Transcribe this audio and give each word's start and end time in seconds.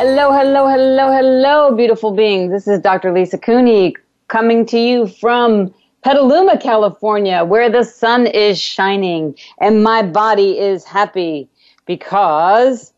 Hello, 0.00 0.30
hello, 0.30 0.68
hello, 0.68 1.10
hello, 1.10 1.74
beautiful 1.74 2.12
beings. 2.12 2.52
This 2.52 2.68
is 2.68 2.78
Dr. 2.78 3.12
Lisa 3.12 3.36
Cooney 3.36 3.96
coming 4.28 4.64
to 4.66 4.78
you 4.78 5.08
from 5.08 5.74
Petaluma, 6.04 6.56
California, 6.56 7.44
where 7.44 7.68
the 7.68 7.82
sun 7.82 8.28
is 8.28 8.60
shining 8.60 9.36
and 9.60 9.82
my 9.82 10.02
body 10.02 10.56
is 10.56 10.84
happy 10.84 11.48
because 11.84 12.92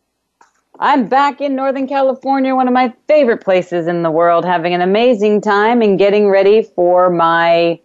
I'm 0.79 1.09
back 1.09 1.41
in 1.41 1.57
Northern 1.57 1.89
California, 1.89 2.55
one 2.55 2.69
of 2.69 2.75
my 2.75 2.93
favorite 3.09 3.43
places 3.43 3.87
in 3.87 4.03
the 4.03 4.11
world, 4.11 4.45
having 4.45 4.75
an 4.75 4.83
amazing 4.83 5.41
time 5.41 5.81
and 5.81 5.99
getting 5.99 6.29
ready 6.29 6.63
for 6.63 7.09
my 7.09 7.81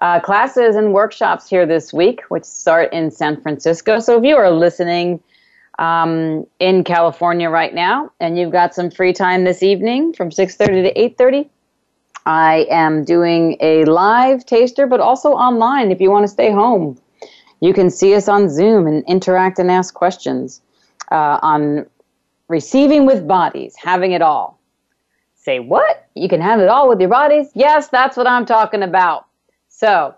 uh, 0.00 0.20
classes 0.20 0.76
and 0.76 0.92
workshops 0.92 1.50
here 1.50 1.66
this 1.66 1.92
week, 1.92 2.20
which 2.28 2.44
start 2.44 2.92
in 2.92 3.10
San 3.10 3.40
Francisco. 3.40 3.98
So 3.98 4.18
if 4.18 4.24
you 4.24 4.36
are 4.36 4.52
listening, 4.52 5.20
um, 5.82 6.46
in 6.60 6.84
California 6.84 7.50
right 7.50 7.74
now, 7.74 8.12
and 8.20 8.38
you've 8.38 8.52
got 8.52 8.72
some 8.72 8.88
free 8.88 9.12
time 9.12 9.42
this 9.42 9.64
evening 9.64 10.12
from 10.12 10.30
6:30 10.30 10.84
to 10.84 10.92
8:30. 10.94 11.48
I 12.24 12.66
am 12.70 13.04
doing 13.04 13.56
a 13.60 13.84
live 13.86 14.46
taster, 14.46 14.86
but 14.86 15.00
also 15.00 15.30
online 15.32 15.90
if 15.90 16.00
you 16.00 16.08
want 16.08 16.22
to 16.22 16.28
stay 16.28 16.52
home. 16.52 16.98
You 17.60 17.74
can 17.74 17.90
see 17.90 18.14
us 18.14 18.28
on 18.28 18.48
Zoom 18.48 18.86
and 18.86 19.04
interact 19.08 19.58
and 19.58 19.72
ask 19.72 19.92
questions 19.92 20.62
uh, 21.10 21.38
on 21.42 21.86
receiving 22.46 23.04
with 23.04 23.26
bodies, 23.26 23.74
having 23.76 24.12
it 24.12 24.22
all. 24.22 24.60
Say 25.34 25.58
what? 25.58 26.06
You 26.14 26.28
can 26.28 26.40
have 26.40 26.60
it 26.60 26.68
all 26.68 26.88
with 26.88 27.00
your 27.00 27.10
bodies? 27.10 27.50
Yes, 27.54 27.88
that's 27.88 28.16
what 28.16 28.28
I'm 28.28 28.46
talking 28.46 28.84
about. 28.84 29.26
So 29.68 30.14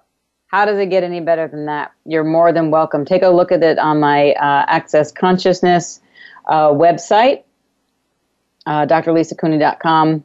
how 0.55 0.64
does 0.64 0.78
it 0.78 0.88
get 0.88 1.02
any 1.02 1.19
better 1.19 1.48
than 1.48 1.66
that? 1.66 1.91
You're 2.06 2.22
more 2.22 2.52
than 2.52 2.70
welcome. 2.70 3.05
Take 3.05 3.22
a 3.24 3.28
look 3.28 3.50
at 3.50 3.60
it 3.64 3.77
on 3.77 3.98
my 3.98 4.34
uh, 4.34 4.64
Access 4.69 5.10
Consciousness 5.10 6.00
uh, 6.47 6.69
website, 6.69 7.42
uh, 8.64 8.86
drlisacooney.com. 8.86 10.22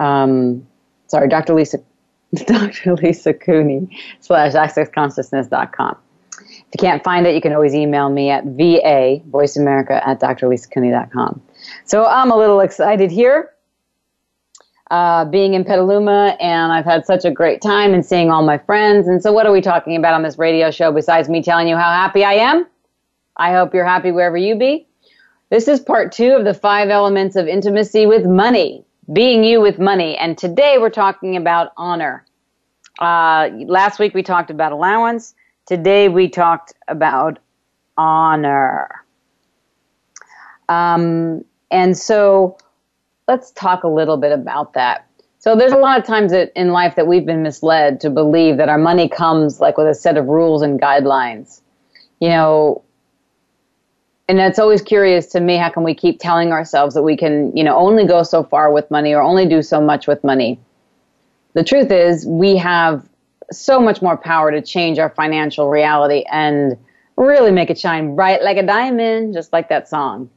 Um, 0.00 0.66
sorry, 1.06 1.28
Dr. 1.28 1.54
Lisa, 1.54 1.78
Dr. 2.34 2.96
Lisa 2.96 3.32
Cooney 3.32 3.96
slash 4.18 4.54
accessconsciousness.com. 4.54 5.98
If 6.32 6.40
you 6.50 6.80
can't 6.80 7.04
find 7.04 7.24
it, 7.24 7.36
you 7.36 7.40
can 7.40 7.52
always 7.52 7.76
email 7.76 8.10
me 8.10 8.30
at 8.30 8.42
va, 8.44 9.20
voiceamerica 9.30 10.04
at 10.04 10.20
drlisacooney.com. 10.20 11.40
So 11.84 12.04
I'm 12.04 12.32
a 12.32 12.36
little 12.36 12.58
excited 12.58 13.12
here 13.12 13.53
uh, 14.90 15.24
being 15.24 15.54
in 15.54 15.64
Petaluma, 15.64 16.36
and 16.40 16.72
I've 16.72 16.84
had 16.84 17.06
such 17.06 17.24
a 17.24 17.30
great 17.30 17.62
time 17.62 17.94
and 17.94 18.04
seeing 18.04 18.30
all 18.30 18.42
my 18.42 18.58
friends. 18.58 19.08
And 19.08 19.22
so, 19.22 19.32
what 19.32 19.46
are 19.46 19.52
we 19.52 19.60
talking 19.60 19.96
about 19.96 20.14
on 20.14 20.22
this 20.22 20.38
radio 20.38 20.70
show 20.70 20.92
besides 20.92 21.28
me 21.28 21.42
telling 21.42 21.68
you 21.68 21.76
how 21.76 21.90
happy 21.90 22.24
I 22.24 22.34
am? 22.34 22.66
I 23.36 23.52
hope 23.52 23.74
you're 23.74 23.86
happy 23.86 24.12
wherever 24.12 24.36
you 24.36 24.56
be. 24.56 24.86
This 25.50 25.68
is 25.68 25.80
part 25.80 26.12
two 26.12 26.32
of 26.32 26.44
the 26.44 26.54
five 26.54 26.88
elements 26.88 27.36
of 27.36 27.46
intimacy 27.46 28.06
with 28.06 28.26
money, 28.26 28.84
being 29.12 29.44
you 29.44 29.60
with 29.60 29.78
money. 29.78 30.16
And 30.16 30.36
today 30.36 30.78
we're 30.78 30.90
talking 30.90 31.36
about 31.36 31.72
honor. 31.76 32.24
Uh, 32.98 33.50
last 33.66 33.98
week 33.98 34.14
we 34.14 34.22
talked 34.22 34.50
about 34.50 34.72
allowance. 34.72 35.34
Today 35.66 36.08
we 36.08 36.28
talked 36.28 36.74
about 36.88 37.38
honor. 37.96 39.04
Um, 40.68 41.44
and 41.70 41.96
so, 41.96 42.56
let's 43.28 43.50
talk 43.52 43.84
a 43.84 43.88
little 43.88 44.16
bit 44.16 44.32
about 44.32 44.74
that. 44.74 45.06
So 45.38 45.56
there's 45.56 45.72
a 45.72 45.78
lot 45.78 45.98
of 45.98 46.06
times 46.06 46.32
that 46.32 46.52
in 46.56 46.70
life 46.70 46.96
that 46.96 47.06
we've 47.06 47.26
been 47.26 47.42
misled 47.42 48.00
to 48.00 48.10
believe 48.10 48.56
that 48.56 48.68
our 48.68 48.78
money 48.78 49.08
comes 49.08 49.60
like 49.60 49.76
with 49.76 49.86
a 49.86 49.94
set 49.94 50.16
of 50.16 50.26
rules 50.26 50.62
and 50.62 50.80
guidelines. 50.80 51.60
You 52.20 52.30
know, 52.30 52.84
and 54.26 54.40
it's 54.40 54.58
always 54.58 54.80
curious 54.80 55.26
to 55.28 55.40
me 55.40 55.56
how 55.56 55.68
can 55.68 55.82
we 55.82 55.94
keep 55.94 56.18
telling 56.18 56.52
ourselves 56.52 56.94
that 56.94 57.02
we 57.02 57.16
can, 57.16 57.54
you 57.54 57.62
know, 57.62 57.76
only 57.76 58.06
go 58.06 58.22
so 58.22 58.42
far 58.42 58.72
with 58.72 58.90
money 58.90 59.12
or 59.12 59.20
only 59.20 59.46
do 59.46 59.60
so 59.60 59.82
much 59.82 60.06
with 60.06 60.24
money. 60.24 60.58
The 61.52 61.64
truth 61.64 61.90
is 61.90 62.24
we 62.24 62.56
have 62.56 63.06
so 63.52 63.80
much 63.80 64.00
more 64.00 64.16
power 64.16 64.50
to 64.50 64.62
change 64.62 64.98
our 64.98 65.10
financial 65.10 65.68
reality 65.68 66.24
and 66.32 66.78
really 67.16 67.52
make 67.52 67.68
it 67.68 67.78
shine 67.78 68.16
bright 68.16 68.42
like 68.42 68.56
a 68.56 68.62
diamond, 68.62 69.34
just 69.34 69.52
like 69.52 69.68
that 69.68 69.88
song. 69.88 70.30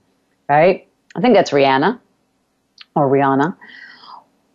Right? 0.49 0.87
I 1.15 1.21
think 1.21 1.33
that's 1.33 1.51
Rihanna 1.51 1.99
or 2.97 3.09
Rihanna. 3.09 3.55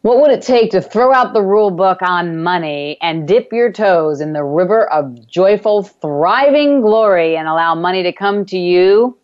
What 0.03 0.21
would 0.21 0.33
it 0.33 0.43
take 0.43 0.73
to 0.73 0.83
throw 0.83 1.15
out 1.15 1.33
the 1.33 1.43
rule 1.43 1.71
book 1.71 2.03
on 2.03 2.43
money 2.43 2.99
and 3.01 3.29
dip 3.29 3.53
your 3.53 3.71
toes 3.71 4.21
in 4.21 4.33
the 4.33 4.43
river 4.43 4.93
of 4.93 5.29
joyful, 5.29 5.85
thriving 5.85 6.81
glory 6.81 7.37
and 7.37 7.47
allow 7.47 7.77
money 7.77 8.03
to 8.03 8.13
come 8.13 8.45
to 8.47 8.59
you 8.59 9.17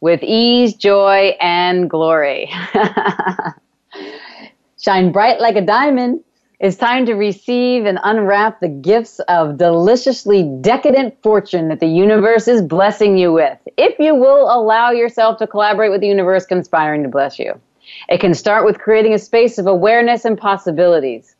with 0.00 0.22
ease, 0.22 0.74
joy, 0.74 1.36
and 1.40 1.90
glory? 1.90 2.50
Shine 4.80 5.12
bright 5.12 5.42
like 5.42 5.56
a 5.56 5.60
diamond. 5.60 6.24
It's 6.58 6.76
time 6.76 7.04
to 7.04 7.14
receive 7.14 7.84
and 7.84 7.98
unwrap 8.02 8.60
the 8.60 8.68
gifts 8.68 9.18
of 9.28 9.58
deliciously 9.58 10.42
decadent 10.62 11.22
fortune 11.22 11.68
that 11.68 11.80
the 11.80 11.86
universe 11.86 12.48
is 12.48 12.62
blessing 12.62 13.18
you 13.18 13.34
with. 13.34 13.58
If 13.76 13.98
you 13.98 14.14
will 14.14 14.50
allow 14.50 14.90
yourself 14.90 15.36
to 15.38 15.46
collaborate 15.46 15.90
with 15.90 16.00
the 16.00 16.08
universe 16.08 16.46
conspiring 16.46 17.02
to 17.02 17.10
bless 17.10 17.38
you. 17.38 17.60
It 18.08 18.20
can 18.20 18.34
start 18.34 18.64
with 18.64 18.78
creating 18.78 19.14
a 19.14 19.18
space 19.18 19.58
of 19.58 19.66
awareness 19.66 20.24
and 20.24 20.38
possibilities. 20.38 21.34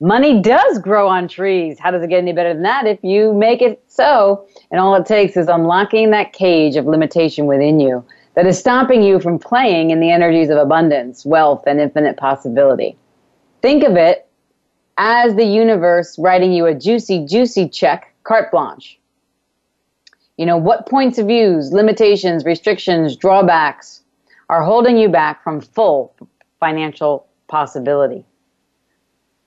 Money 0.00 0.40
does 0.40 0.78
grow 0.78 1.08
on 1.08 1.28
trees. 1.28 1.78
How 1.78 1.90
does 1.90 2.02
it 2.02 2.08
get 2.08 2.18
any 2.18 2.32
better 2.32 2.54
than 2.54 2.62
that 2.62 2.86
if 2.86 3.04
you 3.04 3.34
make 3.34 3.60
it 3.60 3.82
so? 3.86 4.46
And 4.70 4.80
all 4.80 4.94
it 4.94 5.04
takes 5.04 5.36
is 5.36 5.48
unlocking 5.48 6.10
that 6.10 6.32
cage 6.32 6.76
of 6.76 6.86
limitation 6.86 7.46
within 7.46 7.80
you 7.80 8.04
that 8.34 8.46
is 8.46 8.58
stopping 8.58 9.02
you 9.02 9.20
from 9.20 9.38
playing 9.38 9.90
in 9.90 10.00
the 10.00 10.10
energies 10.10 10.48
of 10.48 10.56
abundance, 10.56 11.26
wealth, 11.26 11.64
and 11.66 11.80
infinite 11.80 12.16
possibility. 12.16 12.96
Think 13.60 13.84
of 13.84 13.96
it 13.96 14.26
as 14.96 15.34
the 15.34 15.44
universe 15.44 16.18
writing 16.18 16.52
you 16.52 16.66
a 16.66 16.74
juicy, 16.74 17.26
juicy 17.26 17.68
check, 17.68 18.14
carte 18.22 18.50
blanche. 18.50 18.98
You 20.38 20.46
know, 20.46 20.56
what 20.56 20.88
points 20.88 21.18
of 21.18 21.26
views, 21.26 21.72
limitations, 21.72 22.46
restrictions, 22.46 23.16
drawbacks, 23.16 23.99
are 24.50 24.64
holding 24.64 24.98
you 24.98 25.08
back 25.08 25.44
from 25.44 25.60
full 25.60 26.12
financial 26.58 27.28
possibility. 27.46 28.24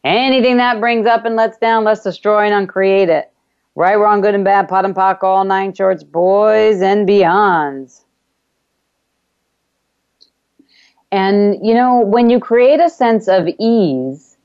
Anything 0.06 0.56
that 0.58 0.80
brings 0.80 1.06
up 1.06 1.26
and 1.26 1.36
lets 1.36 1.58
down, 1.58 1.84
let's 1.84 2.04
destroy 2.04 2.46
and 2.46 2.54
uncreate 2.54 3.10
it. 3.10 3.30
Right, 3.76 3.96
wrong, 3.96 4.22
good 4.22 4.34
and 4.34 4.46
bad, 4.46 4.70
POD 4.70 4.86
and 4.86 4.96
POC, 4.96 5.24
all 5.24 5.44
nine 5.44 5.74
shorts, 5.74 6.06
boys 6.06 6.82
and 6.82 7.06
beyonds. 7.06 8.06
And, 11.12 11.66
you 11.66 11.74
know, 11.74 12.00
when 12.00 12.30
you 12.30 12.40
create 12.40 12.80
a 12.80 12.90
sense 12.90 13.28
of 13.28 13.50
ease 13.60 14.38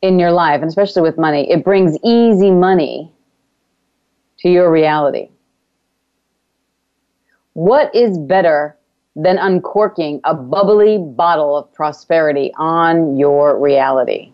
in 0.00 0.18
your 0.18 0.32
life, 0.32 0.62
and 0.62 0.68
especially 0.70 1.02
with 1.02 1.18
money, 1.18 1.50
it 1.50 1.62
brings 1.62 1.98
easy 2.02 2.50
money 2.50 3.12
to 4.38 4.48
your 4.48 4.70
reality. 4.70 5.28
What 7.52 7.94
is 7.94 8.16
better 8.16 8.78
than 9.16 9.38
uncorking 9.38 10.20
a 10.24 10.34
bubbly 10.34 10.98
bottle 10.98 11.56
of 11.56 11.72
prosperity 11.72 12.52
on 12.56 13.16
your 13.16 13.58
reality. 13.58 14.32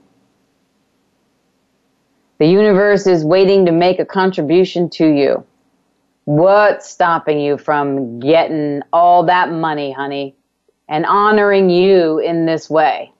The 2.39 2.47
universe 2.47 3.07
is 3.07 3.23
waiting 3.23 3.67
to 3.67 3.73
make 3.73 3.99
a 3.99 4.07
contribution 4.07 4.89
to 4.91 5.07
you. 5.07 5.45
What's 6.25 6.89
stopping 6.89 7.39
you 7.39 7.59
from 7.59 8.21
getting 8.21 8.83
all 8.93 9.25
that 9.25 9.51
money, 9.51 9.93
honey, 9.93 10.35
and 10.89 11.05
honoring 11.05 11.69
you 11.69 12.19
in 12.19 12.47
this 12.47 12.71
way? 12.71 13.13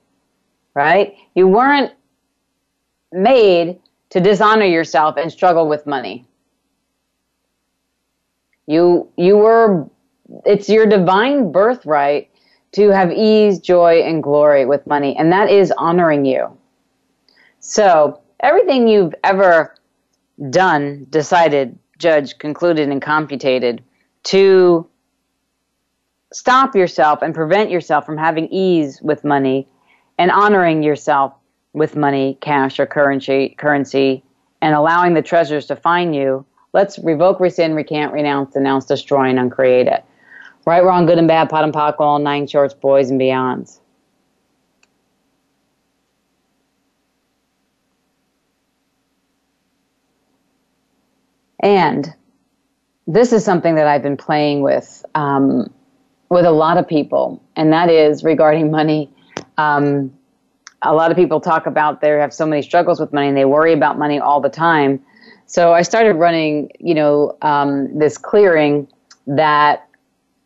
Right? 0.75 1.17
You 1.35 1.49
weren't 1.49 1.93
made 3.13 3.79
to 4.11 4.21
dishonor 4.21 4.65
yourself 4.65 5.17
and 5.19 5.31
struggle 5.31 5.69
with 5.69 5.87
money. 5.87 6.25
You 8.67 9.09
you 9.17 9.37
were 9.37 9.89
it's 10.45 10.69
your 10.69 10.87
divine 10.87 11.53
birthright 11.53 12.31
to 12.73 12.91
have 12.91 13.11
ease, 13.13 13.59
joy, 13.59 14.03
and 14.03 14.23
glory 14.23 14.65
with 14.65 14.87
money, 14.87 15.17
and 15.17 15.33
that 15.33 15.51
is 15.51 15.73
honoring 15.77 16.25
you. 16.25 16.57
So, 17.59 18.21
everything 18.41 18.89
you've 18.89 19.15
ever 19.25 19.75
done, 20.51 21.07
decided, 21.11 21.79
judged, 21.99 22.39
concluded, 22.39 22.89
and 22.89 23.03
computated 23.03 23.83
to 24.25 24.89
stop 26.33 26.75
yourself 26.75 27.23
and 27.23 27.35
prevent 27.35 27.71
yourself 27.71 28.07
from 28.07 28.17
having 28.17 28.47
ease 28.49 29.01
with 29.03 29.25
money 29.25 29.67
and 30.19 30.31
honoring 30.31 30.83
yourself 30.83 31.35
with 31.73 31.97
money, 31.97 32.39
cash, 32.41 32.79
or 32.79 32.87
currency, 32.87 33.55
currency, 33.59 34.23
and 34.63 34.75
allowing 34.75 35.15
the 35.15 35.23
treasures 35.23 35.67
to 35.67 35.77
find 35.77 36.15
you, 36.15 36.45
let's 36.73 36.99
revoke, 36.99 37.41
rescind, 37.41 37.75
recant, 37.75 38.13
renounce, 38.13 38.53
denounce, 38.55 38.85
destroy, 38.85 39.29
and 39.29 39.39
uncreate 39.39 39.87
it. 39.87 40.05
Right, 40.67 40.85
wrong, 40.85 41.07
good 41.07 41.19
and 41.19 41.27
bad, 41.27 41.49
POD 41.49 41.65
and 41.65 41.73
POC, 41.73 42.01
all 42.01 42.19
nine 42.19 42.47
shorts, 42.47 42.75
boys 42.75 43.11
and 43.11 43.21
beyonds. 43.21 43.81
And 51.61 52.15
this 53.07 53.33
is 53.33 53.45
something 53.45 53.75
that 53.75 53.87
I've 53.87 54.03
been 54.03 54.17
playing 54.17 54.63
with 54.63 55.05
um, 55.15 55.73
with 56.29 56.45
a 56.45 56.51
lot 56.51 56.79
of 56.79 56.87
people, 56.87 57.43
and 57.57 57.73
that 57.73 57.91
is 57.91 58.23
regarding 58.23 58.71
money. 58.71 59.11
Um, 59.59 60.13
a 60.83 60.95
lot 60.95 61.11
of 61.11 61.17
people 61.17 61.41
talk 61.41 61.67
about 61.67 62.01
they 62.01 62.09
have 62.11 62.33
so 62.33 62.47
many 62.47 62.63
struggles 62.63 63.01
with 63.01 63.13
money 63.13 63.29
and 63.29 63.37
they 63.37 63.45
worry 63.45 63.73
about 63.73 63.99
money 63.99 64.19
all 64.19 64.41
the 64.41 64.49
time. 64.49 65.05
So 65.47 65.73
I 65.73 65.83
started 65.83 66.15
running, 66.15 66.71
you 66.79 66.95
know, 66.95 67.37
um, 67.43 67.99
this 67.99 68.17
clearing 68.17 68.89
that 69.27 69.87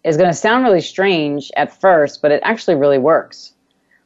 is 0.05 0.17
going 0.17 0.29
to 0.29 0.37
sound 0.37 0.65
really 0.65 0.81
strange 0.81 1.51
at 1.57 1.81
first, 1.81 2.21
but 2.21 2.31
it 2.31 2.41
actually 2.45 2.77
really 2.77 2.99
works. 2.99 3.53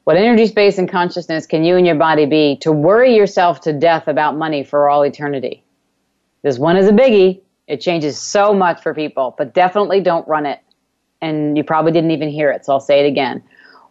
What 0.04 0.16
energy, 0.16 0.46
space, 0.46 0.78
and 0.78 0.88
consciousness 0.88 1.46
can 1.46 1.64
you 1.64 1.76
and 1.76 1.86
your 1.86 1.96
body 1.96 2.24
be 2.24 2.56
to 2.62 2.72
worry 2.72 3.14
yourself 3.14 3.60
to 3.62 3.72
death 3.72 4.08
about 4.08 4.38
money 4.38 4.64
for 4.64 4.88
all 4.88 5.04
eternity? 5.04 5.64
This 6.42 6.58
one 6.58 6.76
is 6.76 6.88
a 6.88 6.92
biggie. 6.92 7.42
It 7.66 7.80
changes 7.82 8.18
so 8.18 8.54
much 8.54 8.80
for 8.80 8.94
people, 8.94 9.34
but 9.36 9.52
definitely 9.52 10.00
don't 10.00 10.26
run 10.26 10.46
it. 10.46 10.60
And 11.20 11.56
you 11.56 11.64
probably 11.64 11.92
didn't 11.92 12.12
even 12.12 12.30
hear 12.30 12.50
it, 12.50 12.64
so 12.64 12.72
I'll 12.72 12.80
say 12.80 13.04
it 13.04 13.08
again. 13.08 13.42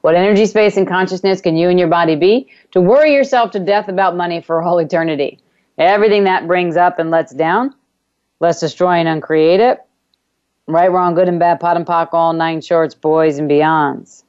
What 0.01 0.15
energy, 0.15 0.45
space, 0.45 0.77
and 0.77 0.87
consciousness 0.87 1.41
can 1.41 1.57
you 1.57 1.69
and 1.69 1.77
your 1.77 1.89
body 1.89 2.15
be 2.15 2.49
to 2.71 2.81
worry 2.81 3.13
yourself 3.13 3.51
to 3.51 3.59
death 3.59 3.89
about 3.89 4.15
money 4.15 4.41
for 4.41 4.63
all 4.63 4.79
eternity? 4.79 5.39
Everything 5.77 6.23
that 6.23 6.47
brings 6.47 6.77
up 6.77 6.97
and 6.97 7.11
lets 7.11 7.33
down, 7.33 7.75
let's 8.39 8.59
destroy 8.59 8.93
and 8.93 9.07
uncreate 9.07 9.59
it. 9.59 9.79
Right, 10.67 10.91
wrong, 10.91 11.15
good 11.15 11.29
and 11.29 11.39
bad, 11.39 11.61
POD 11.61 11.77
and 11.77 11.85
POC, 11.85 12.09
all 12.13 12.33
nine 12.33 12.59
shorts, 12.59 12.93
boys 12.93 13.37
and 13.39 13.49
beyonds. 13.49 14.23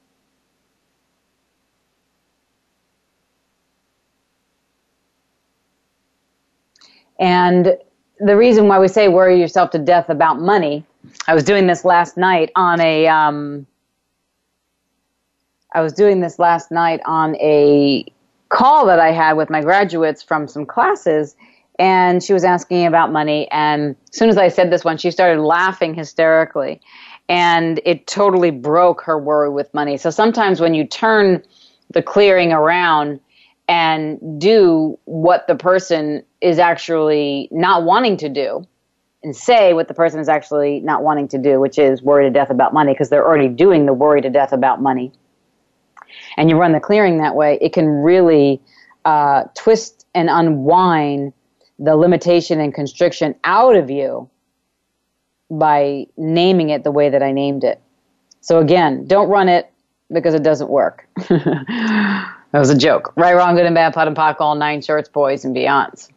And 7.18 7.76
the 8.20 8.36
reason 8.36 8.68
why 8.68 8.78
we 8.78 8.86
say 8.86 9.08
worry 9.08 9.40
yourself 9.40 9.70
to 9.70 9.78
death 9.78 10.08
about 10.08 10.40
money, 10.40 10.84
I 11.26 11.34
was 11.34 11.42
doing 11.42 11.66
this 11.66 11.84
last 11.84 12.16
night 12.16 12.52
on 12.54 12.80
a, 12.80 13.08
um, 13.08 13.66
I 15.72 15.80
was 15.80 15.92
doing 15.92 16.20
this 16.20 16.38
last 16.38 16.70
night 16.70 17.00
on 17.04 17.34
a 17.36 18.04
call 18.48 18.86
that 18.86 19.00
I 19.00 19.10
had 19.10 19.32
with 19.32 19.50
my 19.50 19.60
graduates 19.60 20.22
from 20.22 20.46
some 20.46 20.64
classes, 20.64 21.34
and 21.78 22.22
she 22.22 22.32
was 22.32 22.44
asking 22.44 22.86
about 22.86 23.12
money. 23.12 23.48
And 23.50 23.96
as 24.10 24.18
soon 24.18 24.28
as 24.28 24.36
I 24.36 24.48
said 24.48 24.70
this 24.70 24.84
one, 24.84 24.98
she 24.98 25.10
started 25.10 25.40
laughing 25.40 25.94
hysterically, 25.94 26.80
and 27.28 27.80
it 27.84 28.06
totally 28.06 28.50
broke 28.50 29.02
her 29.02 29.18
worry 29.18 29.50
with 29.50 29.72
money. 29.74 29.96
So 29.96 30.10
sometimes 30.10 30.60
when 30.60 30.74
you 30.74 30.86
turn 30.86 31.42
the 31.90 32.02
clearing 32.02 32.52
around 32.52 33.20
and 33.68 34.40
do 34.40 34.98
what 35.04 35.46
the 35.46 35.54
person 35.54 36.24
is 36.40 36.58
actually 36.58 37.48
not 37.52 37.84
wanting 37.84 38.16
to 38.16 38.28
do 38.28 38.66
and 39.22 39.36
say 39.36 39.74
what 39.74 39.88
the 39.88 39.94
person 39.94 40.20
is 40.20 40.28
actually 40.28 40.80
not 40.80 41.02
wanting 41.02 41.28
to 41.28 41.38
do, 41.38 41.60
which 41.60 41.78
is 41.78 42.02
worry 42.02 42.24
to 42.24 42.30
death 42.30 42.50
about 42.50 42.72
money 42.72 42.92
because 42.92 43.10
they're 43.10 43.26
already 43.26 43.48
doing 43.48 43.84
the 43.86 43.92
worry 43.92 44.22
to 44.22 44.30
death 44.30 44.52
about 44.52 44.80
money. 44.80 45.12
And 46.36 46.48
you 46.48 46.56
run 46.56 46.72
the 46.72 46.80
clearing 46.80 47.18
that 47.18 47.34
way, 47.34 47.58
it 47.60 47.72
can 47.72 47.86
really 47.86 48.60
uh, 49.04 49.44
twist 49.54 50.06
and 50.14 50.30
unwind 50.30 51.32
the 51.78 51.96
limitation 51.96 52.60
and 52.60 52.74
constriction 52.74 53.34
out 53.44 53.76
of 53.76 53.90
you 53.90 54.28
by 55.50 56.06
naming 56.16 56.70
it 56.70 56.84
the 56.84 56.90
way 56.90 57.08
that 57.08 57.22
I 57.22 57.32
named 57.32 57.64
it. 57.64 57.80
So 58.40 58.58
again, 58.58 59.06
don't 59.06 59.28
run 59.28 59.48
it 59.48 59.70
because 60.12 60.34
it 60.34 60.42
doesn't 60.42 60.70
work. 60.70 61.06
That 62.52 62.60
was 62.60 62.70
a 62.70 62.78
joke. 62.78 63.12
Right, 63.14 63.34
wrong, 63.34 63.56
good 63.56 63.66
and 63.66 63.74
bad, 63.74 63.92
POD 63.92 64.08
and 64.08 64.16
POC, 64.16 64.36
all 64.40 64.54
nine 64.54 64.80
shorts, 64.80 65.08
boys 65.08 65.44
and 65.44 65.54
beyonds. 65.54 66.08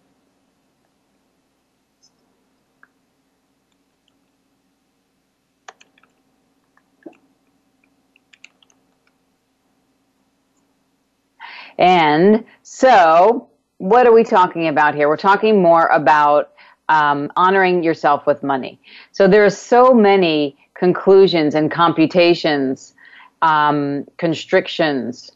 And 11.77 12.45
so, 12.63 13.49
what 13.81 14.05
are 14.05 14.13
we 14.13 14.23
talking 14.23 14.67
about 14.67 14.93
here? 14.93 15.09
We're 15.09 15.17
talking 15.17 15.59
more 15.59 15.87
about 15.87 16.51
um, 16.87 17.31
honoring 17.35 17.81
yourself 17.83 18.27
with 18.27 18.43
money. 18.43 18.79
So, 19.11 19.27
there 19.27 19.43
are 19.43 19.49
so 19.49 19.91
many 19.91 20.55
conclusions 20.75 21.55
and 21.55 21.71
computations, 21.71 22.93
um, 23.41 24.05
constrictions, 24.17 25.31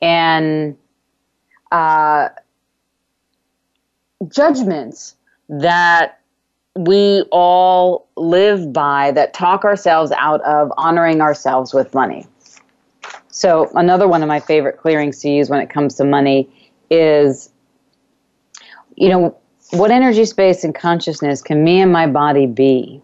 and 0.00 0.76
uh, 1.72 2.28
judgments 4.28 5.16
that 5.48 6.20
we 6.76 7.24
all 7.32 8.06
live 8.16 8.72
by 8.72 9.10
that 9.10 9.34
talk 9.34 9.64
ourselves 9.64 10.12
out 10.12 10.40
of 10.42 10.72
honoring 10.76 11.20
ourselves 11.20 11.74
with 11.74 11.92
money. 11.92 12.24
So, 13.30 13.68
another 13.74 14.06
one 14.06 14.22
of 14.22 14.28
my 14.28 14.38
favorite 14.38 14.78
clearings 14.78 15.18
to 15.22 15.28
use 15.28 15.50
when 15.50 15.58
it 15.58 15.70
comes 15.70 15.96
to 15.96 16.04
money 16.04 16.48
is 16.92 17.52
you 18.96 19.08
know, 19.08 19.36
what 19.70 19.90
energy, 19.90 20.24
space, 20.24 20.64
and 20.64 20.74
consciousness 20.74 21.42
can 21.42 21.64
me 21.64 21.80
and 21.80 21.92
my 21.92 22.06
body 22.06 22.46
be 22.46 23.02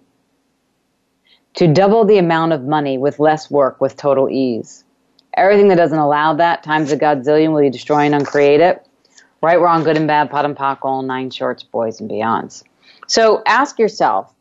to 1.55 1.73
double 1.73 2.05
the 2.05 2.19
amount 2.19 2.53
of 2.53 2.63
money 2.63 2.99
with 2.99 3.19
less 3.19 3.51
work 3.51 3.81
with 3.81 3.97
total 3.97 4.29
ease? 4.29 4.85
Everything 5.35 5.69
that 5.69 5.77
doesn't 5.77 5.99
allow 5.99 6.35
that 6.35 6.63
times 6.63 6.93
a 6.93 6.97
godzillion 6.97 7.53
will 7.53 7.63
you 7.63 7.71
destroy 7.71 8.01
and 8.01 8.15
uncreate 8.15 8.61
it. 8.61 8.85
Right, 9.41 9.61
wrong, 9.61 9.85
good 9.85 9.97
and 9.97 10.09
bad, 10.09 10.31
POD 10.31 10.45
and 10.47 10.57
POC, 10.57 10.79
all 10.83 11.03
nine 11.03 11.31
shorts, 11.31 11.63
boys 11.63 12.01
and 12.01 12.11
beyonds. 12.11 12.65
So 13.07 13.43
ask 13.47 13.79
yourself, 13.79 14.35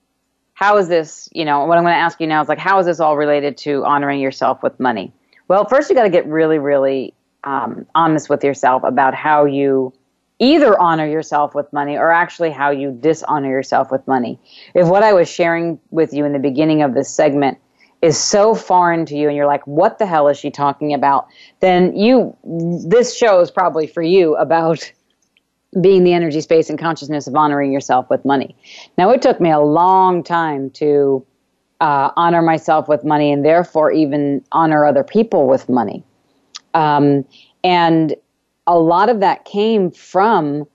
how 0.53 0.77
is 0.77 0.87
this, 0.87 1.29
you 1.33 1.45
know, 1.45 1.65
what 1.65 1.77
I'm 1.77 1.83
going 1.83 1.93
to 1.93 1.99
ask 1.99 2.19
you 2.19 2.25
now 2.25 2.41
is 2.41 2.49
like, 2.49 2.57
how 2.57 2.79
is 2.79 2.87
this 2.87 2.99
all 2.99 3.15
related 3.15 3.57
to 3.59 3.85
honoring 3.85 4.19
yourself 4.19 4.63
with 4.63 4.79
money? 4.79 5.13
Well, 5.47 5.65
first 5.65 5.89
you 5.89 5.95
got 5.95 6.03
to 6.03 6.09
get 6.09 6.25
really, 6.25 6.57
really 6.57 7.13
um, 7.47 7.85
honest 7.95 8.29
with 8.29 8.43
yourself 8.43 8.83
about 8.83 9.15
how 9.15 9.45
you 9.45 9.93
either 10.37 10.77
honor 10.79 11.07
yourself 11.07 11.55
with 11.55 11.71
money 11.71 11.95
or 11.95 12.11
actually 12.11 12.51
how 12.51 12.69
you 12.69 12.91
dishonor 12.91 13.49
yourself 13.49 13.89
with 13.89 14.05
money. 14.05 14.37
If 14.75 14.87
what 14.89 15.01
I 15.01 15.13
was 15.13 15.29
sharing 15.29 15.79
with 15.89 16.13
you 16.13 16.25
in 16.25 16.33
the 16.33 16.39
beginning 16.39 16.81
of 16.81 16.93
this 16.93 17.09
segment 17.09 17.57
is 18.01 18.19
so 18.19 18.53
foreign 18.53 19.05
to 19.05 19.15
you 19.15 19.29
and 19.29 19.35
you're 19.35 19.47
like 19.47 19.65
what 19.65 19.97
the 19.97 20.05
hell 20.05 20.27
is 20.27 20.37
she 20.37 20.51
talking 20.51 20.93
about? 20.93 21.27
then 21.61 21.95
you 21.95 22.35
this 22.43 23.17
show 23.17 23.39
is 23.39 23.49
probably 23.49 23.87
for 23.87 24.03
you 24.03 24.35
about 24.35 24.91
being 25.81 26.03
the 26.03 26.13
energy 26.13 26.41
space 26.41 26.69
and 26.69 26.77
consciousness 26.77 27.27
of 27.27 27.35
honoring 27.35 27.71
yourself 27.71 28.09
with 28.09 28.25
money. 28.25 28.55
Now 28.97 29.09
it 29.11 29.21
took 29.21 29.39
me 29.39 29.51
a 29.51 29.59
long 29.59 30.21
time 30.21 30.69
to 30.71 31.25
uh, 31.79 32.11
honor 32.17 32.41
myself 32.41 32.89
with 32.89 33.05
money 33.05 33.31
and 33.31 33.45
therefore 33.45 33.91
even 33.91 34.43
honor 34.51 34.85
other 34.85 35.03
people 35.03 35.47
with 35.47 35.69
money 35.69 36.03
um, 36.77 37.25
and 37.63 38.15
a 38.67 38.77
lot 38.77 39.09
of 39.09 39.19
that 39.21 39.45
came 39.45 39.89
from 39.89 40.67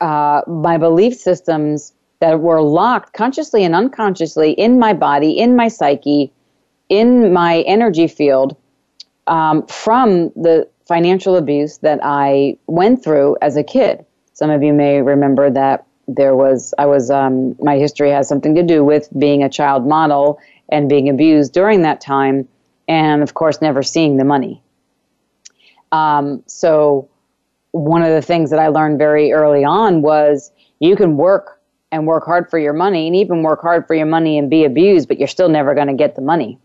uh, 0.00 0.42
my 0.46 0.76
belief 0.78 1.14
systems 1.14 1.94
that 2.20 2.40
were 2.40 2.60
locked 2.60 3.12
consciously 3.12 3.64
and 3.64 3.74
unconsciously 3.74 4.50
in 4.52 4.78
my 4.78 4.92
body, 4.92 5.30
in 5.38 5.54
my 5.54 5.68
psyche, 5.68 6.32
in 6.88 7.32
my 7.32 7.60
energy 7.62 8.08
field 8.08 8.56
um, 9.28 9.64
from 9.66 10.30
the 10.30 10.68
financial 10.88 11.36
abuse 11.36 11.78
that 11.78 12.00
I 12.02 12.58
went 12.66 13.04
through 13.04 13.36
as 13.40 13.56
a 13.56 13.62
kid. 13.62 14.04
Some 14.32 14.50
of 14.50 14.62
you 14.62 14.72
may 14.72 15.02
remember 15.02 15.50
that 15.50 15.86
there 16.08 16.34
was, 16.34 16.74
I 16.78 16.86
was, 16.86 17.10
um, 17.10 17.54
my 17.60 17.76
history 17.76 18.10
has 18.10 18.26
something 18.26 18.54
to 18.56 18.62
do 18.62 18.82
with 18.82 19.08
being 19.16 19.44
a 19.44 19.48
child 19.48 19.86
model 19.86 20.40
and 20.70 20.88
being 20.88 21.08
abused 21.08 21.52
during 21.52 21.82
that 21.82 22.00
time, 22.00 22.48
and 22.88 23.22
of 23.22 23.34
course, 23.34 23.60
never 23.60 23.82
seeing 23.82 24.16
the 24.16 24.24
money. 24.24 24.62
Um, 25.92 26.42
so, 26.46 27.08
one 27.72 28.02
of 28.02 28.10
the 28.10 28.22
things 28.22 28.50
that 28.50 28.58
I 28.58 28.68
learned 28.68 28.98
very 28.98 29.32
early 29.32 29.62
on 29.62 30.02
was 30.02 30.50
you 30.80 30.96
can 30.96 31.16
work 31.16 31.60
and 31.92 32.06
work 32.06 32.24
hard 32.24 32.50
for 32.50 32.58
your 32.58 32.72
money 32.72 33.06
and 33.06 33.14
even 33.14 33.42
work 33.42 33.60
hard 33.60 33.86
for 33.86 33.94
your 33.94 34.06
money 34.06 34.38
and 34.38 34.50
be 34.50 34.64
abused, 34.64 35.08
but 35.08 35.18
you're 35.18 35.28
still 35.28 35.48
never 35.48 35.74
going 35.74 35.86
to 35.86 35.94
get 35.94 36.14
the 36.14 36.22
money. 36.22 36.58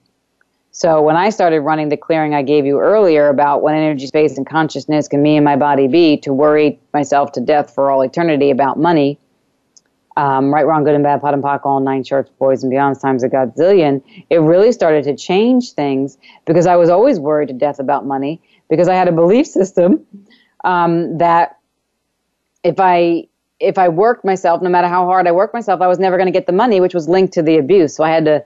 So 0.72 1.02
when 1.02 1.16
I 1.16 1.30
started 1.30 1.62
running 1.62 1.90
the 1.90 1.98
clearing 1.98 2.34
I 2.34 2.42
gave 2.42 2.66
you 2.66 2.80
earlier 2.80 3.30
about 3.30 3.62
what 3.62 3.76
energy, 3.76 4.08
space, 4.08 4.38
and 4.38 4.48
consciousness 4.48 5.08
can 5.08 5.22
me 5.22 5.36
and 5.36 5.46
my 5.46 5.56
body 5.56 5.88
be 5.88 6.18
to 6.18 6.34
worry 6.34 6.80
myself 6.94 7.32
to 7.34 7.42
death 7.42 7.74
for 7.76 7.92
all 7.92 8.02
eternity 8.02 8.50
about 8.50 8.80
money, 8.80 9.20
um, 10.18 10.54
Right, 10.54 10.66
Wrong, 10.66 10.84
Good 10.84 10.96
and 10.96 11.04
Bad, 11.04 11.22
POD 11.22 11.36
and 11.36 11.44
POC, 11.44 11.66
All 11.66 11.80
Nine 11.80 12.04
Shorts, 12.04 12.30
Boys 12.40 12.64
and 12.64 12.70
Beyond, 12.70 13.00
Times 13.00 13.24
a 13.24 13.30
Godzillion, 13.30 14.02
it 14.30 14.38
really 14.38 14.72
started 14.72 15.04
to 15.06 15.16
change 15.16 15.74
things 15.74 16.18
because 16.46 16.68
I 16.68 16.76
was 16.76 16.90
always 16.90 17.20
worried 17.20 17.48
to 17.48 17.54
death 17.54 17.80
about 17.80 18.06
money 18.06 18.42
because 18.70 18.88
I 18.88 18.96
had 18.96 19.08
a 19.08 19.12
belief 19.12 19.48
system 19.48 20.06
um, 20.64 21.18
that 21.18 21.58
if 22.64 22.80
I 22.80 23.28
if 23.60 23.78
I 23.78 23.88
worked 23.90 24.26
myself, 24.26 24.62
no 24.62 24.70
matter 24.70 24.88
how 24.88 25.06
hard 25.06 25.28
I 25.28 25.32
worked 25.32 25.54
myself, 25.54 25.80
I 25.80 25.88
was 25.88 25.98
never 25.98 26.18
going 26.18 26.28
to 26.28 26.34
get 26.34 26.48
the 26.48 26.54
money, 26.54 26.82
which 26.82 26.94
was 26.94 27.08
linked 27.08 27.34
to 27.36 27.42
the 27.42 27.58
abuse. 27.58 27.96
So 27.96 28.04
I 28.04 28.10
had 28.10 28.26
to 28.26 28.44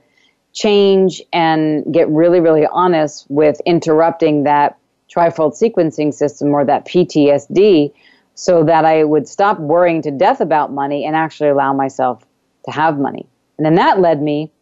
change 0.52 1.22
and 1.32 1.92
get 1.92 2.08
really, 2.08 2.40
really 2.40 2.66
honest 2.70 3.26
with 3.28 3.60
interrupting 3.66 4.44
that 4.44 4.78
trifold 5.12 5.60
sequencing 5.60 6.12
system 6.12 6.48
or 6.48 6.64
that 6.64 6.86
PTSD 6.86 7.92
so 8.38 8.62
that 8.62 8.84
I 8.84 9.02
would 9.02 9.26
stop 9.26 9.58
worrying 9.58 10.00
to 10.02 10.12
death 10.12 10.40
about 10.40 10.72
money 10.72 11.04
and 11.04 11.16
actually 11.16 11.48
allow 11.48 11.72
myself 11.72 12.24
to 12.66 12.70
have 12.70 12.96
money. 12.96 13.26
And 13.56 13.66
then 13.66 13.74
that 13.74 14.00
led 14.00 14.22
me 14.22 14.52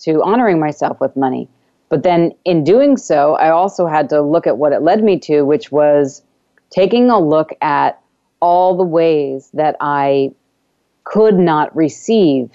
to 0.00 0.22
honoring 0.22 0.60
myself 0.60 1.00
with 1.00 1.16
money. 1.16 1.48
But 1.88 2.02
then 2.02 2.32
in 2.44 2.62
doing 2.62 2.98
so, 2.98 3.36
I 3.36 3.48
also 3.48 3.86
had 3.86 4.10
to 4.10 4.20
look 4.20 4.46
at 4.46 4.58
what 4.58 4.74
it 4.74 4.82
led 4.82 5.02
me 5.02 5.18
to, 5.20 5.46
which 5.46 5.72
was 5.72 6.22
taking 6.68 7.08
a 7.08 7.18
look 7.18 7.54
at 7.62 8.02
all 8.40 8.76
the 8.76 8.84
ways 8.84 9.48
that 9.54 9.76
I 9.80 10.32
could 11.04 11.38
not 11.38 11.74
receive, 11.74 12.50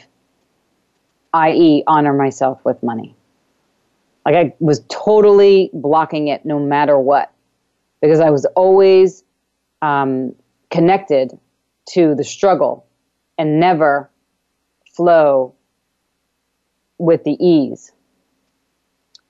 i.e., 1.33 1.83
honor 1.87 2.13
myself 2.13 2.63
with 2.63 2.83
money. 2.83 3.15
Like 4.27 4.35
I 4.35 4.53
was 4.59 4.83
totally 4.89 5.71
blocking 5.73 6.27
it 6.27 6.45
no 6.45 6.59
matter 6.59 6.99
what, 6.99 7.31
because 7.99 8.19
I 8.19 8.29
was 8.29 8.45
always 8.55 9.23
um, 9.81 10.35
connected 10.69 11.37
to 11.89 12.15
the 12.15 12.23
struggle 12.23 12.85
and 13.37 13.59
never 13.59 14.09
flow 14.95 15.53
with 16.97 17.23
the 17.23 17.37
ease. 17.43 17.91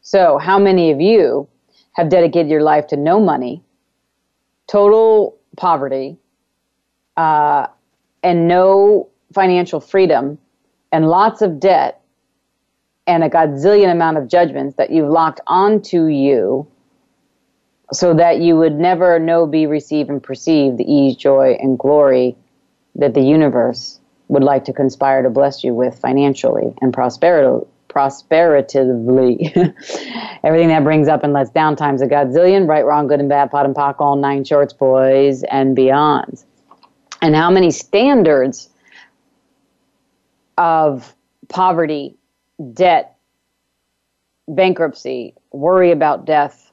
So, 0.02 0.38
how 0.38 0.58
many 0.58 0.92
of 0.92 1.02
you 1.02 1.48
have 1.94 2.10
dedicated 2.10 2.50
your 2.50 2.62
life 2.62 2.88
to 2.88 2.98
no 2.98 3.20
money, 3.20 3.62
total 4.68 5.38
poverty, 5.58 6.18
uh, 7.18 7.68
and 8.24 8.48
no 8.48 9.10
financial 9.34 9.82
freedom, 9.82 10.38
and 10.92 11.08
lots 11.08 11.42
of 11.42 11.60
debt, 11.60 12.02
and 13.06 13.24
a 13.24 13.30
godzillion 13.30 13.92
amount 13.92 14.18
of 14.18 14.28
judgments 14.28 14.76
that 14.78 14.92
you've 14.92 15.10
locked 15.10 15.42
onto 15.48 16.06
you 16.06 16.68
so 17.94 18.14
that 18.14 18.40
you 18.40 18.58
would 18.58 18.78
never 18.78 19.20
know, 19.20 19.48
be, 19.48 19.66
receive, 19.66 20.10
and 20.10 20.22
perceive 20.22 20.78
the 20.78 20.84
ease, 20.84 21.16
joy, 21.16 21.58
and 21.60 21.80
glory 21.80 22.36
that 22.96 23.14
the 23.14 23.22
universe 23.22 24.00
would 24.28 24.44
like 24.44 24.66
to 24.66 24.74
conspire 24.74 25.24
to 25.24 25.30
bless 25.30 25.64
you 25.64 25.74
with 25.74 25.98
financially 25.98 26.74
and 26.82 26.94
prosperity, 26.94 27.66
prosperatively. 27.88 29.54
Everything 30.44 30.68
that 30.68 30.84
brings 30.84 31.08
up 31.08 31.24
and 31.24 31.32
lets 31.32 31.50
down 31.50 31.76
times 31.76 32.02
a 32.02 32.08
godzillion, 32.08 32.68
right, 32.68 32.86
wrong, 32.86 33.08
good 33.08 33.20
and 33.20 33.30
bad, 33.30 33.50
POD 33.50 33.68
and 33.68 33.76
POC, 33.76 33.96
all 34.00 34.16
nine 34.18 34.44
shorts, 34.44 34.74
boys, 34.74 35.44
and 35.44 35.76
beyond. 35.76 36.44
And 37.22 37.36
how 37.36 37.50
many 37.50 37.72
standards 37.72 38.70
of 40.58 41.16
poverty, 41.48 42.16
debt, 42.74 43.16
bankruptcy, 44.48 45.34
worry 45.52 45.92
about 45.92 46.26
death, 46.26 46.67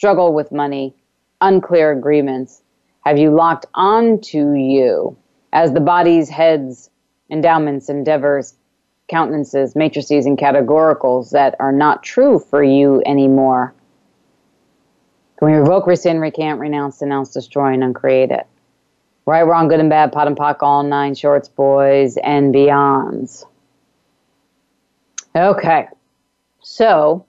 struggle 0.00 0.32
with 0.32 0.50
money, 0.50 0.94
unclear 1.42 1.92
agreements 1.92 2.62
have 3.04 3.18
you 3.18 3.30
locked 3.30 3.66
onto 3.74 4.54
you 4.54 5.14
as 5.52 5.74
the 5.74 5.80
body's 5.80 6.26
heads, 6.26 6.88
endowments, 7.28 7.90
endeavors, 7.90 8.54
countenances, 9.08 9.76
matrices, 9.76 10.24
and 10.24 10.38
categoricals 10.38 11.32
that 11.32 11.54
are 11.60 11.70
not 11.70 12.02
true 12.02 12.38
for 12.38 12.64
you 12.64 13.02
anymore? 13.04 13.74
Can 15.38 15.50
we 15.50 15.54
revoke, 15.58 15.86
rescind, 15.86 16.22
recant, 16.22 16.60
renounce, 16.60 17.00
denounce, 17.00 17.34
destroy, 17.34 17.74
and 17.74 17.84
uncreate 17.84 18.30
it? 18.30 18.46
Right, 19.26 19.42
wrong, 19.42 19.68
good 19.68 19.80
and 19.80 19.90
bad, 19.90 20.12
POD 20.12 20.28
and 20.28 20.36
POC, 20.38 20.62
all 20.62 20.82
nine 20.82 21.14
shorts, 21.14 21.50
boys, 21.50 22.16
and 22.16 22.54
beyonds. 22.54 23.44
Okay, 25.36 25.88
so 26.62 27.26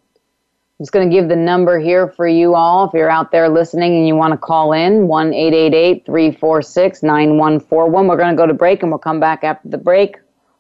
just 0.82 0.92
going 0.92 1.08
to 1.08 1.16
give 1.16 1.30
the 1.30 1.36
number 1.36 1.80
here 1.80 2.08
for 2.08 2.28
you 2.28 2.56
all. 2.56 2.88
If 2.88 2.94
you're 2.96 3.10
out 3.10 3.32
there 3.32 3.48
listening 3.50 3.96
and 3.96 4.08
you 4.08 4.16
want 4.16 4.32
to 4.32 4.38
call 4.38 4.74
in, 4.74 5.08
1 5.08 5.32
346 5.32 7.04
9141. 7.04 8.08
We're 8.08 8.18
going 8.18 8.32
to 8.32 8.36
go 8.36 8.48
to 8.48 8.54
break 8.56 8.82
and 8.82 8.92
we'll 8.92 8.98
come 8.98 9.20
back 9.20 9.44
after 9.44 9.70
the 9.70 9.78
break 9.78 10.18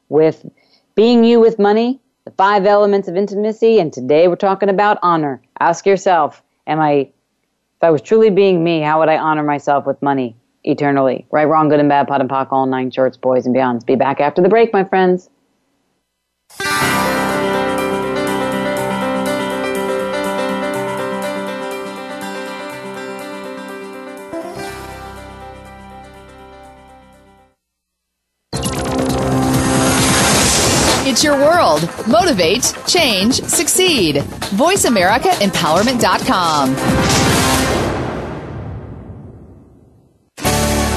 with 0.09 0.45
Being 0.93 1.23
You 1.23 1.39
with 1.39 1.57
Money, 1.57 1.99
the 2.25 2.31
five 2.31 2.67
elements 2.67 3.07
of 3.07 3.15
intimacy. 3.15 3.79
And 3.79 3.91
today 3.91 4.27
we're 4.27 4.35
talking 4.35 4.69
about 4.69 4.99
honor. 5.01 5.41
Ask 5.59 5.87
yourself, 5.87 6.43
am 6.67 6.79
I, 6.79 6.93
if 6.93 7.81
I 7.81 7.89
was 7.89 8.03
truly 8.03 8.29
being 8.29 8.63
me, 8.63 8.81
how 8.81 8.99
would 8.99 9.09
I 9.09 9.17
honor 9.17 9.43
myself 9.43 9.87
with 9.87 9.99
money 10.03 10.35
eternally? 10.63 11.25
Right, 11.31 11.45
wrong, 11.45 11.67
good 11.67 11.79
and 11.79 11.89
bad, 11.89 12.07
POD 12.07 12.21
and 12.21 12.29
POC, 12.29 12.51
all 12.51 12.67
nine 12.67 12.91
shorts, 12.91 13.17
boys 13.17 13.47
and 13.47 13.55
beyonds. 13.55 13.87
Be 13.87 13.95
back 13.95 14.19
after 14.19 14.43
the 14.43 14.49
break, 14.49 14.71
my 14.71 14.83
friends. 14.83 15.30
Your 31.23 31.37
world. 31.37 31.87
Motivate, 32.07 32.73
change, 32.87 33.41
succeed. 33.43 34.15
VoiceAmericaEmpowerment.com. 34.55 36.75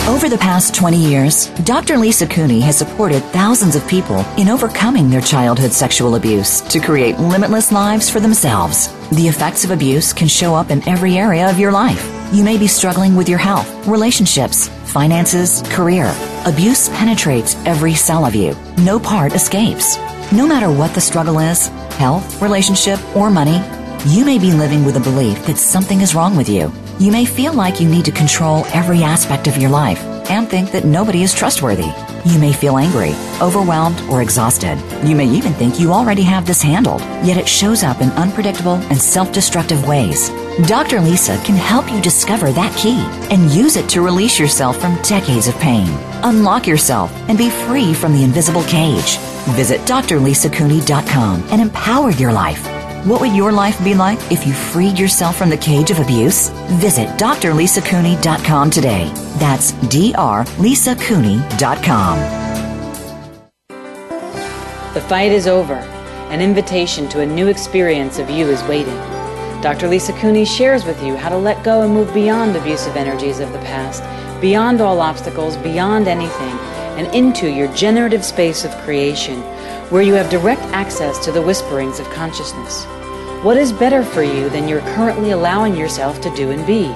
Over 0.08 0.28
the 0.28 0.38
past 0.38 0.74
20 0.74 0.96
years, 0.96 1.48
Dr. 1.64 1.98
Lisa 1.98 2.26
Cooney 2.26 2.60
has 2.60 2.78
supported 2.78 3.22
thousands 3.24 3.76
of 3.76 3.86
people 3.88 4.20
in 4.38 4.48
overcoming 4.48 5.10
their 5.10 5.20
childhood 5.20 5.72
sexual 5.72 6.14
abuse 6.14 6.60
to 6.62 6.80
create 6.80 7.18
limitless 7.18 7.72
lives 7.72 8.08
for 8.08 8.20
themselves. 8.20 8.88
The 9.10 9.28
effects 9.28 9.64
of 9.64 9.70
abuse 9.70 10.12
can 10.12 10.28
show 10.28 10.54
up 10.54 10.70
in 10.70 10.86
every 10.88 11.18
area 11.18 11.50
of 11.50 11.58
your 11.58 11.72
life. 11.72 12.10
You 12.32 12.44
may 12.44 12.56
be 12.56 12.66
struggling 12.66 13.14
with 13.14 13.28
your 13.28 13.38
health, 13.38 13.68
relationships, 13.86 14.68
finances, 14.94 15.62
career. 15.76 16.14
Abuse 16.46 16.88
penetrates 16.90 17.56
every 17.66 17.94
cell 17.94 18.24
of 18.24 18.34
you. 18.34 18.54
No 18.78 18.98
part 18.98 19.34
escapes. 19.34 19.98
No 20.32 20.46
matter 20.46 20.70
what 20.70 20.94
the 20.94 21.00
struggle 21.00 21.38
is 21.40 21.68
health, 21.98 22.40
relationship, 22.40 22.98
or 23.16 23.30
money 23.30 23.58
you 24.06 24.22
may 24.26 24.38
be 24.38 24.52
living 24.52 24.84
with 24.84 24.98
a 24.98 25.00
belief 25.00 25.46
that 25.46 25.56
something 25.56 26.02
is 26.02 26.14
wrong 26.14 26.36
with 26.36 26.46
you. 26.46 26.70
You 26.98 27.10
may 27.10 27.24
feel 27.24 27.54
like 27.54 27.80
you 27.80 27.88
need 27.88 28.04
to 28.04 28.12
control 28.12 28.66
every 28.66 29.02
aspect 29.02 29.46
of 29.46 29.56
your 29.56 29.70
life 29.70 29.98
and 30.28 30.46
think 30.46 30.72
that 30.72 30.84
nobody 30.84 31.22
is 31.22 31.32
trustworthy. 31.32 31.90
You 32.26 32.38
may 32.38 32.52
feel 32.52 32.76
angry, 32.76 33.14
overwhelmed, 33.40 33.98
or 34.10 34.20
exhausted. 34.20 34.76
You 35.04 35.16
may 35.16 35.26
even 35.26 35.54
think 35.54 35.80
you 35.80 35.90
already 35.90 36.22
have 36.22 36.46
this 36.46 36.60
handled, 36.60 37.00
yet 37.24 37.38
it 37.38 37.48
shows 37.48 37.82
up 37.82 38.02
in 38.02 38.10
unpredictable 38.10 38.74
and 38.90 39.00
self 39.00 39.32
destructive 39.32 39.88
ways. 39.88 40.28
Dr. 40.62 41.00
Lisa 41.00 41.36
can 41.42 41.56
help 41.56 41.90
you 41.90 42.00
discover 42.00 42.52
that 42.52 42.76
key 42.76 43.00
and 43.34 43.50
use 43.50 43.74
it 43.76 43.88
to 43.88 44.00
release 44.00 44.38
yourself 44.38 44.80
from 44.80 44.94
decades 45.02 45.48
of 45.48 45.56
pain. 45.56 45.88
Unlock 46.22 46.68
yourself 46.68 47.10
and 47.28 47.36
be 47.36 47.50
free 47.50 47.92
from 47.92 48.12
the 48.12 48.22
invisible 48.22 48.62
cage. 48.62 49.16
Visit 49.56 49.80
drlisacooney.com 49.80 51.42
and 51.50 51.60
empower 51.60 52.12
your 52.12 52.32
life. 52.32 52.64
What 53.04 53.20
would 53.20 53.34
your 53.34 53.50
life 53.50 53.82
be 53.82 53.94
like 53.94 54.20
if 54.30 54.46
you 54.46 54.52
freed 54.52 54.96
yourself 54.96 55.36
from 55.36 55.50
the 55.50 55.56
cage 55.56 55.90
of 55.90 55.98
abuse? 55.98 56.50
Visit 56.78 57.08
drlisacooney.com 57.18 58.70
today. 58.70 59.10
That's 59.38 59.72
drlisacooney.com. 59.72 62.18
The 64.94 65.00
fight 65.00 65.32
is 65.32 65.48
over. 65.48 65.74
An 66.30 66.40
invitation 66.40 67.08
to 67.08 67.22
a 67.22 67.26
new 67.26 67.48
experience 67.48 68.20
of 68.20 68.30
you 68.30 68.46
is 68.46 68.62
waiting. 68.62 69.13
Dr. 69.64 69.88
Lisa 69.88 70.12
Cooney 70.12 70.44
shares 70.44 70.84
with 70.84 71.02
you 71.02 71.16
how 71.16 71.30
to 71.30 71.38
let 71.38 71.64
go 71.64 71.80
and 71.80 71.94
move 71.94 72.12
beyond 72.12 72.54
abusive 72.54 72.96
energies 72.96 73.40
of 73.40 73.50
the 73.54 73.58
past, 73.60 74.02
beyond 74.38 74.82
all 74.82 75.00
obstacles, 75.00 75.56
beyond 75.56 76.06
anything, 76.06 76.54
and 76.98 77.06
into 77.14 77.48
your 77.50 77.74
generative 77.74 78.22
space 78.22 78.66
of 78.66 78.76
creation, 78.82 79.40
where 79.88 80.02
you 80.02 80.12
have 80.12 80.28
direct 80.28 80.60
access 80.74 81.24
to 81.24 81.32
the 81.32 81.40
whisperings 81.40 81.98
of 81.98 82.10
consciousness. 82.10 82.84
What 83.42 83.56
is 83.56 83.72
better 83.72 84.04
for 84.04 84.22
you 84.22 84.50
than 84.50 84.68
you're 84.68 84.82
currently 84.94 85.30
allowing 85.30 85.74
yourself 85.74 86.20
to 86.20 86.34
do 86.36 86.50
and 86.50 86.66
be? 86.66 86.88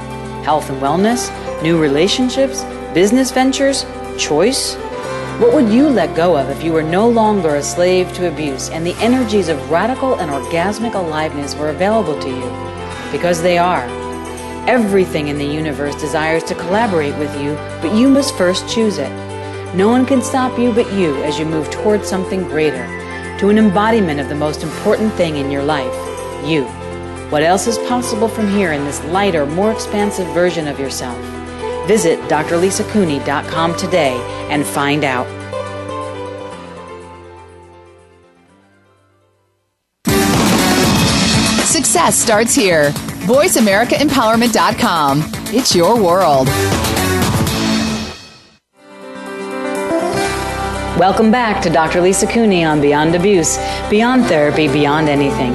Health 0.45 0.69
and 0.69 0.79
wellness, 0.83 1.33
new 1.63 1.81
relationships, 1.81 2.65
business 2.93 3.31
ventures, 3.31 3.87
choice? 4.19 4.75
What 5.39 5.55
would 5.55 5.69
you 5.69 5.89
let 5.89 6.17
go 6.17 6.37
of 6.37 6.51
if 6.51 6.65
you 6.65 6.73
were 6.73 6.83
no 6.83 7.09
longer 7.09 7.55
a 7.55 7.63
slave 7.63 8.13
to 8.15 8.27
abuse 8.27 8.71
and 8.71 8.85
the 8.85 8.97
energies 8.97 9.49
of 9.49 9.71
radical 9.71 10.17
and 10.17 10.33
orgasmic 10.33 10.95
aliveness 10.95 11.55
were 11.55 11.69
available 11.69 12.19
to 12.21 12.29
you? 12.29 13.13
Because 13.13 13.41
they 13.41 13.57
are. 13.57 13.87
Everything 14.69 15.29
in 15.29 15.39
the 15.39 15.47
universe 15.47 15.95
desires 15.95 16.43
to 16.43 16.57
collaborate 16.57 17.17
with 17.19 17.33
you, 17.41 17.55
but 17.81 17.95
you 17.95 18.09
must 18.09 18.37
first 18.37 18.69
choose 18.69 18.99
it. 18.99 19.11
No 19.77 19.89
one 19.89 20.05
can 20.05 20.23
stop 20.23 20.59
you 20.59 20.73
but 20.73 20.93
you 20.93 21.23
as 21.23 21.39
you 21.39 21.45
move 21.45 21.71
towards 21.71 22.09
something 22.09 22.43
greater, 22.43 22.85
to 23.39 23.49
an 23.49 23.59
embodiment 23.59 24.19
of 24.19 24.29
the 24.29 24.35
most 24.35 24.65
important 24.65 25.13
thing 25.13 25.37
in 25.37 25.53
your 25.53 25.63
life 25.63 25.95
you. 26.45 26.65
What 27.31 27.45
else 27.45 27.69
is 27.69 27.79
possible 27.89 28.27
from 28.27 28.49
here 28.49 28.73
in 28.73 28.85
this 28.85 29.05
lighter, 29.05 29.47
more 29.47 29.71
expansive 29.71 30.27
version 30.35 30.67
of 30.67 30.81
yourself? 30.81 31.17
Visit 31.89 32.21
drlisacooney.com 32.29 33.77
today 33.77 34.21
and 34.51 34.67
find 34.67 35.05
out. 35.05 35.27
Success 41.65 42.15
starts 42.19 42.55
here. 42.55 42.91
VoiceAmericaEmpowerment.com. 43.25 45.23
It's 45.47 45.75
your 45.75 45.97
world. 45.97 46.47
Welcome 50.99 51.31
back 51.31 51.63
to 51.63 51.71
Dr. 51.71 52.03
Lisa 52.03 52.27
Cooney 52.27 52.65
on 52.65 52.83
Beyond 52.83 53.15
Abuse, 53.15 53.57
Beyond 53.89 54.27
Therapy, 54.27 54.69
Beyond 54.69 55.09
Anything. 55.09 55.55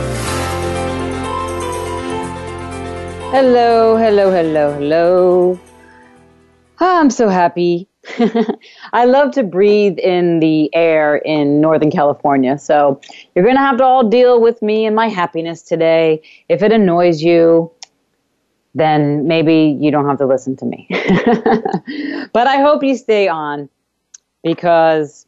Hello, 3.31 3.95
hello, 3.95 4.29
hello, 4.29 4.73
hello. 4.73 5.59
Oh, 6.81 6.99
I'm 6.99 7.09
so 7.09 7.29
happy 7.29 7.87
I 8.93 9.05
love 9.05 9.31
to 9.31 9.43
breathe 9.43 9.99
in 9.99 10.39
the 10.39 10.73
air 10.73 11.17
in 11.17 11.61
Northern 11.61 11.91
California. 11.91 12.57
So 12.57 12.99
you're 13.35 13.45
going 13.45 13.55
to 13.55 13.61
have 13.61 13.77
to 13.77 13.83
all 13.83 14.07
deal 14.07 14.41
with 14.41 14.61
me 14.61 14.85
and 14.85 14.95
my 14.95 15.07
happiness 15.07 15.61
today. 15.61 16.21
If 16.49 16.63
it 16.63 16.71
annoys 16.71 17.21
you, 17.21 17.71
then 18.73 19.27
maybe 19.27 19.77
you 19.79 19.91
don't 19.91 20.07
have 20.07 20.17
to 20.17 20.25
listen 20.25 20.55
to 20.57 20.65
me. 20.65 20.87
but 22.33 22.47
I 22.47 22.57
hope 22.61 22.83
you 22.83 22.95
stay 22.95 23.27
on 23.27 23.69
because 24.43 25.27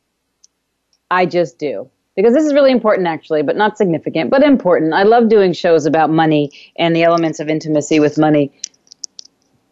I 1.12 1.26
just 1.26 1.60
do. 1.60 1.90
Because 2.16 2.34
this 2.34 2.46
is 2.46 2.54
really 2.54 2.72
important, 2.72 3.08
actually, 3.08 3.42
but 3.42 3.56
not 3.56 3.78
significant, 3.78 4.30
but 4.30 4.44
important. 4.44 4.94
I 4.94 5.04
love 5.04 5.30
doing 5.30 5.52
shows 5.52 5.86
about 5.86 6.12
money 6.12 6.52
and 6.76 6.96
the 6.96 7.04
elements 7.04 7.40
of 7.40 7.50
intimacy 7.50 8.00
with 8.00 8.18
money. 8.20 8.52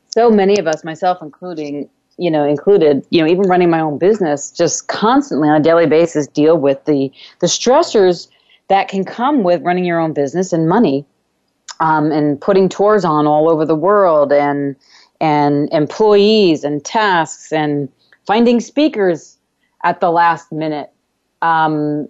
So 0.09 0.29
many 0.29 0.57
of 0.57 0.65
us, 0.67 0.83
myself 0.83 1.19
including, 1.21 1.87
you 2.17 2.31
know, 2.31 2.43
included, 2.43 3.05
you 3.11 3.21
know, 3.21 3.27
even 3.27 3.47
running 3.47 3.69
my 3.69 3.79
own 3.79 3.99
business, 3.99 4.51
just 4.51 4.87
constantly 4.87 5.49
on 5.49 5.61
a 5.61 5.63
daily 5.63 5.85
basis 5.85 6.27
deal 6.27 6.57
with 6.57 6.83
the 6.85 7.11
the 7.39 7.47
stressors 7.47 8.27
that 8.69 8.87
can 8.87 9.05
come 9.05 9.43
with 9.43 9.61
running 9.61 9.85
your 9.85 9.99
own 9.99 10.13
business 10.13 10.51
and 10.51 10.67
money, 10.67 11.05
um, 11.79 12.11
and 12.11 12.41
putting 12.41 12.69
tours 12.69 13.05
on 13.05 13.27
all 13.27 13.49
over 13.49 13.65
the 13.65 13.75
world, 13.75 14.33
and 14.33 14.75
and 15.21 15.69
employees 15.71 16.63
and 16.63 16.83
tasks 16.83 17.53
and 17.53 17.87
finding 18.25 18.59
speakers 18.59 19.37
at 19.83 20.01
the 20.01 20.09
last 20.09 20.51
minute. 20.51 20.91
Um, 21.43 22.09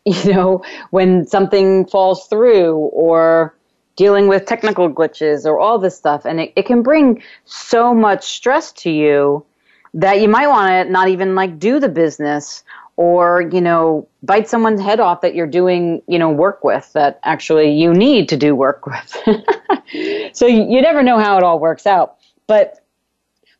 you 0.04 0.32
know, 0.32 0.64
when 0.90 1.26
something 1.26 1.86
falls 1.86 2.26
through 2.26 2.74
or 2.76 3.54
dealing 3.96 4.28
with 4.28 4.46
technical 4.46 4.88
glitches 4.88 5.44
or 5.44 5.58
all 5.58 5.78
this 5.78 5.96
stuff. 5.96 6.24
And 6.24 6.40
it, 6.40 6.52
it 6.56 6.64
can 6.64 6.82
bring 6.82 7.22
so 7.44 7.92
much 7.92 8.24
stress 8.24 8.72
to 8.72 8.90
you 8.90 9.44
that 9.92 10.22
you 10.22 10.28
might 10.28 10.46
want 10.46 10.70
to 10.70 10.90
not 10.90 11.08
even 11.08 11.34
like 11.34 11.58
do 11.58 11.78
the 11.78 11.88
business 11.88 12.64
or, 12.96 13.50
you 13.52 13.60
know, 13.60 14.08
bite 14.22 14.48
someone's 14.48 14.80
head 14.80 15.00
off 15.00 15.20
that 15.20 15.34
you're 15.34 15.46
doing, 15.46 16.00
you 16.06 16.18
know, 16.18 16.30
work 16.30 16.64
with 16.64 16.90
that 16.94 17.20
actually 17.24 17.72
you 17.72 17.92
need 17.92 18.28
to 18.30 18.36
do 18.38 18.54
work 18.54 18.86
with. 18.86 19.16
so 20.34 20.46
you 20.46 20.80
never 20.80 21.02
know 21.02 21.18
how 21.18 21.36
it 21.36 21.42
all 21.42 21.58
works 21.58 21.86
out. 21.86 22.16
But 22.46 22.82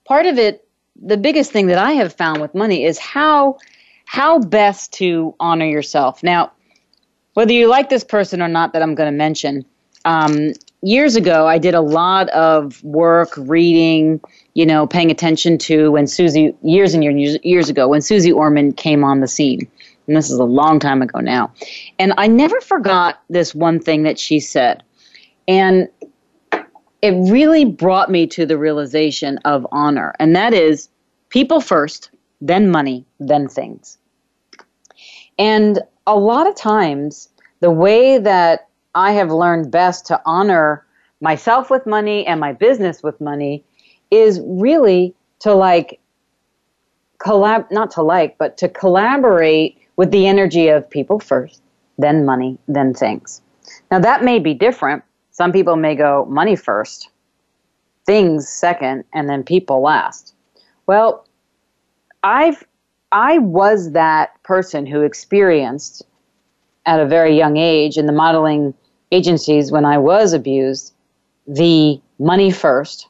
part 0.06 0.26
of 0.26 0.38
it, 0.38 0.66
the 1.02 1.16
biggest 1.16 1.52
thing 1.52 1.66
that 1.66 1.78
I 1.78 1.92
have 1.92 2.12
found 2.14 2.40
with 2.40 2.54
money 2.54 2.84
is 2.84 2.98
how 2.98 3.58
how 4.10 4.40
best 4.40 4.92
to 4.92 5.32
honor 5.38 5.66
yourself. 5.66 6.20
Now, 6.24 6.50
whether 7.34 7.52
you 7.52 7.68
like 7.68 7.90
this 7.90 8.02
person 8.02 8.42
or 8.42 8.48
not 8.48 8.72
that 8.72 8.82
I'm 8.82 8.96
going 8.96 9.06
to 9.06 9.16
mention, 9.16 9.64
um, 10.04 10.50
years 10.82 11.14
ago, 11.14 11.46
I 11.46 11.58
did 11.58 11.76
a 11.76 11.80
lot 11.80 12.28
of 12.30 12.82
work 12.82 13.32
reading, 13.36 14.20
you 14.54 14.66
know, 14.66 14.84
paying 14.84 15.12
attention 15.12 15.58
to 15.58 15.92
when 15.92 16.08
Susie, 16.08 16.52
years 16.62 16.92
and 16.92 17.04
years, 17.04 17.38
years 17.44 17.68
ago, 17.68 17.86
when 17.86 18.02
Susie 18.02 18.32
Orman 18.32 18.72
came 18.72 19.04
on 19.04 19.20
the 19.20 19.28
scene. 19.28 19.60
And 20.08 20.16
this 20.16 20.28
is 20.28 20.40
a 20.40 20.44
long 20.44 20.80
time 20.80 21.02
ago 21.02 21.20
now. 21.20 21.52
And 22.00 22.12
I 22.18 22.26
never 22.26 22.60
forgot 22.60 23.22
this 23.28 23.54
one 23.54 23.78
thing 23.78 24.02
that 24.02 24.18
she 24.18 24.40
said. 24.40 24.82
And 25.46 25.86
it 27.00 27.12
really 27.30 27.64
brought 27.64 28.10
me 28.10 28.26
to 28.26 28.44
the 28.44 28.58
realization 28.58 29.38
of 29.44 29.64
honor. 29.70 30.16
And 30.18 30.34
that 30.34 30.52
is 30.52 30.88
people 31.28 31.60
first, 31.60 32.10
then 32.40 32.72
money, 32.72 33.06
then 33.20 33.46
things. 33.46 33.98
And 35.40 35.80
a 36.06 36.16
lot 36.16 36.46
of 36.46 36.54
times, 36.54 37.30
the 37.60 37.70
way 37.70 38.18
that 38.18 38.68
I 38.94 39.12
have 39.12 39.32
learned 39.32 39.70
best 39.70 40.06
to 40.06 40.20
honor 40.26 40.84
myself 41.22 41.70
with 41.70 41.86
money 41.86 42.26
and 42.26 42.38
my 42.38 42.52
business 42.52 43.02
with 43.02 43.18
money 43.22 43.64
is 44.10 44.40
really 44.44 45.14
to 45.38 45.54
like 45.54 45.98
collab 47.18 47.70
not 47.70 47.90
to 47.92 48.02
like 48.02 48.36
but 48.38 48.58
to 48.58 48.68
collaborate 48.68 49.78
with 49.96 50.10
the 50.10 50.26
energy 50.26 50.68
of 50.68 50.88
people 50.88 51.18
first 51.18 51.62
then 51.98 52.24
money 52.24 52.58
then 52.68 52.92
things. 52.92 53.40
Now 53.90 53.98
that 53.98 54.22
may 54.22 54.38
be 54.38 54.54
different. 54.54 55.02
Some 55.30 55.52
people 55.52 55.76
may 55.76 55.94
go 55.94 56.26
money 56.28 56.56
first 56.56 57.08
things 58.04 58.48
second 58.48 59.04
and 59.14 59.28
then 59.28 59.42
people 59.42 59.80
last. 59.80 60.34
Well 60.86 61.26
i've 62.22 62.62
i 63.12 63.38
was 63.38 63.92
that 63.92 64.42
person 64.42 64.86
who 64.86 65.02
experienced 65.02 66.02
at 66.86 67.00
a 67.00 67.06
very 67.06 67.36
young 67.36 67.56
age 67.56 67.96
in 67.96 68.06
the 68.06 68.12
modeling 68.12 68.74
agencies 69.12 69.72
when 69.72 69.84
I 69.84 69.98
was 69.98 70.32
abused 70.32 70.94
the 71.46 72.00
money 72.18 72.50
first, 72.50 73.08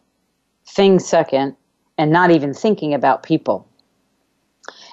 things 0.66 1.06
second, 1.06 1.56
and 1.98 2.10
not 2.10 2.30
even 2.30 2.54
thinking 2.54 2.94
about 2.94 3.22
people. 3.22 3.66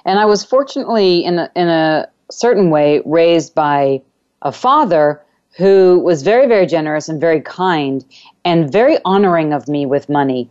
And 0.06 0.20
I 0.20 0.26
was 0.26 0.43
fortunately, 0.43 1.24
in 1.24 1.39
a, 1.39 1.52
in 1.56 1.67
a 1.67 2.08
certain 2.30 2.70
way, 2.70 3.02
raised 3.06 3.56
by 3.56 4.02
a 4.41 4.52
father 4.52 5.22
who 5.58 6.00
was 6.00 6.24
very, 6.24 6.48
very 6.48 6.65
generous 6.65 7.10
and 7.10 7.20
very 7.20 7.41
kind 7.41 8.06
and 8.46 8.72
very 8.72 8.98
honoring 9.06 9.54
of 9.54 9.67
me 9.67 9.86
with 9.86 10.10
money. 10.10 10.50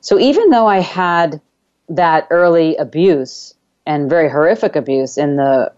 So 0.00 0.18
even 0.18 0.50
though 0.50 0.66
I 0.66 0.78
had 0.78 1.40
that 1.88 2.26
early 2.30 2.76
abuse 2.76 3.54
and 3.86 4.08
very 4.08 4.30
horrific 4.30 4.76
abuse 4.76 5.18
in 5.18 5.36
the 5.36 5.72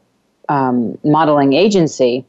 um, 0.48 0.98
modeling 1.04 1.52
agency, 1.52 2.24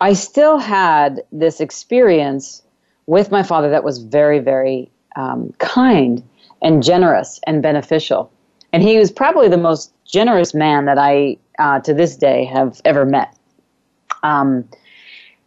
I 0.00 0.12
still 0.14 0.58
had 0.58 1.22
this 1.32 1.60
experience 1.60 2.62
with 3.06 3.30
my 3.30 3.42
father 3.42 3.70
that 3.70 3.84
was 3.84 3.98
very, 3.98 4.38
very 4.38 4.90
um, 5.16 5.52
kind 5.58 6.22
and 6.62 6.82
generous 6.82 7.40
and 7.46 7.62
beneficial. 7.62 8.30
And 8.72 8.82
he 8.82 8.98
was 8.98 9.12
probably 9.12 9.48
the 9.48 9.58
most 9.58 9.92
generous 10.04 10.54
man 10.54 10.86
that 10.86 10.98
I, 10.98 11.36
uh, 11.58 11.80
to 11.80 11.94
this 11.94 12.16
day, 12.16 12.44
have 12.46 12.80
ever 12.84 13.04
met. 13.04 13.36
Um, 14.22 14.68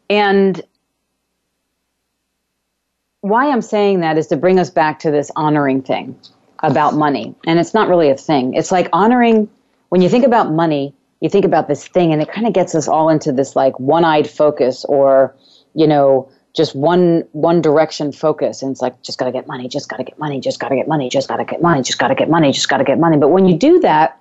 and 0.10 0.62
why 3.22 3.52
I'm 3.52 3.62
saying 3.62 4.02
that 4.02 4.18
is 4.18 4.28
to 4.28 4.38
bring 4.38 4.60
us 4.60 4.70
back 4.70 5.00
to 5.00 5.12
this 5.12 5.32
honoring 5.36 5.82
thing 5.82 6.18
about 6.60 6.96
money. 6.96 7.36
And 7.46 7.60
it's 7.60 7.74
not 7.74 7.88
really 7.88 8.10
a 8.10 8.18
thing. 8.18 8.54
It's 8.54 8.72
like 8.72 8.90
honoring, 8.94 9.50
when 9.90 10.02
you 10.02 10.10
think 10.10 10.26
about 10.26 10.52
money, 10.52 10.94
you 11.20 11.30
think 11.30 11.46
about 11.46 11.68
this 11.68 11.88
thing 11.88 12.14
and 12.14 12.22
it 12.22 12.32
kind 12.32 12.48
of 12.48 12.54
gets 12.54 12.76
us 12.76 12.88
all 12.88 13.10
into 13.10 13.32
this 13.32 13.56
like 13.56 13.80
one-eyed 13.80 14.30
focus 14.30 14.86
or 14.86 15.36
you 15.74 15.88
know 15.88 16.30
just 16.56 16.76
one 16.76 17.24
one 17.32 17.62
direction 17.62 18.12
focus 18.12 18.62
and 18.62 18.72
it's 18.72 18.82
like 18.82 19.02
just 19.02 19.18
got 19.18 19.26
to 19.26 19.32
get 19.32 19.48
money 19.48 19.68
just 19.68 19.90
got 19.90 19.98
to 19.98 20.04
get 20.04 20.18
money 20.20 20.40
just 20.40 20.60
got 20.60 20.70
to 20.70 20.76
get 20.76 20.88
money 20.88 21.10
just 21.10 21.28
got 21.28 21.38
to 21.38 21.46
get 21.46 21.62
money 21.62 21.82
just 21.82 22.00
got 22.00 22.08
to 22.10 22.16
get 22.16 22.30
money 22.30 22.52
just 22.52 22.70
got 22.70 22.78
to 22.78 22.84
get 22.84 23.00
money 23.00 23.18
but 23.18 23.30
when 23.30 23.48
you 23.48 23.58
do 23.58 23.80
that 23.80 24.20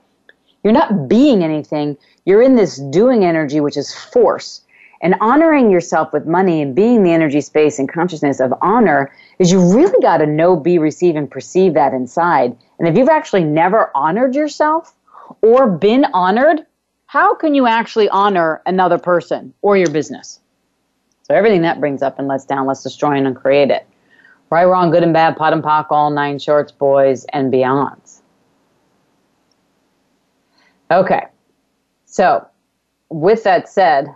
you're 0.65 0.73
not 0.73 1.09
being 1.09 1.45
anything 1.45 1.97
you're 2.25 2.43
in 2.43 2.57
this 2.57 2.77
doing 2.91 3.25
energy 3.25 3.61
which 3.61 3.77
is 3.77 3.95
force 3.95 4.63
and 5.07 5.15
honoring 5.21 5.71
yourself 5.71 6.13
with 6.13 6.27
money 6.27 6.61
and 6.61 6.75
being 6.75 7.05
the 7.05 7.13
energy 7.13 7.41
space 7.41 7.79
and 7.79 7.89
consciousness 7.89 8.41
of 8.41 8.53
honor 8.61 9.13
is 9.39 9.53
you 9.53 9.73
really 9.73 10.01
got 10.03 10.17
to 10.17 10.27
know 10.27 10.57
be 10.57 10.81
receive 10.81 11.15
and 11.15 11.31
perceive 11.31 11.75
that 11.75 11.95
inside 11.95 12.57
and 12.81 12.89
if 12.89 12.97
you've 12.99 13.09
actually 13.09 13.45
never 13.45 13.93
honored 13.95 14.35
yourself 14.35 14.97
or 15.43 15.71
been 15.71 16.05
honored 16.13 16.67
how 17.07 17.37
can 17.37 17.55
you 17.55 17.69
actually 17.69 18.09
honor 18.09 18.61
another 18.67 18.99
person 18.99 19.55
or 19.63 19.77
your 19.77 19.91
business? 19.91 20.41
So 21.23 21.35
everything 21.35 21.63
that 21.63 21.81
brings 21.81 22.03
up 22.03 22.19
and 22.19 22.29
lets 22.29 22.45
down, 22.45 22.67
let's 22.67 22.83
destroy 22.83 23.13
and 23.13 23.27
uncreate 23.27 23.71
it. 23.71 23.87
Right, 24.51 24.65
wrong, 24.65 24.91
good 24.91 25.03
and 25.03 25.13
bad, 25.13 25.37
POD 25.37 25.53
and 25.55 25.63
POC, 25.63 25.87
all 25.91 26.11
nine 26.11 26.39
shorts, 26.39 26.73
boys, 26.73 27.25
and 27.33 27.53
beyonds. 27.53 28.21
Okay. 30.91 31.27
So, 32.05 32.47
with 33.09 33.43
that 33.45 33.69
said, 33.69 34.09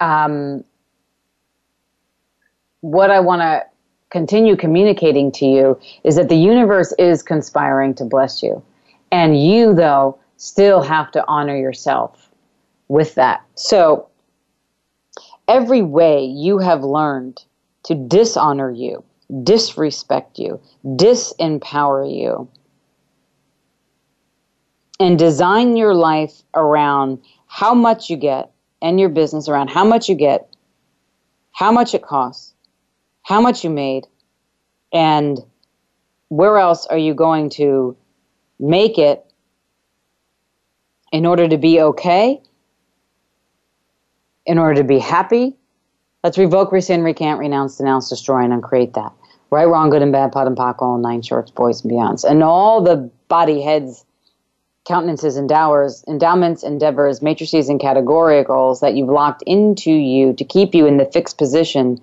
um, 0.00 0.64
what 2.80 3.10
I 3.10 3.20
want 3.20 3.40
to 3.42 3.64
continue 4.10 4.56
communicating 4.56 5.32
to 5.32 5.44
you 5.44 5.80
is 6.04 6.16
that 6.16 6.28
the 6.28 6.36
universe 6.36 6.92
is 6.98 7.22
conspiring 7.22 7.94
to 7.94 8.04
bless 8.04 8.42
you. 8.42 8.62
And 9.10 9.40
you, 9.40 9.74
though, 9.74 10.18
still 10.36 10.82
have 10.82 11.10
to 11.12 11.24
honor 11.26 11.56
yourself 11.56 12.30
with 12.88 13.14
that. 13.16 13.42
So, 13.54 14.08
every 15.48 15.82
way 15.82 16.24
you 16.24 16.58
have 16.58 16.82
learned 16.84 17.44
to 17.84 17.94
dishonor 17.94 18.70
you, 18.70 19.04
disrespect 19.42 20.38
you, 20.38 20.60
disempower 20.84 22.04
you, 22.14 22.48
and 25.00 25.18
design 25.18 25.76
your 25.76 25.94
life 25.94 26.42
around 26.54 27.18
how 27.46 27.74
much 27.74 28.10
you 28.10 28.16
get 28.16 28.50
and 28.84 29.00
your 29.00 29.08
business 29.08 29.48
around 29.48 29.68
how 29.68 29.82
much 29.82 30.10
you 30.10 30.14
get, 30.14 30.54
how 31.52 31.72
much 31.72 31.94
it 31.94 32.02
costs, 32.02 32.52
how 33.22 33.40
much 33.40 33.64
you 33.64 33.70
made, 33.70 34.06
and 34.92 35.38
where 36.28 36.58
else 36.58 36.86
are 36.86 36.98
you 36.98 37.14
going 37.14 37.48
to 37.48 37.96
make 38.60 38.98
it 38.98 39.24
in 41.12 41.24
order 41.24 41.48
to 41.48 41.56
be 41.56 41.80
okay, 41.80 42.42
in 44.44 44.58
order 44.58 44.74
to 44.74 44.84
be 44.84 44.98
happy. 44.98 45.56
Let's 46.22 46.36
revoke, 46.36 46.70
rescind, 46.70 47.04
recant, 47.04 47.38
renounce, 47.38 47.78
denounce, 47.78 48.10
destroy, 48.10 48.44
and 48.44 48.52
uncreate 48.52 48.92
that. 48.94 49.12
Right, 49.50 49.64
wrong, 49.64 49.88
good 49.88 50.02
and 50.02 50.12
bad, 50.12 50.32
POD 50.32 50.48
and 50.48 50.56
POC, 50.56 50.82
all 50.82 50.98
nine 50.98 51.22
shorts, 51.22 51.50
boys 51.50 51.82
and 51.82 51.90
beyonds. 51.90 52.22
And 52.22 52.42
all 52.42 52.82
the 52.82 53.10
body 53.28 53.62
heads 53.62 54.04
countenances, 54.84 55.36
endowers, 55.36 56.04
endowments, 56.06 56.62
endeavors, 56.62 57.22
matrices, 57.22 57.68
and 57.68 57.80
categoricals 57.80 58.80
that 58.80 58.94
you've 58.94 59.08
locked 59.08 59.42
into 59.46 59.90
you 59.90 60.32
to 60.34 60.44
keep 60.44 60.74
you 60.74 60.86
in 60.86 60.98
the 60.98 61.06
fixed 61.06 61.38
position 61.38 62.00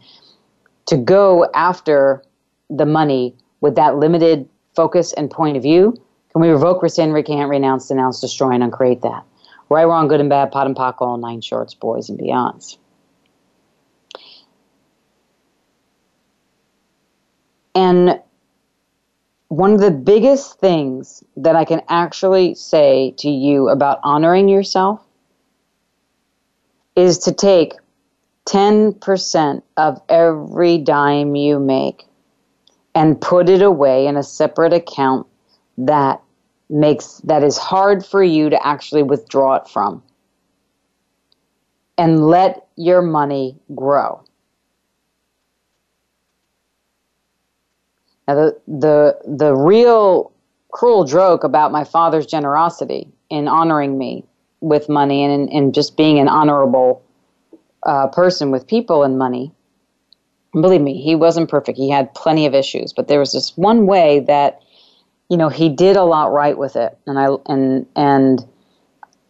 to 0.87 0.97
go 0.97 1.49
after 1.53 2.23
the 2.69 2.85
money 2.85 3.35
with 3.61 3.75
that 3.75 3.97
limited 3.97 4.49
focus 4.75 5.13
and 5.13 5.29
point 5.29 5.57
of 5.57 5.63
view? 5.63 5.95
Can 6.31 6.41
we 6.41 6.49
revoke, 6.49 6.81
rescind, 6.81 7.13
recant, 7.13 7.49
renounce, 7.49 7.87
denounce, 7.87 8.19
destroy, 8.19 8.51
and 8.51 8.63
uncreate 8.63 9.01
that? 9.01 9.23
Right, 9.69 9.85
wrong, 9.85 10.07
good 10.07 10.19
and 10.19 10.29
bad, 10.29 10.51
POD 10.51 10.67
and 10.67 10.75
POC, 10.75 11.01
all 11.01 11.17
nine 11.17 11.41
shorts, 11.41 11.73
boys 11.73 12.09
and 12.09 12.19
beyonds. 12.19 12.77
And 17.75 18.21
one 19.51 19.73
of 19.73 19.81
the 19.81 19.91
biggest 19.91 20.61
things 20.61 21.25
that 21.35 21.57
I 21.57 21.65
can 21.65 21.81
actually 21.89 22.55
say 22.55 23.13
to 23.17 23.29
you 23.29 23.67
about 23.67 23.99
honoring 24.01 24.47
yourself 24.47 25.05
is 26.95 27.17
to 27.17 27.33
take 27.33 27.73
10% 28.45 29.61
of 29.75 30.01
every 30.07 30.77
dime 30.77 31.35
you 31.35 31.59
make 31.59 32.05
and 32.95 33.19
put 33.19 33.49
it 33.49 33.61
away 33.61 34.07
in 34.07 34.15
a 34.15 34.23
separate 34.23 34.71
account 34.71 35.27
that 35.79 36.21
makes 36.69 37.17
that 37.25 37.43
is 37.43 37.57
hard 37.57 38.05
for 38.05 38.23
you 38.23 38.49
to 38.51 38.65
actually 38.65 39.03
withdraw 39.03 39.55
it 39.55 39.67
from. 39.67 40.01
And 41.97 42.25
let 42.25 42.67
your 42.77 43.01
money 43.01 43.57
grow 43.75 44.23
Now, 48.27 48.35
the, 48.35 48.61
the, 48.67 49.17
the 49.25 49.55
real 49.55 50.31
cruel 50.71 51.03
joke 51.05 51.43
about 51.43 51.71
my 51.71 51.83
father's 51.83 52.25
generosity 52.25 53.09
in 53.29 53.47
honoring 53.47 53.97
me 53.97 54.25
with 54.61 54.87
money 54.89 55.23
and, 55.23 55.49
and 55.49 55.73
just 55.73 55.97
being 55.97 56.19
an 56.19 56.27
honorable 56.27 57.03
uh, 57.83 58.07
person 58.07 58.51
with 58.51 58.67
people 58.67 59.03
and 59.03 59.17
money. 59.17 59.51
Believe 60.53 60.81
me, 60.81 61.01
he 61.01 61.15
wasn't 61.15 61.49
perfect. 61.49 61.77
He 61.77 61.89
had 61.89 62.13
plenty 62.13 62.45
of 62.45 62.53
issues, 62.53 62.93
but 62.93 63.07
there 63.07 63.19
was 63.19 63.31
this 63.31 63.55
one 63.57 63.85
way 63.85 64.19
that, 64.27 64.61
you 65.29 65.37
know, 65.37 65.49
he 65.49 65.69
did 65.69 65.95
a 65.95 66.03
lot 66.03 66.33
right 66.33 66.57
with 66.57 66.75
it, 66.75 66.97
and 67.07 67.17
I 67.17 67.29
and 67.45 67.85
and 67.95 68.45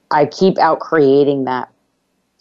I 0.09 0.25
keep 0.25 0.57
out 0.57 0.79
creating 0.79 1.45
that, 1.45 1.69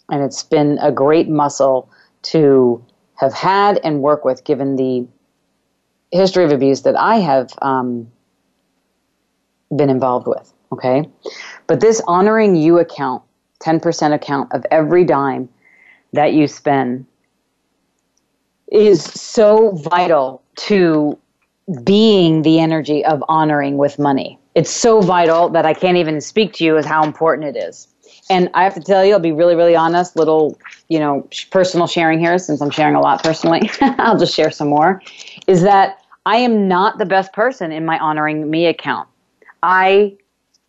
and 0.09 0.23
it's 0.23 0.41
been 0.41 0.79
a 0.81 0.91
great 0.91 1.29
muscle 1.29 1.91
to 2.23 2.83
have 3.17 3.33
had 3.33 3.79
and 3.83 4.01
work 4.01 4.25
with, 4.25 4.43
given 4.43 4.77
the 4.77 5.07
history 6.11 6.43
of 6.43 6.51
abuse 6.51 6.81
that 6.83 6.95
I 6.95 7.17
have 7.17 7.51
um, 7.61 8.11
been 9.75 9.89
involved 9.89 10.27
with. 10.27 10.53
Okay. 10.71 11.09
But 11.67 11.79
this 11.79 12.01
honoring 12.07 12.55
you 12.55 12.79
account, 12.79 13.23
10% 13.61 14.13
account 14.13 14.51
of 14.53 14.65
every 14.71 15.03
dime 15.03 15.49
that 16.13 16.33
you 16.33 16.47
spend, 16.47 17.05
is 18.71 19.03
so 19.03 19.71
vital 19.71 20.41
to 20.55 21.17
being 21.83 22.41
the 22.41 22.59
energy 22.59 23.03
of 23.05 23.23
honoring 23.27 23.77
with 23.77 23.99
money. 23.99 24.39
It's 24.55 24.71
so 24.71 25.01
vital 25.01 25.49
that 25.49 25.65
I 25.65 25.73
can't 25.73 25.97
even 25.97 26.19
speak 26.21 26.53
to 26.53 26.63
you 26.63 26.77
as 26.77 26.85
how 26.85 27.03
important 27.03 27.55
it 27.55 27.59
is. 27.59 27.87
And 28.29 28.49
I 28.53 28.63
have 28.63 28.73
to 28.75 28.81
tell 28.81 29.03
you, 29.03 29.13
I'll 29.13 29.19
be 29.19 29.31
really, 29.31 29.55
really 29.55 29.75
honest, 29.75 30.15
little, 30.15 30.57
you 30.89 30.99
know, 30.99 31.27
personal 31.49 31.87
sharing 31.87 32.19
here, 32.19 32.37
since 32.37 32.61
I'm 32.61 32.69
sharing 32.69 32.95
a 32.95 33.01
lot 33.01 33.23
personally. 33.23 33.69
I'll 33.81 34.17
just 34.17 34.33
share 34.33 34.51
some 34.51 34.69
more. 34.69 35.01
Is 35.47 35.61
that 35.63 36.00
I 36.25 36.37
am 36.37 36.67
not 36.67 36.97
the 36.97 37.05
best 37.05 37.33
person 37.33 37.71
in 37.71 37.85
my 37.85 37.97
honoring 37.97 38.49
me 38.49 38.67
account. 38.67 39.07
I 39.63 40.17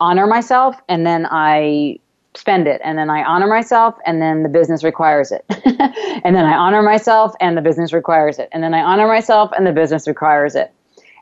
honor 0.01 0.27
myself 0.27 0.77
and 0.89 1.07
then 1.07 1.27
I 1.31 1.99
spend 2.35 2.67
it 2.67 2.81
and 2.83 2.97
then 2.97 3.11
I 3.11 3.23
honor 3.25 3.47
myself 3.47 3.97
and 4.07 4.21
then 4.21 4.43
the 4.43 4.49
business 4.49 4.83
requires 4.83 5.33
it. 5.33 5.45
and 6.25 6.35
then 6.35 6.45
I 6.45 6.55
honor 6.55 6.83
myself 6.83 7.35
and 7.41 7.57
the 7.57 7.61
business 7.61 7.93
requires 7.93 8.39
it. 8.39 8.49
And 8.53 8.63
then 8.63 8.75
I 8.75 8.81
honor 8.81 9.07
myself 9.07 9.51
and 9.57 9.67
the 9.67 9.73
business 9.73 10.09
requires 10.09 10.55
it. 10.55 10.73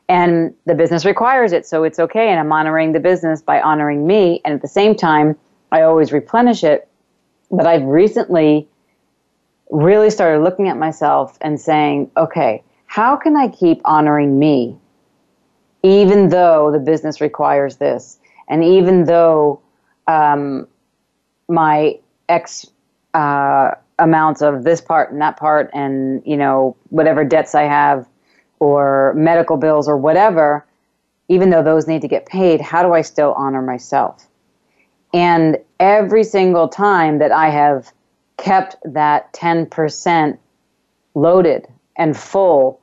And 0.08 0.54
the 0.66 0.74
business 0.74 1.04
requires 1.04 1.52
it, 1.52 1.66
so 1.66 1.84
it's 1.84 2.00
okay. 2.00 2.30
And 2.30 2.40
I'm 2.40 2.52
honoring 2.52 2.92
the 2.92 3.00
business 3.00 3.42
by 3.42 3.60
honoring 3.60 4.06
me. 4.06 4.40
And 4.44 4.54
at 4.54 4.62
the 4.62 4.68
same 4.68 4.96
time, 4.96 5.36
I 5.70 5.82
always 5.82 6.12
replenish 6.12 6.64
it. 6.64 6.88
But 7.50 7.66
I've 7.66 7.84
recently 7.84 8.68
really 9.70 10.10
started 10.10 10.42
looking 10.42 10.68
at 10.68 10.76
myself 10.76 11.38
and 11.40 11.60
saying, 11.60 12.10
okay, 12.16 12.64
how 12.90 13.14
can 13.14 13.36
I 13.36 13.46
keep 13.46 13.80
honoring 13.84 14.36
me 14.40 14.76
even 15.84 16.28
though 16.28 16.72
the 16.72 16.80
business 16.80 17.20
requires 17.20 17.76
this? 17.76 18.18
And 18.48 18.64
even 18.64 19.04
though 19.04 19.60
um, 20.08 20.66
my 21.48 22.00
X 22.28 22.66
uh, 23.14 23.76
amounts 24.00 24.42
of 24.42 24.64
this 24.64 24.80
part 24.80 25.12
and 25.12 25.22
that 25.22 25.36
part, 25.36 25.70
and 25.72 26.20
you 26.26 26.36
know 26.36 26.76
whatever 26.88 27.24
debts 27.24 27.54
I 27.54 27.62
have, 27.62 28.08
or 28.58 29.14
medical 29.16 29.56
bills, 29.56 29.86
or 29.88 29.96
whatever, 29.96 30.66
even 31.28 31.50
though 31.50 31.62
those 31.62 31.86
need 31.86 32.02
to 32.02 32.08
get 32.08 32.26
paid, 32.26 32.60
how 32.60 32.82
do 32.82 32.92
I 32.92 33.02
still 33.02 33.34
honor 33.34 33.62
myself? 33.62 34.26
And 35.14 35.58
every 35.78 36.24
single 36.24 36.66
time 36.66 37.18
that 37.18 37.30
I 37.30 37.50
have 37.50 37.92
kept 38.36 38.74
that 38.84 39.32
ten 39.32 39.66
percent 39.66 40.40
loaded 41.14 41.68
and 41.96 42.16
full, 42.16 42.79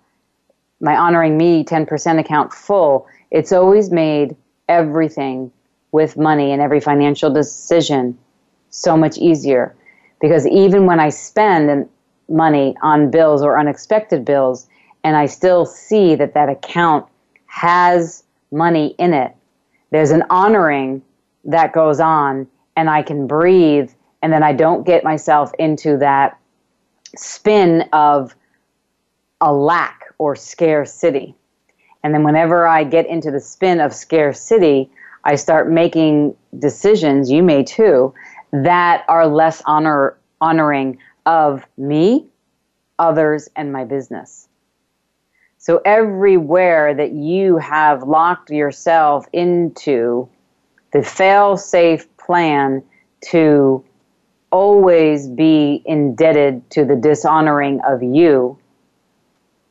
my 0.80 0.96
honoring 0.96 1.38
me 1.38 1.64
10% 1.64 2.20
account 2.20 2.54
full, 2.54 3.08
it's 3.32 3.52
always 3.52 3.92
made 3.92 4.36
everything 4.70 5.52
with 5.92 6.18
money 6.18 6.52
and 6.52 6.62
every 6.62 6.80
financial 6.80 7.32
decision 7.34 8.18
so 8.70 8.96
much 8.96 9.18
easier. 9.18 9.76
Because 10.20 10.46
even 10.48 10.86
when 10.86 11.00
I 11.00 11.10
spend 11.10 11.88
money 12.30 12.76
on 12.82 13.10
bills 13.10 13.42
or 13.42 13.60
unexpected 13.60 14.26
bills, 14.26 14.68
and 15.04 15.16
I 15.16 15.26
still 15.26 15.66
see 15.66 16.16
that 16.16 16.34
that 16.34 16.50
account 16.50 17.06
has 17.46 18.24
money 18.52 18.96
in 18.98 19.14
it, 19.14 19.34
there's 19.92 20.12
an 20.12 20.24
honoring 20.30 21.02
that 21.46 21.72
goes 21.72 22.00
on, 22.00 22.48
and 22.76 22.90
I 22.90 23.02
can 23.02 23.26
breathe, 23.26 23.90
and 24.22 24.34
then 24.34 24.44
I 24.44 24.54
don't 24.54 24.86
get 24.86 25.04
myself 25.04 25.52
into 25.58 25.98
that 25.98 26.38
spin 27.16 27.88
of 27.94 28.36
a 29.40 29.54
lack 29.54 30.07
or 30.18 30.36
scarcity. 30.36 31.36
And 32.04 32.14
then 32.14 32.24
whenever 32.24 32.68
I 32.68 32.84
get 32.84 33.08
into 33.08 33.32
the 33.32 33.40
spin 33.40 33.80
of 33.80 33.94
scarcity, 33.94 34.90
I 35.24 35.36
start 35.36 35.70
making 35.70 36.36
decisions, 36.58 37.30
you 37.30 37.44
may 37.44 37.64
too, 37.64 38.14
that 38.52 39.04
are 39.08 39.28
less 39.28 39.62
honor, 39.66 40.18
honoring 40.40 41.00
of 41.26 41.66
me, 41.78 42.28
others, 42.98 43.50
and 43.56 43.74
my 43.74 43.84
business. 43.84 44.48
So 45.58 45.82
everywhere 45.84 46.94
that 46.94 47.12
you 47.12 47.58
have 47.58 48.04
locked 48.04 48.50
yourself 48.52 49.26
into 49.34 50.30
the 50.94 51.04
fail 51.04 51.58
safe 51.58 52.08
plan 52.18 52.84
to 53.32 53.84
always 54.50 55.28
be 55.28 55.82
indebted 55.86 56.70
to 56.72 56.86
the 56.86 56.96
dishonoring 56.96 57.82
of 57.86 58.02
you 58.02 58.58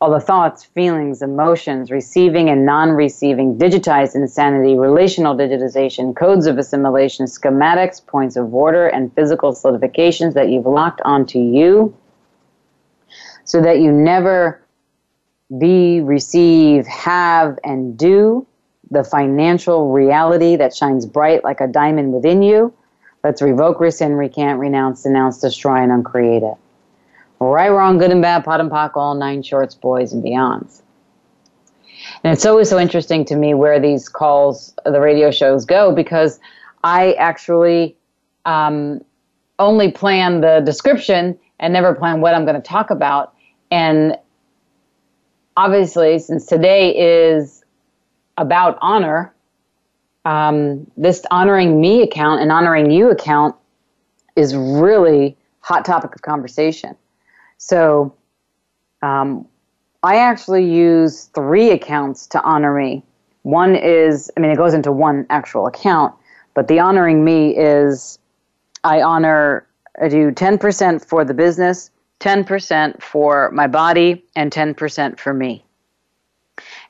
all 0.01 0.11
the 0.11 0.21
thoughts, 0.21 0.65
feelings, 0.65 1.23
emotions, 1.23 1.91
receiving 1.91 2.51
and 2.51 2.67
non 2.67 2.91
receiving, 2.91 3.57
digitized 3.57 4.15
insanity, 4.15 4.77
relational 4.77 5.35
digitization, 5.35 6.15
codes 6.15 6.47
of 6.47 6.59
assimilation, 6.59 7.27
schematics, 7.27 8.05
points 8.05 8.37
of 8.37 8.55
order, 8.55 8.89
and 8.89 9.15
physical 9.15 9.53
solidifications 9.53 10.35
that 10.35 10.51
you've 10.51 10.67
locked 10.67 11.01
onto 11.05 11.39
you 11.39 11.97
so 13.45 13.63
that 13.63 13.79
you 13.79 13.91
never 13.91 14.61
be, 15.59 16.01
receive, 16.01 16.87
have, 16.87 17.59
and 17.65 17.97
do 17.97 18.47
the 18.91 19.05
financial 19.05 19.93
reality 19.93 20.57
that 20.57 20.75
shines 20.75 21.07
bright 21.07 21.43
like 21.43 21.61
a 21.61 21.67
diamond 21.67 22.13
within 22.13 22.43
you. 22.43 22.75
Let's 23.25 23.41
revoke, 23.41 23.81
rescind, 23.81 24.19
recant, 24.19 24.59
renounce, 24.59 25.05
denounce, 25.05 25.41
destroy, 25.41 25.77
and 25.77 25.91
uncreate 25.91 26.43
it. 26.43 26.55
Right, 27.39 27.69
wrong, 27.69 27.99
good 27.99 28.11
and 28.11 28.23
bad, 28.23 28.45
POD 28.45 28.61
and 28.61 28.71
POC, 28.71 28.97
all 28.97 29.15
nine 29.15 29.43
shorts, 29.43 29.75
boys 29.75 30.13
and 30.13 30.25
beyonds. 30.25 30.81
And 32.25 32.33
it's 32.33 32.47
always 32.47 32.71
so 32.71 32.79
interesting 32.79 33.25
to 33.27 33.37
me 33.37 33.53
where 33.53 33.79
these 33.79 34.09
calls, 34.09 34.75
the 34.85 35.01
radio 35.01 35.31
shows 35.31 35.65
go, 35.65 35.93
because 35.93 36.41
I 36.83 37.13
actually 37.13 37.97
um, 38.47 39.05
only 39.59 39.91
plan 39.91 40.41
the 40.41 40.63
description 40.65 41.39
and 41.59 41.73
never 41.73 41.95
plan 41.95 42.21
what 42.21 42.35
I'm 42.35 42.45
going 42.45 42.57
to 42.57 42.67
talk 42.67 42.91
about. 42.91 43.35
And 43.71 44.17
obviously, 45.57 46.19
since 46.19 46.47
today 46.47 46.97
is 46.97 47.65
about 48.39 48.79
honor, 48.81 49.35
um, 50.25 50.91
this 50.97 51.23
honoring 51.31 51.81
me 51.81 52.03
account 52.03 52.41
and 52.41 52.51
honoring 52.51 52.91
you 52.91 53.11
account 53.11 53.57
is 54.37 54.55
really 54.57 55.37
hot 55.61 55.85
topic 55.85 56.15
of 56.15 56.23
conversation. 56.23 56.97
So 57.59 58.15
um, 59.03 59.47
I 60.03 60.17
actually 60.17 60.71
use 60.71 61.25
three 61.35 61.71
accounts 61.71 62.27
to 62.29 62.43
honor 62.43 62.75
me. 62.75 63.03
One 63.43 63.77
is, 63.77 64.31
I 64.37 64.41
mean, 64.41 64.51
it 64.51 64.57
goes 64.57 64.75
into 64.75 64.93
one 64.93 65.27
actual 65.31 65.67
account, 65.67 66.15
but 66.55 66.69
the 66.69 66.81
honoring 66.81 67.25
me 67.25 67.57
is 67.57 68.19
I 68.85 69.03
honor, 69.03 69.67
I 70.01 70.09
do 70.09 70.31
10% 70.31 71.05
for 71.05 71.25
the 71.25 71.35
business, 71.35 71.91
10% 72.21 73.03
for 73.03 73.51
my 73.53 73.67
body, 73.67 74.25
and 74.35 74.53
10% 74.53 75.19
for 75.19 75.35
me. 75.35 75.65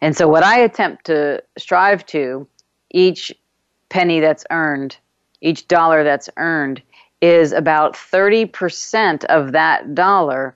And 0.00 0.16
so, 0.16 0.29
what 0.29 0.44
I 0.44 0.61
attempt 0.61 1.07
to 1.07 1.42
strive 1.59 2.07
to, 2.07 2.46
each 2.90 3.35
penny 3.88 4.20
that's 4.20 4.44
earned, 4.50 4.96
each 5.40 5.66
dollar 5.68 6.05
that's 6.05 6.31
earned, 6.37 6.83
is 7.26 7.52
about 7.52 7.94
30% 7.94 9.24
of 9.24 9.52
that 9.52 9.94
dollar 9.94 10.54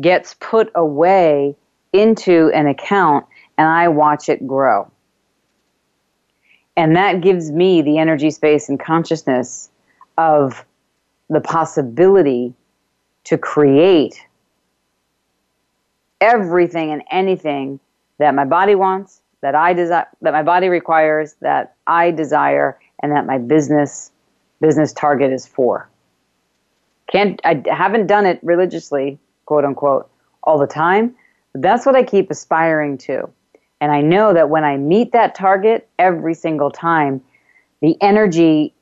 gets 0.00 0.34
put 0.40 0.70
away 0.74 1.54
into 1.92 2.50
an 2.52 2.66
account 2.66 3.24
and 3.56 3.68
I 3.68 3.86
watch 3.86 4.28
it 4.28 4.44
grow. 4.46 4.90
And 6.76 6.96
that 6.96 7.20
gives 7.20 7.52
me 7.52 7.82
the 7.82 7.98
energy, 7.98 8.30
space, 8.30 8.68
and 8.68 8.78
consciousness 8.80 9.70
of 10.16 10.64
the 11.30 11.40
possibility 11.40 12.52
to 13.24 13.38
create 13.38 14.20
everything 16.20 16.90
and 16.90 17.02
anything 17.12 17.78
that 18.18 18.34
my 18.34 18.44
body 18.44 18.74
wants, 18.74 19.20
that 19.40 19.54
I 19.54 19.72
desire, 19.72 20.06
that 20.22 20.32
my 20.32 20.42
body 20.42 20.68
requires, 20.68 21.34
that 21.42 21.76
I 21.86 22.10
desire, 22.10 22.78
and 23.02 23.12
that 23.12 23.24
my 23.24 23.38
business 23.38 24.10
business 24.60 24.92
target 24.92 25.32
is 25.32 25.46
for. 25.46 25.88
Can't 27.10 27.40
I 27.44 27.62
haven't 27.70 28.06
done 28.06 28.26
it 28.26 28.38
religiously, 28.42 29.18
quote 29.46 29.64
unquote, 29.64 30.10
all 30.42 30.58
the 30.58 30.66
time. 30.66 31.14
But 31.52 31.62
that's 31.62 31.86
what 31.86 31.96
I 31.96 32.02
keep 32.02 32.30
aspiring 32.30 32.98
to. 32.98 33.28
And 33.80 33.92
I 33.92 34.00
know 34.00 34.34
that 34.34 34.50
when 34.50 34.64
I 34.64 34.76
meet 34.76 35.12
that 35.12 35.34
target 35.34 35.88
every 35.98 36.34
single 36.34 36.70
time, 36.70 37.22
the 37.80 37.96
energy 38.02 38.74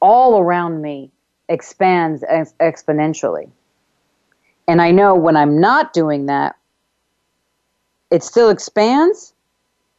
all 0.00 0.40
around 0.40 0.82
me 0.82 1.10
expands 1.48 2.24
ex- 2.28 2.54
exponentially. 2.60 3.48
And 4.66 4.80
I 4.80 4.90
know 4.90 5.14
when 5.14 5.36
I'm 5.36 5.60
not 5.60 5.92
doing 5.92 6.26
that, 6.26 6.56
it 8.10 8.22
still 8.22 8.50
expands, 8.50 9.34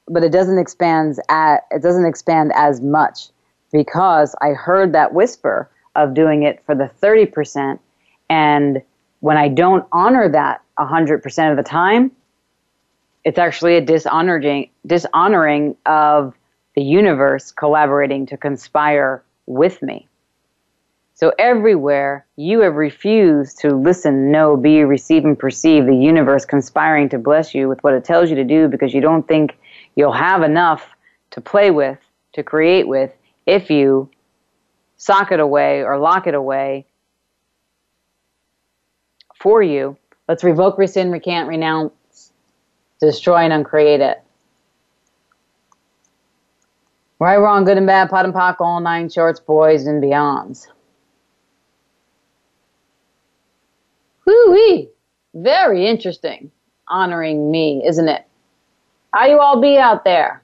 but 0.07 0.23
it 0.23 0.31
doesn't 0.31 0.57
expand 0.57 1.17
at, 1.29 1.65
it 1.71 1.81
doesn't 1.81 2.05
expand 2.05 2.51
as 2.55 2.81
much 2.81 3.29
because 3.71 4.35
I 4.41 4.49
heard 4.49 4.93
that 4.93 5.13
whisper 5.13 5.69
of 5.95 6.13
doing 6.13 6.43
it 6.43 6.63
for 6.65 6.75
the 6.75 6.89
30% 7.01 7.79
and 8.29 8.81
when 9.21 9.37
I 9.37 9.47
don't 9.47 9.85
honor 9.91 10.27
that 10.29 10.61
100% 10.77 11.51
of 11.51 11.57
the 11.57 11.63
time, 11.63 12.11
it's 13.23 13.37
actually 13.37 13.75
a 13.75 13.81
dishonoring, 13.81 14.69
dishonoring 14.85 15.75
of 15.85 16.33
the 16.75 16.81
universe 16.81 17.51
collaborating 17.51 18.25
to 18.27 18.37
conspire 18.37 19.23
with 19.45 19.81
me. 19.81 20.07
So 21.13 21.33
everywhere 21.37 22.25
you 22.35 22.61
have 22.61 22.73
refused 22.73 23.59
to 23.59 23.75
listen, 23.75 24.31
know, 24.31 24.57
be, 24.57 24.83
receive, 24.83 25.23
and 25.23 25.37
perceive 25.37 25.85
the 25.85 25.95
universe 25.95 26.45
conspiring 26.45 27.09
to 27.09 27.19
bless 27.19 27.53
you 27.53 27.69
with 27.69 27.83
what 27.83 27.93
it 27.93 28.03
tells 28.03 28.31
you 28.31 28.35
to 28.37 28.43
do 28.43 28.67
because 28.67 28.91
you 28.91 29.01
don't 29.01 29.27
think 29.27 29.55
you'll 29.95 30.11
have 30.11 30.41
enough 30.41 30.83
to 31.29 31.41
play 31.41 31.69
with, 31.69 31.99
to 32.33 32.41
create 32.41 32.87
with, 32.87 33.11
if 33.45 33.69
you 33.69 34.09
sock 35.01 35.31
it 35.31 35.39
away 35.39 35.83
or 35.83 35.97
lock 35.97 36.27
it 36.27 36.35
away 36.35 36.85
for 39.41 39.63
you. 39.63 39.97
Let's 40.27 40.43
revoke, 40.43 40.77
rescind, 40.77 41.11
recant, 41.11 41.49
renounce, 41.49 42.31
destroy, 42.99 43.37
and 43.37 43.51
uncreate 43.51 43.99
it. 43.99 44.21
Right, 47.19 47.37
wrong, 47.37 47.65
good 47.65 47.77
and 47.77 47.87
bad, 47.87 48.11
POD 48.11 48.25
and 48.25 48.33
POC, 48.33 48.55
all 48.59 48.79
nine 48.79 49.09
shorts, 49.09 49.39
boys 49.39 49.87
and 49.87 50.03
beyonds. 50.03 50.67
Whoo-wee! 54.25 54.89
Very 55.33 55.87
interesting. 55.87 56.51
Honoring 56.87 57.49
me, 57.49 57.83
isn't 57.87 58.07
it? 58.07 58.23
How 59.11 59.25
you 59.25 59.39
all 59.39 59.59
be 59.59 59.77
out 59.77 60.03
there? 60.03 60.40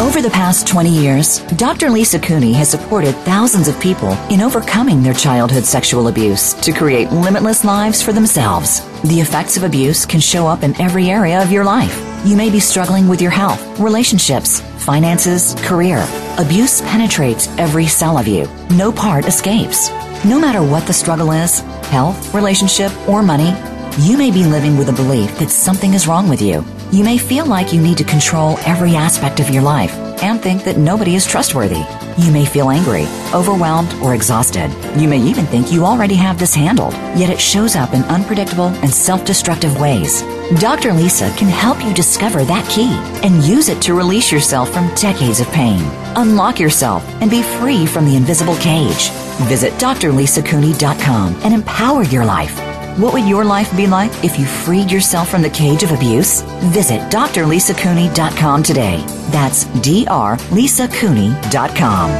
Over 0.00 0.20
the 0.20 0.30
past 0.30 0.66
20 0.66 0.90
years, 0.90 1.38
Dr. 1.56 1.88
Lisa 1.88 2.18
Cooney 2.18 2.52
has 2.54 2.68
supported 2.68 3.14
thousands 3.18 3.68
of 3.68 3.78
people 3.78 4.14
in 4.28 4.40
overcoming 4.40 5.04
their 5.04 5.14
childhood 5.14 5.64
sexual 5.64 6.08
abuse 6.08 6.54
to 6.54 6.72
create 6.72 7.12
limitless 7.12 7.64
lives 7.64 8.02
for 8.02 8.12
themselves. 8.12 8.80
The 9.02 9.20
effects 9.20 9.56
of 9.56 9.62
abuse 9.62 10.04
can 10.04 10.20
show 10.20 10.48
up 10.48 10.64
in 10.64 10.78
every 10.80 11.10
area 11.10 11.40
of 11.40 11.52
your 11.52 11.64
life. 11.64 11.96
You 12.26 12.36
may 12.36 12.50
be 12.50 12.58
struggling 12.58 13.06
with 13.06 13.22
your 13.22 13.30
health, 13.30 13.62
relationships, 13.78 14.60
finances, 14.84 15.54
career. 15.60 16.04
Abuse 16.38 16.80
penetrates 16.82 17.46
every 17.56 17.86
cell 17.86 18.18
of 18.18 18.26
you. 18.26 18.48
No 18.70 18.90
part 18.90 19.26
escapes. 19.26 19.90
No 20.24 20.40
matter 20.40 20.62
what 20.62 20.86
the 20.88 20.92
struggle 20.92 21.30
is, 21.30 21.62
health, 21.92 22.34
relationship, 22.34 22.90
or 23.06 23.22
money, 23.22 23.54
you 23.98 24.16
may 24.16 24.30
be 24.30 24.44
living 24.44 24.78
with 24.78 24.88
a 24.88 24.92
belief 25.02 25.38
that 25.38 25.50
something 25.50 25.92
is 25.92 26.08
wrong 26.08 26.26
with 26.26 26.40
you. 26.40 26.64
You 26.90 27.04
may 27.04 27.18
feel 27.18 27.44
like 27.44 27.74
you 27.74 27.82
need 27.82 27.98
to 27.98 28.04
control 28.04 28.58
every 28.64 28.96
aspect 28.96 29.40
of 29.40 29.50
your 29.50 29.62
life 29.62 29.92
and 30.22 30.40
think 30.40 30.64
that 30.64 30.78
nobody 30.78 31.14
is 31.16 31.26
trustworthy. 31.26 31.82
You 32.16 32.32
may 32.32 32.46
feel 32.46 32.70
angry, 32.70 33.06
overwhelmed, 33.34 33.92
or 34.02 34.14
exhausted. 34.14 34.70
You 34.98 35.06
may 35.06 35.20
even 35.20 35.44
think 35.46 35.70
you 35.70 35.84
already 35.84 36.14
have 36.14 36.38
this 36.38 36.54
handled, 36.54 36.94
yet 37.14 37.28
it 37.28 37.40
shows 37.40 37.76
up 37.76 37.92
in 37.92 38.02
unpredictable 38.04 38.68
and 38.82 38.90
self 38.90 39.26
destructive 39.26 39.78
ways. 39.78 40.22
Dr. 40.60 40.94
Lisa 40.94 41.30
can 41.36 41.48
help 41.48 41.82
you 41.84 41.92
discover 41.92 42.44
that 42.44 42.68
key 42.70 42.92
and 43.26 43.44
use 43.44 43.68
it 43.68 43.82
to 43.82 43.94
release 43.94 44.32
yourself 44.32 44.72
from 44.72 44.94
decades 44.94 45.40
of 45.40 45.48
pain. 45.48 45.82
Unlock 46.16 46.58
yourself 46.58 47.04
and 47.20 47.30
be 47.30 47.42
free 47.42 47.84
from 47.84 48.06
the 48.06 48.16
invisible 48.16 48.56
cage. 48.56 49.10
Visit 49.48 49.72
drlisacooney.com 49.74 51.40
and 51.44 51.54
empower 51.54 52.02
your 52.04 52.24
life. 52.24 52.58
What 52.98 53.14
would 53.14 53.26
your 53.26 53.44
life 53.44 53.74
be 53.76 53.86
like 53.86 54.12
if 54.22 54.38
you 54.38 54.44
freed 54.44 54.90
yourself 54.90 55.30
from 55.30 55.42
the 55.42 55.50
cage 55.50 55.82
of 55.82 55.92
abuse? 55.92 56.42
Visit 56.72 57.00
drlisacooney.com 57.10 58.62
today. 58.62 59.02
That's 59.30 59.64
drlisacooney.com. 59.64 62.10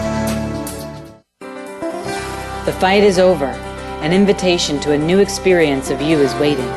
The 2.65 2.73
fight 2.73 3.03
is 3.03 3.19
over. 3.19 3.47
An 4.03 4.13
invitation 4.13 4.81
to 4.81 4.93
a 4.93 4.99
new 4.99 5.19
experience 5.19 5.91
of 5.91 6.01
you 6.01 6.19
is 6.19 6.35
waiting. 6.37 6.69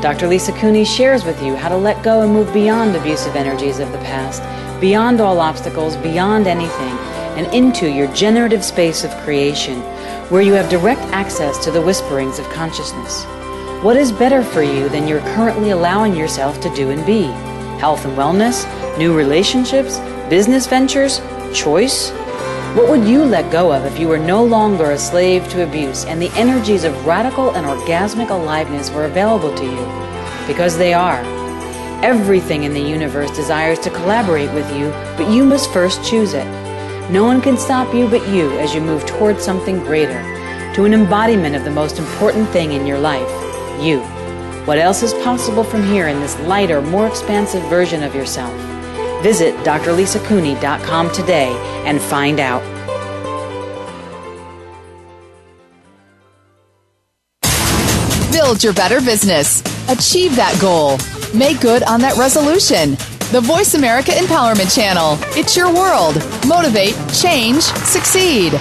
Dr. 0.00 0.28
Lisa 0.28 0.52
Cooney 0.52 0.84
shares 0.84 1.24
with 1.24 1.42
you 1.42 1.56
how 1.56 1.68
to 1.68 1.76
let 1.76 2.02
go 2.02 2.22
and 2.22 2.32
move 2.32 2.52
beyond 2.52 2.96
abusive 2.96 3.36
energies 3.36 3.80
of 3.80 3.90
the 3.92 3.98
past, 3.98 4.42
beyond 4.80 5.20
all 5.20 5.40
obstacles, 5.40 5.96
beyond 5.98 6.46
anything, 6.46 6.96
and 7.40 7.54
into 7.54 7.90
your 7.90 8.06
generative 8.08 8.62
space 8.62 9.02
of 9.02 9.10
creation, 9.22 9.80
where 10.28 10.42
you 10.42 10.52
have 10.52 10.68
direct 10.68 11.00
access 11.12 11.56
to 11.64 11.70
the 11.70 11.80
whisperings 11.80 12.38
of 12.38 12.44
consciousness. 12.50 13.24
What 13.82 13.96
is 13.96 14.12
better 14.12 14.44
for 14.44 14.62
you 14.62 14.90
than 14.90 15.08
you're 15.08 15.26
currently 15.34 15.70
allowing 15.70 16.14
yourself 16.14 16.60
to 16.60 16.74
do 16.74 16.90
and 16.90 17.04
be? 17.06 17.22
Health 17.80 18.04
and 18.04 18.14
wellness, 18.14 18.66
new 18.98 19.16
relationships, 19.16 19.98
business 20.28 20.66
ventures, 20.66 21.22
choice? 21.54 22.10
What 22.76 22.90
would 22.90 23.08
you 23.08 23.24
let 23.24 23.50
go 23.50 23.72
of 23.72 23.86
if 23.86 23.98
you 23.98 24.06
were 24.06 24.18
no 24.18 24.44
longer 24.44 24.90
a 24.90 24.98
slave 24.98 25.48
to 25.48 25.66
abuse 25.66 26.04
and 26.04 26.20
the 26.20 26.30
energies 26.34 26.84
of 26.84 27.06
radical 27.06 27.52
and 27.52 27.66
orgasmic 27.66 28.28
aliveness 28.28 28.90
were 28.90 29.06
available 29.06 29.54
to 29.54 29.64
you? 29.64 30.46
Because 30.46 30.76
they 30.76 30.92
are. 30.92 31.22
Everything 32.04 32.64
in 32.64 32.74
the 32.74 32.82
universe 32.82 33.34
desires 33.34 33.78
to 33.78 33.88
collaborate 33.88 34.52
with 34.52 34.70
you, 34.76 34.90
but 35.16 35.32
you 35.32 35.42
must 35.42 35.72
first 35.72 36.04
choose 36.04 36.34
it. 36.34 36.59
No 37.10 37.24
one 37.24 37.40
can 37.40 37.58
stop 37.58 37.92
you 37.92 38.08
but 38.08 38.28
you 38.28 38.56
as 38.60 38.72
you 38.72 38.80
move 38.80 39.04
towards 39.04 39.42
something 39.42 39.80
greater, 39.80 40.22
to 40.74 40.84
an 40.84 40.94
embodiment 40.94 41.56
of 41.56 41.64
the 41.64 41.70
most 41.70 41.98
important 41.98 42.48
thing 42.50 42.72
in 42.72 42.86
your 42.86 43.00
life 43.00 43.28
you. 43.82 44.00
What 44.66 44.78
else 44.78 45.02
is 45.02 45.12
possible 45.14 45.64
from 45.64 45.82
here 45.82 46.08
in 46.08 46.20
this 46.20 46.38
lighter, 46.40 46.80
more 46.80 47.06
expansive 47.06 47.62
version 47.64 48.02
of 48.02 48.14
yourself? 48.14 48.54
Visit 49.22 49.54
drlisacooney.com 49.64 51.10
today 51.12 51.50
and 51.84 52.00
find 52.00 52.38
out. 52.38 52.62
Build 58.30 58.62
your 58.62 58.72
better 58.72 59.00
business. 59.00 59.60
Achieve 59.88 60.36
that 60.36 60.56
goal. 60.60 60.98
Make 61.36 61.60
good 61.60 61.82
on 61.82 62.00
that 62.00 62.16
resolution. 62.16 62.96
The 63.30 63.40
Voice 63.40 63.74
America 63.74 64.10
Empowerment 64.10 64.74
Channel. 64.74 65.16
It's 65.38 65.56
your 65.56 65.72
world. 65.72 66.16
Motivate, 66.48 66.96
change, 67.14 67.62
succeed. 67.62 68.54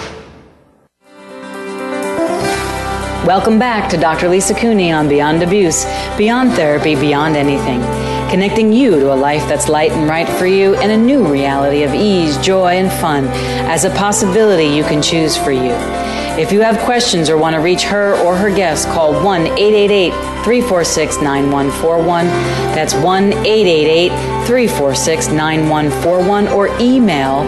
Welcome 3.25 3.57
back 3.57 3.89
to 3.89 3.97
Dr. 3.97 4.29
Lisa 4.29 4.53
Cooney 4.53 4.91
on 4.91 5.09
Beyond 5.09 5.41
Abuse, 5.41 5.85
Beyond 6.19 6.51
Therapy, 6.51 6.93
Beyond 6.93 7.35
Anything 7.35 7.81
connecting 8.29 8.71
you 8.71 8.91
to 8.91 9.11
a 9.11 9.15
life 9.15 9.41
that's 9.49 9.67
light 9.67 9.91
and 9.91 10.07
right 10.07 10.29
for 10.29 10.45
you 10.45 10.75
and 10.75 10.91
a 10.91 10.97
new 10.97 11.25
reality 11.25 11.81
of 11.81 11.95
ease, 11.95 12.37
joy, 12.37 12.73
and 12.73 12.91
fun 13.01 13.25
as 13.67 13.85
a 13.85 13.89
possibility 13.95 14.65
you 14.65 14.83
can 14.83 15.01
choose 15.01 15.35
for 15.35 15.51
you. 15.51 15.98
If 16.39 16.53
you 16.53 16.61
have 16.61 16.79
questions 16.79 17.29
or 17.29 17.37
want 17.37 17.55
to 17.55 17.59
reach 17.59 17.83
her 17.83 18.17
or 18.21 18.33
her 18.33 18.49
guests, 18.49 18.85
call 18.85 19.11
1 19.11 19.41
888 19.41 20.11
346 20.45 21.17
9141. 21.17 22.27
That's 22.73 22.93
1 22.93 23.33
888 23.33 24.09
346 24.47 25.27
9141 25.27 26.47
or 26.47 26.69
email 26.79 27.43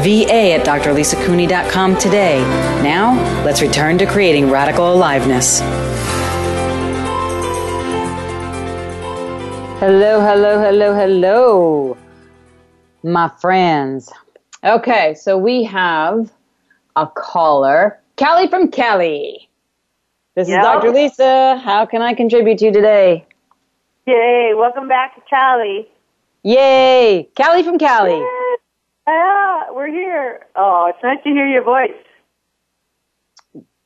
va 0.00 0.52
at 0.52 0.64
drlisacooney.com 0.64 1.96
today. 1.96 2.38
Now, 2.84 3.14
let's 3.44 3.62
return 3.62 3.98
to 3.98 4.06
creating 4.06 4.48
radical 4.48 4.94
aliveness. 4.94 5.58
Hello, 9.80 10.20
hello, 10.20 10.60
hello, 10.60 10.94
hello, 10.94 11.96
my 13.02 13.28
friends. 13.40 14.12
Okay, 14.62 15.14
so 15.14 15.36
we 15.36 15.64
have 15.64 16.32
a 16.94 17.08
caller, 17.08 18.00
Callie 18.18 18.48
from 18.48 18.70
Cali. 18.70 19.48
This 20.34 20.48
yep. 20.48 20.60
is 20.60 20.64
Dr. 20.64 20.90
Lisa. 20.90 21.60
How 21.62 21.84
can 21.84 22.00
I 22.00 22.14
contribute 22.14 22.58
to 22.58 22.66
you 22.66 22.72
today? 22.72 23.26
Yay, 24.06 24.52
welcome 24.56 24.88
back 24.88 25.14
to 25.16 25.22
Cali. 25.28 25.86
Yay, 26.42 27.28
Callie 27.36 27.62
from 27.62 27.78
Cali. 27.78 28.22
Yeah, 29.06 29.70
we're 29.72 29.88
here. 29.88 30.46
Oh, 30.56 30.86
it's 30.88 31.02
nice 31.02 31.22
to 31.24 31.30
hear 31.30 31.46
your 31.46 31.62
voice. 31.62 31.90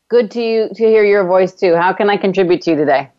Good 0.08 0.30
to 0.32 0.40
you 0.40 0.68
to 0.74 0.84
hear 0.84 1.04
your 1.04 1.26
voice 1.26 1.52
too. 1.52 1.74
How 1.74 1.92
can 1.92 2.08
I 2.08 2.16
contribute 2.16 2.62
to 2.62 2.70
you 2.70 2.76
today? 2.76 3.10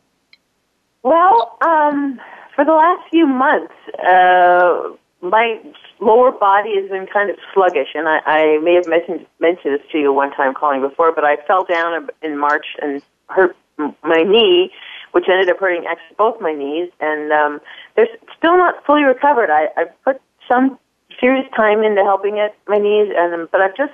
Well, 1.03 1.57
um, 1.61 2.19
for 2.55 2.63
the 2.63 2.73
last 2.73 3.09
few 3.09 3.27
months, 3.27 3.73
uh, 3.99 4.95
my 5.21 5.61
lower 6.01 6.31
body 6.31 6.75
has 6.75 6.89
been 6.89 7.07
kind 7.07 7.29
of 7.29 7.37
sluggish, 7.53 7.89
and 7.93 8.09
I, 8.09 8.19
I 8.25 8.57
may 8.59 8.73
have 8.73 8.87
mentioned 8.87 9.25
mentioned 9.39 9.75
this 9.75 9.85
to 9.91 9.99
you 9.99 10.11
one 10.11 10.31
time 10.31 10.53
calling 10.53 10.81
before, 10.81 11.13
but 11.13 11.23
I 11.23 11.37
fell 11.47 11.63
down 11.63 12.09
in 12.21 12.37
March 12.37 12.65
and 12.81 13.01
hurt 13.27 13.55
my 13.77 14.23
knee, 14.23 14.71
which 15.13 15.25
ended 15.29 15.49
up 15.49 15.59
hurting 15.59 15.85
actually 15.87 16.15
both 16.17 16.41
my 16.41 16.53
knees, 16.53 16.89
and 16.99 17.31
um, 17.31 17.61
they're 17.95 18.07
still 18.37 18.57
not 18.57 18.83
fully 18.85 19.03
recovered. 19.03 19.49
I, 19.49 19.67
I 19.77 19.85
put 20.03 20.21
some 20.51 20.77
serious 21.19 21.45
time 21.55 21.83
into 21.83 22.03
helping 22.03 22.37
it 22.37 22.55
my 22.67 22.79
knees, 22.79 23.13
and 23.15 23.49
but 23.51 23.61
I've 23.61 23.77
just 23.77 23.93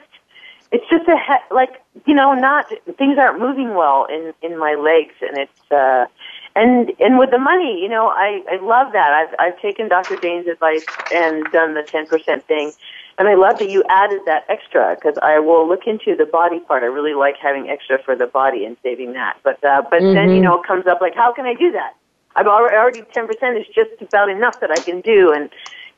it's 0.72 0.86
just 0.90 1.08
a 1.08 1.16
he- 1.18 1.54
like 1.54 1.82
you 2.06 2.16
know 2.16 2.34
not 2.34 2.66
things 2.98 3.18
aren't 3.20 3.40
moving 3.40 3.76
well 3.76 4.06
in 4.10 4.34
in 4.42 4.58
my 4.58 4.74
legs, 4.76 5.14
and 5.22 5.38
it's. 5.38 5.72
uh 5.72 6.06
and 6.58 6.92
and 7.00 7.20
with 7.20 7.30
the 7.30 7.38
money, 7.38 7.80
you 7.80 7.88
know, 7.88 8.08
I 8.08 8.42
I 8.50 8.58
love 8.62 8.92
that. 8.94 9.14
I've 9.14 9.36
I've 9.40 9.62
taken 9.62 9.88
Dr. 9.88 10.18
Dain's 10.18 10.48
advice 10.48 10.86
and 11.14 11.46
done 11.52 11.76
the 11.76 11.84
ten 11.84 12.08
percent 12.08 12.46
thing, 12.48 12.72
and 13.20 13.28
I 13.28 13.36
love 13.36 13.60
that 13.60 13.70
you 13.70 13.84
added 13.90 14.22
that 14.26 14.46
extra 14.50 14.96
because 14.96 15.18
I 15.22 15.38
will 15.40 15.68
look 15.68 15.86
into 15.86 16.16
the 16.16 16.26
body 16.26 16.60
part. 16.60 16.82
I 16.82 16.88
really 16.88 17.14
like 17.14 17.36
having 17.38 17.70
extra 17.70 18.02
for 18.04 18.16
the 18.16 18.26
body 18.26 18.66
and 18.66 18.76
saving 18.82 19.14
that. 19.14 19.38
But 19.44 19.64
uh, 19.64 19.84
but 19.90 20.02
mm-hmm. 20.02 20.16
then 20.16 20.32
you 20.32 20.42
know 20.42 20.60
it 20.60 20.68
comes 20.68 20.88
up 20.88 21.00
like, 21.00 21.14
how 21.16 21.32
can 21.32 21.46
I 21.46 21.54
do 21.54 21.72
that? 21.74 21.96
I've 22.36 22.48
already 22.48 23.04
ten 23.14 23.28
percent 23.28 23.58
is 23.58 23.68
just 23.76 24.02
about 24.02 24.30
enough 24.30 24.60
that 24.60 24.72
I 24.72 24.82
can 24.82 25.02
do, 25.02 25.32
and 25.32 25.52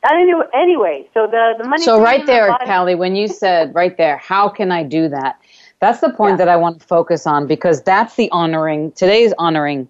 I 0.04 0.12
don't 0.12 0.28
know. 0.28 0.46
anyway, 0.52 1.08
so 1.14 1.26
the 1.26 1.54
the 1.56 1.64
money. 1.66 1.82
So 1.82 2.02
right 2.02 2.26
there, 2.26 2.48
the 2.48 2.66
Callie, 2.66 2.96
when 2.96 3.16
you 3.16 3.28
said 3.28 3.74
right 3.74 3.96
there, 3.96 4.18
how 4.18 4.50
can 4.50 4.70
I 4.70 4.82
do 4.82 5.08
that? 5.08 5.40
That's 5.80 6.00
the 6.00 6.10
point 6.10 6.32
yeah. 6.32 6.44
that 6.44 6.48
I 6.48 6.56
want 6.56 6.80
to 6.80 6.86
focus 6.86 7.26
on 7.26 7.46
because 7.46 7.82
that's 7.82 8.14
the 8.16 8.30
honoring. 8.30 8.92
Today's 8.92 9.32
honoring 9.38 9.88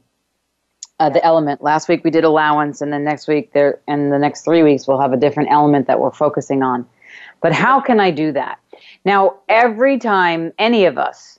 uh, 1.01 1.09
the 1.09 1.25
element. 1.25 1.63
Last 1.63 1.89
week 1.89 2.05
we 2.05 2.11
did 2.11 2.25
allowance, 2.25 2.81
and 2.81 2.93
then 2.93 3.03
next 3.03 3.27
week 3.27 3.53
there, 3.53 3.81
and 3.89 4.13
the 4.13 4.19
next 4.19 4.45
three 4.45 4.63
weeks 4.63 4.87
we'll 4.87 5.01
have 5.01 5.13
a 5.13 5.17
different 5.17 5.51
element 5.51 5.87
that 5.89 5.99
we're 5.99 6.13
focusing 6.13 6.63
on. 6.63 6.87
But 7.41 7.53
how 7.53 7.81
can 7.81 7.99
I 7.99 8.11
do 8.11 8.31
that? 8.33 8.61
Now, 9.05 9.39
every 9.49 9.99
time 9.99 10.53
any 10.59 10.85
of 10.85 10.99
us 10.99 11.39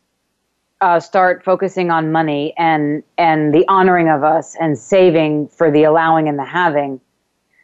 uh, 0.82 1.00
start 1.00 1.44
focusing 1.44 1.92
on 1.92 2.12
money 2.12 2.56
and 2.58 3.04
and 3.20 3.54
the 3.54 3.64
honoring 3.68 4.10
of 4.10 4.24
us 4.24 4.58
and 4.60 4.78
saving 4.78 5.48
for 5.48 5.70
the 5.70 5.84
allowing 5.84 6.28
and 6.28 6.40
the 6.40 6.46
having, 6.46 7.00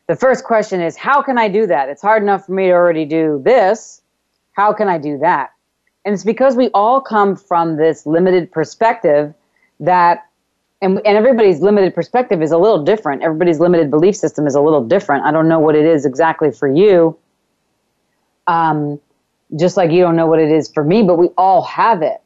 the 0.05 0.15
first 0.15 0.43
question 0.43 0.79
is, 0.79 0.95
how 0.95 1.23
can 1.23 1.39
I 1.39 1.49
do 1.49 1.65
that? 1.65 1.89
It's 1.89 2.01
hard 2.01 2.21
enough 2.21 2.45
for 2.45 2.51
me 2.51 2.67
to 2.67 2.73
already 2.73 3.05
do 3.05 3.41
this. 3.43 4.03
How 4.53 4.71
can 4.71 4.87
I 4.87 4.99
do 4.99 5.17
that? 5.17 5.51
And 6.05 6.13
it's 6.13 6.23
because 6.23 6.55
we 6.55 6.69
all 6.75 7.01
come 7.01 7.35
from 7.35 7.75
this 7.75 8.05
limited 8.05 8.51
perspective 8.51 9.33
that 9.79 10.27
and, 10.81 10.97
and 11.05 11.17
everybody's 11.17 11.61
limited 11.61 11.95
perspective 11.95 12.41
is 12.41 12.51
a 12.51 12.57
little 12.57 12.83
different. 12.83 13.23
Everybody's 13.23 13.59
limited 13.59 13.89
belief 13.89 14.15
system 14.15 14.45
is 14.45 14.55
a 14.55 14.61
little 14.61 14.83
different. 14.83 15.25
I 15.25 15.31
don't 15.31 15.47
know 15.47 15.59
what 15.59 15.75
it 15.75 15.85
is 15.85 16.05
exactly 16.05 16.51
for 16.51 16.67
you. 16.67 17.17
Um, 18.45 18.99
just 19.59 19.75
like 19.75 19.91
you 19.91 20.01
don't 20.01 20.15
know 20.15 20.27
what 20.27 20.39
it 20.39 20.51
is 20.51 20.69
for 20.71 20.83
me, 20.83 21.03
but 21.03 21.17
we 21.17 21.29
all 21.37 21.63
have 21.63 22.01
it. 22.01 22.21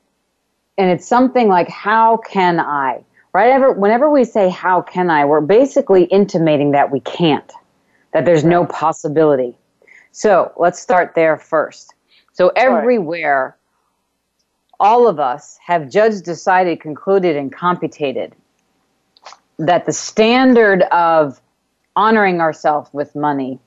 And 0.78 0.90
it's 0.90 1.08
something 1.08 1.48
like, 1.48 1.70
how 1.70 2.18
can 2.18 2.60
I? 2.60 3.04
Right? 3.34 3.52
Ever, 3.52 3.72
whenever 3.72 4.10
we 4.10 4.26
say, 4.26 4.50
how 4.50 4.82
can 4.82 5.10
I, 5.10 5.24
we're 5.24 5.40
basically 5.40 6.04
intimating 6.06 6.72
that 6.72 6.92
we 6.92 7.00
can't, 7.02 7.50
that 8.12 8.26
there's 8.26 8.44
no 8.44 8.66
possibility. 8.66 9.58
So 10.12 10.52
let's 10.58 10.82
start 10.82 11.14
there 11.16 11.38
first. 11.38 11.94
So 12.34 12.52
everywhere, 12.58 13.56
all 14.82 15.08
of 15.08 15.20
us 15.20 15.58
have 15.66 15.90
judged, 15.90 16.26
decided, 16.26 16.82
concluded, 16.82 17.38
and 17.38 17.54
computed 17.54 18.36
that 19.66 19.86
the 19.86 19.94
standard 19.94 20.84
of 20.92 21.40
honoring 21.96 22.42
ourselves 22.42 22.90
with 22.94 23.16
money 23.16 23.60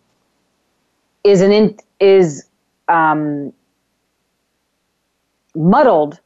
is 1.22 1.40
an 1.40 1.52
in, 1.52 1.76
is 2.00 2.46
um, 2.88 3.52
muddled 5.54 6.20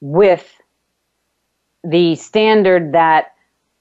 with 0.00 0.60
the 1.84 2.14
standard 2.16 2.92
that 2.92 3.34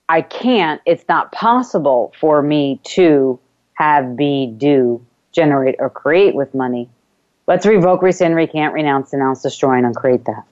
I 0.09 0.21
can't, 0.21 0.81
it's 0.85 1.05
not 1.07 1.31
possible 1.31 2.13
for 2.19 2.41
me 2.41 2.79
to 2.83 3.39
have, 3.73 4.15
be, 4.15 4.53
do, 4.57 5.05
generate, 5.31 5.75
or 5.79 5.89
create 5.89 6.35
with 6.35 6.53
money. 6.53 6.89
Let's 7.47 7.65
revoke, 7.65 8.01
rescind, 8.01 8.35
recant, 8.35 8.73
renounce, 8.73 9.11
denounce, 9.11 9.41
destroy, 9.41 9.77
and 9.77 9.85
uncreate 9.85 10.25
that. 10.25 10.43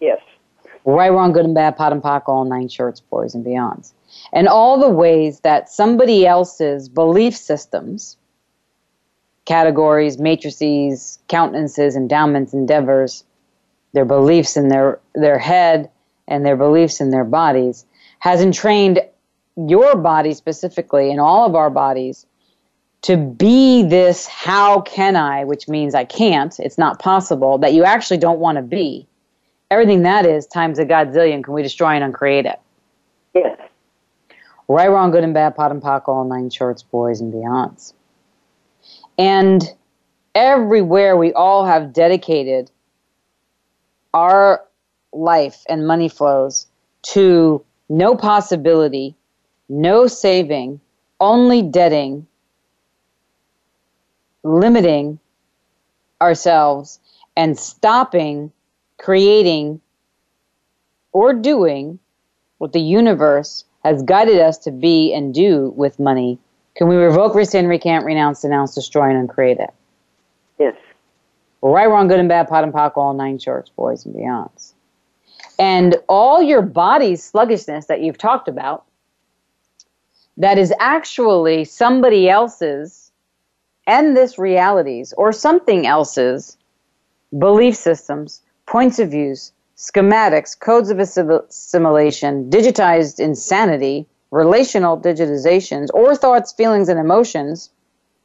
Yes. 0.00 0.20
Right, 0.84 1.10
wrong, 1.10 1.32
good 1.32 1.44
and 1.44 1.54
bad, 1.54 1.76
POD 1.76 1.92
and 1.92 2.02
POC, 2.02 2.28
all 2.28 2.44
nine 2.44 2.68
shorts, 2.68 3.00
boys 3.00 3.34
and 3.34 3.44
beyonds. 3.44 3.92
And 4.32 4.48
all 4.48 4.80
the 4.80 4.88
ways 4.88 5.40
that 5.40 5.68
somebody 5.68 6.26
else's 6.26 6.88
belief 6.88 7.36
systems, 7.36 8.16
categories, 9.44 10.18
matrices, 10.18 11.18
countenances, 11.28 11.96
endowments, 11.96 12.52
endeavors, 12.52 13.24
their 13.92 14.04
beliefs 14.04 14.56
in 14.56 14.68
their, 14.68 15.00
their 15.14 15.38
head 15.38 15.90
and 16.28 16.46
their 16.46 16.56
beliefs 16.56 17.00
in 17.00 17.10
their 17.10 17.24
bodies 17.24 17.84
has 18.20 18.40
entrained 18.40 19.00
your 19.56 19.96
body 19.96 20.32
specifically 20.34 21.10
and 21.10 21.20
all 21.20 21.46
of 21.46 21.54
our 21.54 21.70
bodies 21.70 22.26
to 23.02 23.16
be 23.16 23.82
this 23.82 24.26
how 24.26 24.80
can 24.80 25.16
I, 25.16 25.44
which 25.44 25.68
means 25.68 25.94
I 25.94 26.04
can't, 26.04 26.58
it's 26.60 26.78
not 26.78 26.98
possible, 26.98 27.58
that 27.58 27.72
you 27.72 27.84
actually 27.84 28.18
don't 28.18 28.38
want 28.38 28.56
to 28.56 28.62
be. 28.62 29.06
Everything 29.70 30.02
that 30.02 30.26
is 30.26 30.46
times 30.46 30.78
a 30.78 30.84
godzillion, 30.84 31.44
can 31.44 31.54
we 31.54 31.62
destroy 31.62 31.90
and 31.90 32.04
uncreate 32.04 32.46
it? 32.46 32.58
Yes. 33.34 33.58
Right, 34.66 34.88
wrong, 34.88 35.10
good 35.10 35.24
and 35.24 35.34
bad, 35.34 35.56
POD 35.56 35.72
and 35.72 35.82
POC, 35.82 36.08
all 36.08 36.24
nine 36.24 36.50
shorts, 36.50 36.82
boys 36.82 37.20
and 37.20 37.32
beyonds. 37.32 37.92
And 39.18 39.62
everywhere 40.34 41.16
we 41.16 41.32
all 41.32 41.64
have 41.64 41.92
dedicated 41.92 42.70
our 44.14 44.64
life 45.12 45.64
and 45.68 45.86
money 45.86 46.08
flows 46.08 46.66
to 47.02 47.64
no 47.88 48.14
possibility, 48.16 49.14
no 49.68 50.06
saving, 50.06 50.80
only 51.20 51.62
debting, 51.62 52.26
limiting 54.42 55.18
ourselves, 56.20 57.00
and 57.36 57.58
stopping 57.58 58.52
creating 59.00 59.80
or 61.12 61.32
doing 61.32 61.98
what 62.58 62.72
the 62.72 62.80
universe 62.80 63.64
has 63.82 64.02
guided 64.02 64.38
us 64.38 64.58
to 64.58 64.70
be 64.70 65.12
and 65.14 65.34
do 65.34 65.72
with 65.76 65.98
money, 65.98 66.38
can 66.76 66.86
we 66.86 66.96
revoke, 66.96 67.34
rescind, 67.34 67.68
recant, 67.68 68.04
renounce, 68.04 68.42
denounce, 68.42 68.74
destroy, 68.74 69.08
and 69.08 69.18
uncreate 69.18 69.58
it? 69.58 69.70
Yes. 70.58 70.76
Right, 71.62 71.88
wrong, 71.88 72.08
good 72.08 72.20
and 72.20 72.28
bad, 72.28 72.48
POD 72.48 72.64
and 72.64 72.72
POC, 72.72 72.96
all 72.96 73.14
nine 73.14 73.38
shorts, 73.38 73.70
boys 73.70 74.04
and 74.04 74.14
beyonds. 74.14 74.72
And 75.58 75.96
all 76.08 76.42
your 76.42 76.62
body's 76.62 77.22
sluggishness 77.22 77.86
that 77.86 78.02
you've 78.02 78.18
talked 78.18 78.48
about, 78.48 78.84
that 80.36 80.58
is 80.58 80.72
actually 80.78 81.64
somebody 81.64 82.28
else's 82.28 83.10
and 83.86 84.16
this 84.16 84.38
reality's 84.38 85.12
or 85.14 85.32
something 85.32 85.86
else's 85.86 86.56
belief 87.38 87.76
systems, 87.76 88.42
points 88.70 89.00
of 89.00 89.10
views, 89.10 89.52
schematics, 89.76 90.58
codes 90.58 90.90
of 90.90 91.00
assimilation, 91.00 92.48
digitized 92.48 93.18
insanity, 93.18 94.06
relational 94.30 94.96
digitizations, 94.96 95.88
or 95.92 96.14
thoughts, 96.14 96.52
feelings, 96.52 96.88
and 96.88 97.00
emotions 97.00 97.70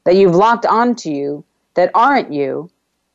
that 0.03 0.15
you've 0.15 0.35
locked 0.35 0.67
onto 0.67 1.09
you 1.09 1.43
that 1.73 1.89
aren't 1.95 2.31
you, 2.31 2.69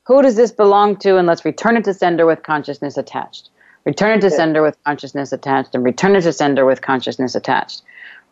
who 0.06 0.22
does 0.22 0.34
this 0.34 0.50
belong 0.50 0.96
to? 0.96 1.18
And 1.18 1.28
let's 1.28 1.44
return 1.44 1.76
it 1.76 1.84
to 1.84 1.94
sender 1.94 2.26
with 2.26 2.42
consciousness 2.42 2.96
attached. 2.96 3.50
Return 3.84 4.18
it 4.18 4.22
to 4.22 4.30
sender 4.30 4.60
with 4.60 4.76
consciousness 4.82 5.32
attached, 5.32 5.74
and 5.76 5.84
return 5.84 6.16
it 6.16 6.22
to 6.22 6.32
sender 6.32 6.66
with 6.66 6.82
consciousness 6.82 7.36
attached. 7.36 7.82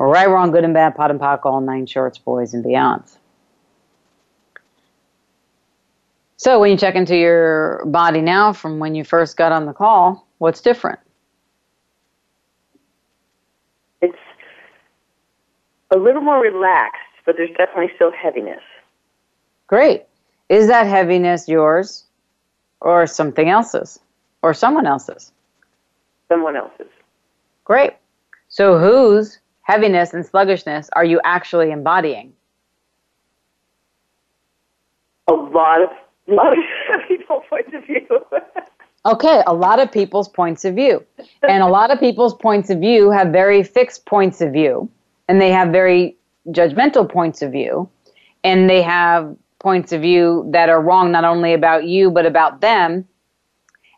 Right, 0.00 0.28
wrong, 0.28 0.50
good 0.50 0.64
and 0.64 0.74
bad, 0.74 0.96
POD 0.96 1.12
and 1.12 1.20
POC, 1.20 1.44
all 1.44 1.60
nine 1.60 1.86
shorts, 1.86 2.18
boys 2.18 2.52
and 2.52 2.64
beyonds. 2.64 3.17
So 6.38 6.60
when 6.60 6.70
you 6.70 6.76
check 6.76 6.94
into 6.94 7.16
your 7.16 7.84
body 7.86 8.20
now 8.20 8.52
from 8.52 8.78
when 8.78 8.94
you 8.94 9.02
first 9.02 9.36
got 9.36 9.50
on 9.50 9.66
the 9.66 9.72
call, 9.72 10.28
what's 10.38 10.60
different? 10.60 11.00
It's 14.00 14.16
a 15.90 15.98
little 15.98 16.22
more 16.22 16.40
relaxed, 16.40 17.00
but 17.26 17.34
there's 17.36 17.50
definitely 17.56 17.90
still 17.96 18.12
heaviness. 18.12 18.62
Great. 19.66 20.04
Is 20.48 20.68
that 20.68 20.86
heaviness 20.86 21.48
yours 21.48 22.04
or 22.80 23.08
something 23.08 23.48
else's 23.48 23.98
or 24.40 24.54
someone 24.54 24.86
else's? 24.86 25.32
Someone 26.28 26.54
else's. 26.54 26.86
Great. 27.64 27.94
So 28.46 28.78
whose 28.78 29.40
heaviness 29.62 30.14
and 30.14 30.24
sluggishness 30.24 30.88
are 30.92 31.04
you 31.04 31.20
actually 31.24 31.72
embodying? 31.72 32.32
A 35.26 35.32
lot 35.32 35.82
of 35.82 35.90
lot 36.34 36.52
of 36.52 36.58
people's 37.08 37.44
points 37.48 37.70
of 37.74 37.86
view. 37.86 38.06
okay, 39.06 39.42
a 39.46 39.54
lot 39.54 39.80
of 39.80 39.90
people's 39.90 40.28
points 40.28 40.64
of 40.64 40.74
view. 40.74 41.04
And 41.48 41.62
a 41.62 41.66
lot 41.66 41.90
of 41.90 41.98
people's 41.98 42.34
points 42.34 42.70
of 42.70 42.78
view 42.78 43.10
have 43.10 43.28
very 43.28 43.62
fixed 43.62 44.06
points 44.06 44.40
of 44.40 44.52
view, 44.52 44.88
and 45.28 45.40
they 45.40 45.50
have 45.50 45.68
very 45.70 46.16
judgmental 46.48 47.10
points 47.10 47.42
of 47.42 47.52
view, 47.52 47.88
and 48.44 48.68
they 48.68 48.82
have 48.82 49.34
points 49.58 49.92
of 49.92 50.00
view 50.00 50.48
that 50.52 50.68
are 50.68 50.80
wrong 50.80 51.10
not 51.10 51.24
only 51.24 51.52
about 51.52 51.84
you, 51.84 52.10
but 52.10 52.26
about 52.26 52.60
them. 52.60 53.06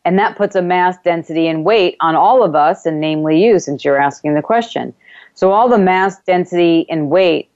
And 0.05 0.18
that 0.18 0.37
puts 0.37 0.57
a 0.57 0.62
mass 0.62 0.97
density 1.05 1.47
and 1.47 1.64
weight 1.64 1.97
on 2.01 2.14
all 2.14 2.43
of 2.43 2.55
us, 2.55 2.87
and 2.87 3.01
namely 3.01 3.45
you, 3.45 3.59
since 3.59 3.85
you're 3.85 4.01
asking 4.01 4.35
the 4.35 4.43
question. 4.43 4.95
So, 5.35 5.53
all 5.53 5.68
the 5.68 5.78
mass 5.78 6.20
density 6.22 6.87
and 6.89 7.11
weight 7.11 7.51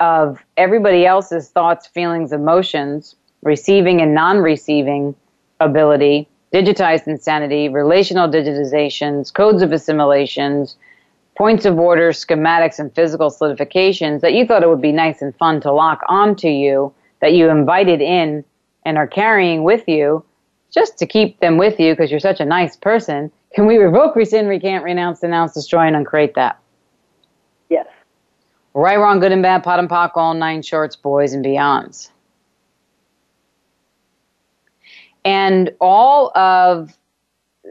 of 0.00 0.42
everybody 0.56 1.04
else's 1.04 1.50
thoughts, 1.50 1.86
feelings, 1.86 2.32
emotions 2.32 3.16
receiving 3.42 4.00
and 4.00 4.14
non 4.14 4.38
receiving 4.38 5.14
ability, 5.60 6.28
digitized 6.52 7.06
insanity, 7.06 7.68
relational 7.68 8.28
digitizations, 8.28 9.32
codes 9.32 9.62
of 9.62 9.72
assimilations, 9.72 10.76
points 11.36 11.64
of 11.64 11.78
order, 11.78 12.10
schematics, 12.10 12.78
and 12.78 12.94
physical 12.94 13.30
solidifications 13.30 14.20
that 14.20 14.34
you 14.34 14.46
thought 14.46 14.62
it 14.62 14.68
would 14.68 14.82
be 14.82 14.92
nice 14.92 15.22
and 15.22 15.34
fun 15.36 15.60
to 15.60 15.72
lock 15.72 16.00
onto 16.08 16.48
you, 16.48 16.92
that 17.20 17.32
you 17.32 17.48
invited 17.48 18.00
in 18.00 18.44
and 18.84 18.98
are 18.98 19.06
carrying 19.06 19.62
with 19.62 19.86
you 19.88 20.24
just 20.70 20.98
to 20.98 21.06
keep 21.06 21.38
them 21.40 21.56
with 21.56 21.78
you 21.80 21.92
because 21.92 22.10
you're 22.10 22.20
such 22.20 22.40
a 22.40 22.44
nice 22.44 22.76
person. 22.76 23.30
Can 23.54 23.66
we 23.66 23.78
revoke, 23.78 24.14
rescind, 24.16 24.48
recant, 24.48 24.84
renounce, 24.84 25.20
denounce, 25.20 25.54
destroy, 25.54 25.86
and 25.86 25.96
uncreate 25.96 26.34
that? 26.34 26.58
Yes. 27.68 27.86
Right, 28.74 28.98
wrong, 28.98 29.18
good 29.18 29.32
and 29.32 29.42
bad, 29.42 29.64
POD 29.64 29.80
and 29.80 29.88
POC, 29.88 30.10
all 30.16 30.34
nine 30.34 30.62
shorts, 30.62 30.94
boys 30.94 31.32
and 31.32 31.44
beyonds. 31.44 32.10
And 35.24 35.74
all 35.80 36.36
of 36.36 36.96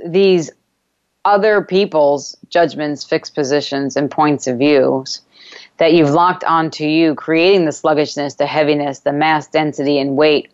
these 0.05 0.51
other 1.25 1.61
people's 1.63 2.37
judgments, 2.49 3.03
fixed 3.03 3.35
positions, 3.35 3.95
and 3.95 4.09
points 4.09 4.47
of 4.47 4.57
views 4.57 5.21
that 5.77 5.93
you've 5.93 6.09
locked 6.09 6.43
onto 6.43 6.85
you, 6.85 7.15
creating 7.15 7.65
the 7.65 7.71
sluggishness, 7.71 8.35
the 8.35 8.45
heaviness, 8.45 8.99
the 8.99 9.13
mass 9.13 9.47
density, 9.47 9.99
and 9.99 10.15
weight 10.15 10.51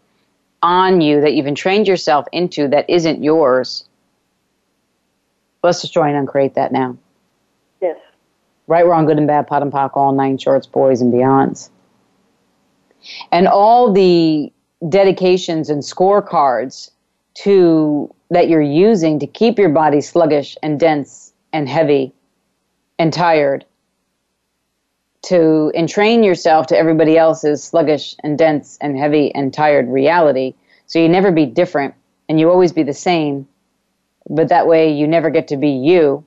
on 0.61 1.01
you 1.01 1.21
that 1.21 1.33
you've 1.33 1.47
entrained 1.47 1.87
yourself 1.87 2.25
into 2.31 2.67
that 2.67 2.89
isn't 2.89 3.23
yours. 3.23 3.85
Let's 5.63 5.81
destroy 5.81 6.05
and 6.05 6.17
uncreate 6.17 6.55
that 6.55 6.71
now. 6.71 6.97
Yes. 7.81 7.97
Right, 8.67 8.85
wrong, 8.85 9.05
good 9.05 9.17
and 9.17 9.27
bad, 9.27 9.47
POD 9.47 9.63
and 9.63 9.71
POC, 9.71 9.91
all 9.95 10.11
nine 10.11 10.37
shorts, 10.37 10.67
boys 10.67 11.01
and 11.01 11.13
beyonds. 11.13 11.69
And 13.31 13.47
all 13.47 13.91
the 13.91 14.51
dedications 14.89 15.69
and 15.69 15.81
scorecards 15.81 16.91
to 17.35 18.13
that 18.29 18.49
you're 18.49 18.61
using 18.61 19.19
to 19.19 19.27
keep 19.27 19.59
your 19.59 19.69
body 19.69 20.01
sluggish 20.01 20.57
and 20.63 20.79
dense 20.79 21.33
and 21.53 21.67
heavy 21.67 22.13
and 22.97 23.13
tired 23.13 23.65
to 25.23 25.71
entrain 25.73 26.23
yourself 26.23 26.67
to 26.67 26.77
everybody 26.77 27.17
else's 27.17 27.63
sluggish 27.63 28.15
and 28.23 28.37
dense 28.37 28.77
and 28.79 28.97
heavy 28.97 29.33
and 29.33 29.53
tired 29.53 29.87
reality. 29.89 30.53
So 30.85 30.99
you 30.99 31.09
never 31.09 31.31
be 31.31 31.45
different 31.45 31.95
and 32.29 32.39
you 32.39 32.49
always 32.49 32.71
be 32.71 32.83
the 32.83 32.93
same 32.93 33.47
but 34.29 34.49
that 34.49 34.67
way 34.67 34.91
you 34.91 35.07
never 35.07 35.29
get 35.29 35.47
to 35.49 35.57
be 35.57 35.69
you. 35.69 36.23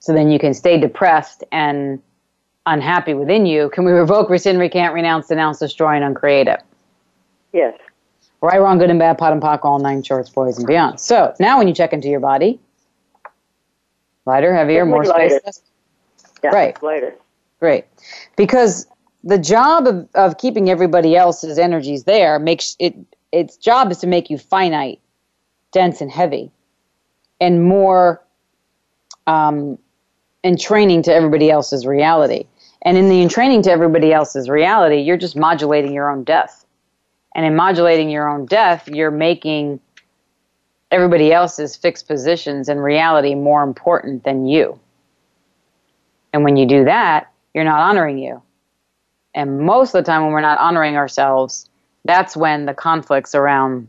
So 0.00 0.12
then 0.12 0.30
you 0.30 0.38
can 0.38 0.54
stay 0.54 0.78
depressed 0.78 1.42
and 1.50 2.00
unhappy 2.66 3.14
within 3.14 3.46
you. 3.46 3.70
Can 3.70 3.84
we 3.84 3.92
revoke 3.92 4.28
rescind 4.28 4.58
recant 4.58 4.92
renounce 4.92 5.28
denounce 5.28 5.58
destroy 5.58 5.94
and 5.94 6.04
uncreate 6.04 6.48
it 6.48 6.60
Yes. 7.52 7.78
Right, 8.40 8.60
wrong, 8.60 8.78
good 8.78 8.90
and 8.90 8.98
bad, 8.98 9.18
POD 9.18 9.32
and 9.32 9.42
POC, 9.42 9.64
all 9.64 9.78
nine 9.78 10.02
shorts, 10.02 10.28
boys 10.30 10.58
and 10.58 10.66
beyond. 10.66 11.00
So 11.00 11.34
now 11.40 11.58
when 11.58 11.68
you 11.68 11.74
check 11.74 11.92
into 11.92 12.08
your 12.08 12.20
body, 12.20 12.60
lighter, 14.26 14.54
heavier, 14.54 14.84
more 14.84 15.04
lighter. 15.04 15.38
space. 15.38 15.62
Yeah, 16.44 16.50
Right. 16.50 16.82
Lighter. 16.82 17.14
Great. 17.60 17.86
Because 18.36 18.86
the 19.24 19.38
job 19.38 19.86
of, 19.86 20.08
of 20.14 20.38
keeping 20.38 20.68
everybody 20.68 21.16
else's 21.16 21.58
energies 21.58 22.04
there 22.04 22.38
makes 22.38 22.76
it 22.78 22.94
its 23.32 23.56
job 23.56 23.90
is 23.90 23.98
to 23.98 24.06
make 24.06 24.30
you 24.30 24.38
finite, 24.38 25.00
dense 25.72 26.00
and 26.00 26.10
heavy, 26.10 26.50
and 27.40 27.64
more 27.64 28.22
um, 29.26 29.78
entraining 30.44 31.02
to 31.02 31.12
everybody 31.12 31.50
else's 31.50 31.86
reality. 31.86 32.44
And 32.82 32.96
in 32.96 33.08
the 33.08 33.20
entraining 33.20 33.62
to 33.62 33.70
everybody 33.70 34.12
else's 34.12 34.48
reality, 34.48 35.00
you're 35.00 35.16
just 35.16 35.36
modulating 35.36 35.92
your 35.92 36.10
own 36.10 36.22
death. 36.22 36.64
And 37.36 37.44
in 37.44 37.54
modulating 37.54 38.08
your 38.08 38.28
own 38.30 38.46
death, 38.46 38.88
you're 38.88 39.10
making 39.10 39.78
everybody 40.90 41.34
else's 41.34 41.76
fixed 41.76 42.08
positions 42.08 42.66
and 42.70 42.82
reality 42.82 43.34
more 43.34 43.62
important 43.62 44.24
than 44.24 44.46
you. 44.46 44.80
And 46.32 46.44
when 46.44 46.56
you 46.56 46.66
do 46.66 46.86
that, 46.86 47.30
you're 47.52 47.64
not 47.64 47.80
honoring 47.80 48.18
you. 48.18 48.40
And 49.34 49.60
most 49.60 49.94
of 49.94 50.02
the 50.02 50.10
time, 50.10 50.22
when 50.22 50.32
we're 50.32 50.40
not 50.40 50.58
honoring 50.58 50.96
ourselves, 50.96 51.68
that's 52.06 52.34
when 52.38 52.64
the 52.64 52.72
conflicts 52.72 53.34
around 53.34 53.88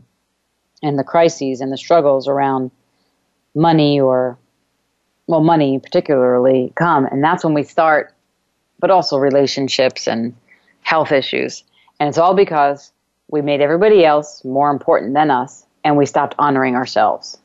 and 0.82 0.98
the 0.98 1.04
crises 1.04 1.62
and 1.62 1.72
the 1.72 1.78
struggles 1.78 2.28
around 2.28 2.70
money 3.54 3.98
or, 3.98 4.36
well, 5.26 5.42
money 5.42 5.78
particularly 5.78 6.70
come. 6.76 7.06
And 7.06 7.24
that's 7.24 7.44
when 7.44 7.54
we 7.54 7.62
start, 7.62 8.12
but 8.78 8.90
also 8.90 9.16
relationships 9.16 10.06
and 10.06 10.34
health 10.82 11.12
issues. 11.12 11.64
And 11.98 12.10
it's 12.10 12.18
all 12.18 12.34
because 12.34 12.92
we 13.28 13.42
made 13.42 13.60
everybody 13.60 14.04
else 14.04 14.44
more 14.44 14.70
important 14.70 15.14
than 15.14 15.30
us 15.30 15.66
and 15.84 15.96
we 15.96 16.06
stopped 16.06 16.34
honoring 16.38 16.74
ourselves. 16.74 17.38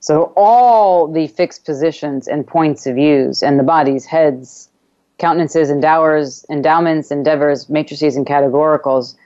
So 0.00 0.32
all 0.36 1.08
the 1.10 1.26
fixed 1.26 1.64
positions 1.64 2.28
and 2.28 2.46
points 2.46 2.86
of 2.86 2.94
views 2.94 3.42
and 3.42 3.58
the 3.58 3.64
bodies, 3.64 4.06
heads, 4.06 4.70
countenances, 5.18 5.70
endowers, 5.70 6.46
endowments, 6.48 7.10
endeavors, 7.10 7.68
matrices, 7.68 8.16
and 8.16 8.24
categoricals 8.26 9.16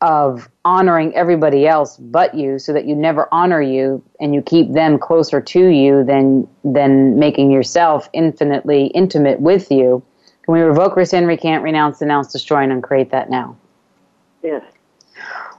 of 0.00 0.50
honoring 0.64 1.14
everybody 1.14 1.66
else 1.66 1.96
but 1.96 2.34
you 2.34 2.58
so 2.58 2.72
that 2.72 2.84
you 2.84 2.94
never 2.94 3.28
honor 3.32 3.62
you 3.62 4.02
and 4.20 4.34
you 4.34 4.42
keep 4.42 4.72
them 4.72 4.98
closer 4.98 5.40
to 5.40 5.68
you 5.68 6.04
than 6.04 6.46
than 6.64 7.18
making 7.18 7.50
yourself 7.50 8.08
infinitely 8.12 8.86
intimate 8.88 9.40
with 9.40 9.70
you. 9.70 10.02
Can 10.44 10.52
we 10.52 10.60
revoke, 10.60 10.96
rescind, 10.96 11.26
recant, 11.26 11.62
renounce, 11.62 11.98
denounce, 12.00 12.30
destroy, 12.30 12.58
and 12.58 12.72
uncreate 12.72 13.10
that 13.12 13.30
now? 13.30 13.56
Yes. 14.42 14.62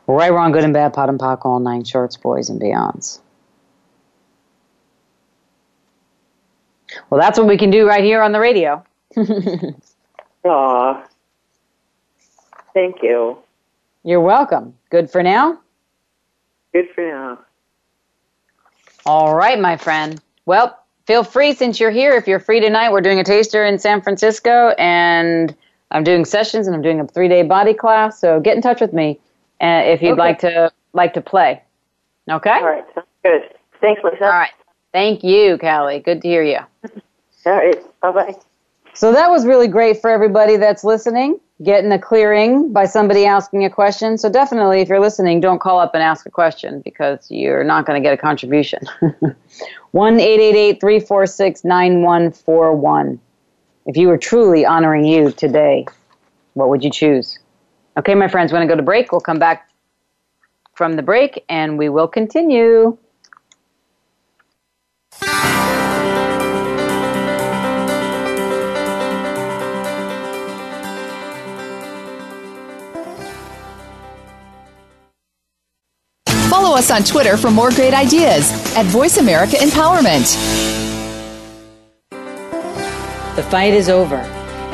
Right, 0.06 0.32
wrong, 0.32 0.52
good 0.52 0.64
and 0.64 0.74
bad, 0.74 0.94
POD 0.94 1.10
and 1.10 1.20
POC, 1.20 1.46
all 1.46 1.60
nine 1.60 1.84
shorts, 1.84 2.16
boys 2.18 2.50
and 2.50 2.62
beyonds. 2.62 3.20
Well, 7.10 7.20
that's 7.20 7.40
what 7.40 7.48
we 7.48 7.58
can 7.58 7.72
do 7.72 7.88
right 7.88 8.04
here 8.04 8.22
on 8.22 8.32
the 8.32 8.40
radio. 8.40 8.84
Aw. 10.46 11.04
Thank 12.76 13.02
you. 13.02 13.40
You're 14.04 14.22
welcome. 14.22 14.76
Good 14.92 15.10
for 15.10 15.24
now? 15.24 15.60
Good 16.74 16.90
for 16.94 17.08
now. 17.08 17.40
All 19.08 19.34
right, 19.34 19.60
my 19.60 19.78
friend. 19.78 20.22
Well, 20.46 20.78
feel 21.06 21.24
free 21.24 21.54
since 21.54 21.80
you're 21.80 21.92
here. 21.92 22.14
If 22.14 22.28
you're 22.28 22.40
free 22.40 22.60
tonight, 22.60 22.92
we're 22.92 23.02
doing 23.02 23.20
a 23.20 23.24
taster 23.24 23.66
in 23.66 23.78
San 23.80 24.02
Francisco 24.02 24.70
and 24.78 25.56
I'm 25.92 26.04
doing 26.04 26.26
sessions 26.26 26.68
and 26.68 26.76
I'm 26.76 26.82
doing 26.82 27.00
a 27.00 27.08
three 27.08 27.28
day 27.28 27.44
body 27.44 27.74
class. 27.74 28.20
So 28.20 28.40
get 28.40 28.56
in 28.56 28.62
touch 28.62 28.82
with 28.82 28.94
me 28.94 29.20
uh, 29.62 29.84
if 29.86 30.02
you'd 30.02 30.14
Okay. 30.14 30.20
like 30.20 30.40
to 30.40 30.72
like 30.94 31.14
to 31.14 31.22
play. 31.22 31.62
Okay? 32.30 32.50
All 32.52 32.64
right. 32.66 32.86
Sounds 32.96 33.08
good. 33.24 33.42
Thanks, 33.82 34.02
Lisa. 34.04 34.24
All 34.26 34.32
right. 34.32 34.52
Thank 34.92 35.24
you, 35.24 35.58
Callie. 35.58 36.00
Good 36.00 36.22
to 36.22 36.28
hear 36.28 36.44
you. 36.44 36.60
All 37.46 37.54
right. 37.54 38.00
Bye 38.02 38.12
bye. 38.12 38.36
So 38.94 39.12
that 39.12 39.30
was 39.30 39.46
really 39.46 39.68
great 39.68 40.00
for 40.00 40.10
everybody 40.10 40.56
that's 40.56 40.86
listening, 40.86 41.38
getting 41.62 41.92
a 41.92 42.00
clearing 42.00 42.72
by 42.72 42.86
somebody 42.86 43.26
asking 43.26 43.66
a 43.66 43.70
question. 43.70 44.18
So 44.18 44.30
definitely, 44.30 44.80
if 44.80 44.88
you're 44.88 45.02
listening, 45.02 45.42
don't 45.42 45.60
call 45.60 45.80
up 45.80 45.94
and 45.94 46.02
ask 46.02 46.26
a 46.26 46.32
question 46.32 46.80
because 46.80 47.30
you're 47.30 47.66
not 47.66 47.86
going 47.86 48.02
to 48.02 48.04
get 48.08 48.14
a 48.14 48.18
contribution. 48.18 48.80
1 49.96 50.18
346 50.18 51.64
9141. 51.64 53.18
If 53.86 53.96
you 53.96 54.10
were 54.10 54.18
truly 54.18 54.66
honoring 54.66 55.06
you 55.06 55.32
today, 55.32 55.86
what 56.54 56.68
would 56.68 56.84
you 56.84 56.92
choose? 56.92 57.40
Okay, 57.96 58.14
my 58.14 58.28
friends, 58.28 58.52
we're 58.52 58.58
going 58.58 58.68
to 58.68 58.74
go 58.74 58.76
to 58.76 58.84
break. 58.84 59.14
We'll 59.14 59.22
come 59.22 59.40
back 59.40 59.70
from 60.74 60.98
the 60.98 61.02
break 61.02 61.46
and 61.48 61.78
we 61.78 61.88
will 61.88 62.10
continue. 62.10 62.98
Follow 76.66 76.78
us 76.78 76.90
on 76.90 77.04
Twitter 77.04 77.38
for 77.38 77.52
more 77.52 77.70
great 77.70 77.94
ideas 77.94 78.50
at 78.76 78.88
Voice 78.88 79.18
America 79.18 79.56
Empowerment. 79.58 80.34
The 83.36 83.44
fight 83.52 83.76
is 83.76 83.88
over. 83.88 84.16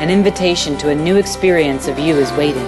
An 0.00 0.08
invitation 0.08 0.78
to 0.78 0.88
a 0.88 0.94
new 0.94 1.16
experience 1.16 1.88
of 1.88 1.98
you 1.98 2.16
is 2.16 2.32
waiting. 2.32 2.64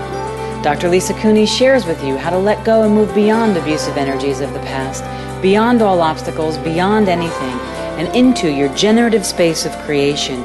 Dr. 0.60 0.90
Lisa 0.90 1.14
Cooney 1.14 1.46
shares 1.46 1.86
with 1.86 2.04
you 2.04 2.18
how 2.18 2.28
to 2.28 2.36
let 2.36 2.66
go 2.66 2.82
and 2.82 2.94
move 2.94 3.14
beyond 3.14 3.56
abusive 3.56 3.96
energies 3.96 4.40
of 4.40 4.52
the 4.52 4.60
past, 4.60 5.02
beyond 5.40 5.80
all 5.80 6.02
obstacles, 6.02 6.58
beyond 6.58 7.08
anything, 7.08 7.58
and 7.96 8.14
into 8.14 8.52
your 8.52 8.68
generative 8.74 9.24
space 9.24 9.64
of 9.64 9.72
creation, 9.86 10.42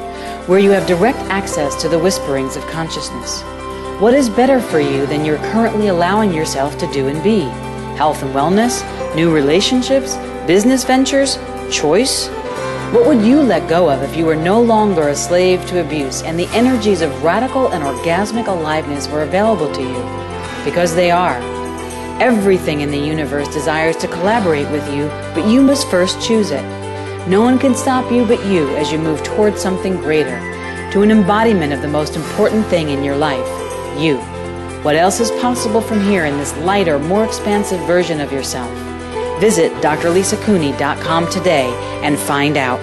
where 0.48 0.58
you 0.58 0.70
have 0.70 0.86
direct 0.86 1.18
access 1.28 1.78
to 1.82 1.88
the 1.90 1.98
whisperings 1.98 2.56
of 2.56 2.66
consciousness. 2.68 3.42
What 4.00 4.14
is 4.14 4.30
better 4.30 4.58
for 4.58 4.80
you 4.80 5.04
than 5.04 5.26
you're 5.26 5.50
currently 5.52 5.88
allowing 5.88 6.32
yourself 6.32 6.78
to 6.78 6.90
do 6.92 7.08
and 7.08 7.22
be? 7.22 7.46
Health 8.00 8.22
and 8.22 8.34
wellness, 8.34 8.80
new 9.14 9.30
relationships, 9.30 10.16
business 10.46 10.84
ventures, 10.84 11.36
choice? 11.70 12.28
What 12.94 13.06
would 13.06 13.20
you 13.20 13.42
let 13.42 13.68
go 13.68 13.90
of 13.90 14.00
if 14.00 14.16
you 14.16 14.24
were 14.24 14.34
no 14.34 14.58
longer 14.62 15.08
a 15.08 15.14
slave 15.14 15.66
to 15.66 15.82
abuse 15.82 16.22
and 16.22 16.38
the 16.38 16.48
energies 16.54 17.02
of 17.02 17.22
radical 17.22 17.68
and 17.68 17.84
orgasmic 17.84 18.46
aliveness 18.46 19.06
were 19.06 19.24
available 19.24 19.70
to 19.74 19.82
you? 19.82 20.64
Because 20.64 20.94
they 20.94 21.10
are. 21.10 21.36
Everything 22.22 22.80
in 22.80 22.90
the 22.90 22.96
universe 22.96 23.52
desires 23.52 23.96
to 23.98 24.08
collaborate 24.08 24.70
with 24.70 24.90
you, 24.94 25.08
but 25.34 25.46
you 25.46 25.60
must 25.60 25.90
first 25.90 26.26
choose 26.26 26.52
it. 26.52 26.62
No 27.28 27.42
one 27.42 27.58
can 27.58 27.74
stop 27.74 28.10
you 28.10 28.24
but 28.24 28.42
you 28.46 28.74
as 28.76 28.90
you 28.90 28.96
move 28.96 29.22
towards 29.22 29.60
something 29.60 29.96
greater, 29.96 30.40
to 30.90 31.02
an 31.02 31.10
embodiment 31.10 31.74
of 31.74 31.82
the 31.82 31.88
most 31.88 32.16
important 32.16 32.64
thing 32.68 32.88
in 32.88 33.04
your 33.04 33.18
life 33.18 33.46
you. 34.00 34.16
What 34.82 34.96
else 34.96 35.20
is 35.20 35.30
possible 35.42 35.82
from 35.82 36.00
here 36.00 36.24
in 36.24 36.38
this 36.38 36.56
lighter, 36.58 36.98
more 36.98 37.26
expansive 37.26 37.78
version 37.80 38.18
of 38.18 38.32
yourself? 38.32 38.70
Visit 39.38 39.72
drlisacooney.com 39.82 41.30
today 41.30 41.66
and 42.02 42.18
find 42.18 42.56
out. 42.56 42.80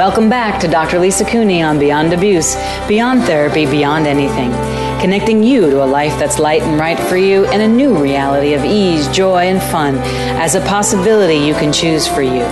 Welcome 0.00 0.30
back 0.30 0.58
to 0.62 0.66
Dr. 0.66 0.98
Lisa 0.98 1.26
Cooney 1.26 1.60
on 1.60 1.78
Beyond 1.78 2.14
Abuse, 2.14 2.54
Beyond 2.88 3.24
Therapy, 3.24 3.66
Beyond 3.66 4.06
Anything. 4.06 4.50
Connecting 4.98 5.42
you 5.42 5.68
to 5.68 5.84
a 5.84 5.84
life 5.84 6.18
that's 6.18 6.38
light 6.38 6.62
and 6.62 6.80
right 6.80 6.98
for 6.98 7.18
you 7.18 7.44
and 7.48 7.60
a 7.60 7.68
new 7.68 7.94
reality 7.94 8.54
of 8.54 8.64
ease, 8.64 9.06
joy, 9.08 9.42
and 9.42 9.62
fun 9.70 9.98
as 10.40 10.54
a 10.54 10.62
possibility 10.62 11.34
you 11.34 11.52
can 11.52 11.70
choose 11.70 12.08
for 12.08 12.22
you. 12.22 12.46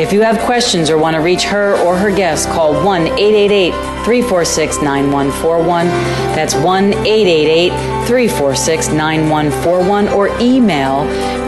If 0.00 0.12
you 0.12 0.22
have 0.22 0.40
questions 0.40 0.90
or 0.90 0.98
want 0.98 1.14
to 1.14 1.22
reach 1.22 1.44
her 1.44 1.78
or 1.78 1.96
her 1.96 2.10
guest, 2.10 2.48
call 2.48 2.72
1 2.84 3.02
888 3.06 3.72
346 4.04 4.82
9141. 4.82 5.86
That's 6.34 6.54
1 6.54 6.92
888 6.92 7.70
346 8.06 8.88
9141 8.88 10.08
or 10.08 10.28
email 10.40 11.04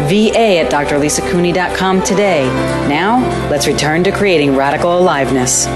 va 0.09 0.59
at 0.59 0.71
drlisacooney.com 0.71 2.03
today. 2.03 2.45
Now, 2.89 3.21
let's 3.51 3.67
return 3.67 4.05
to 4.05 4.13
creating 4.13 4.57
radical 4.57 4.99
aliveness. 4.99 5.67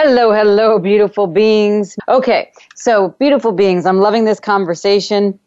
Hello, 0.00 0.32
hello, 0.32 0.78
beautiful 0.78 1.26
beings. 1.26 1.96
Okay, 2.08 2.52
so 2.76 3.16
beautiful 3.18 3.50
beings, 3.50 3.84
I'm 3.84 3.98
loving 3.98 4.24
this 4.24 4.38
conversation 4.38 5.40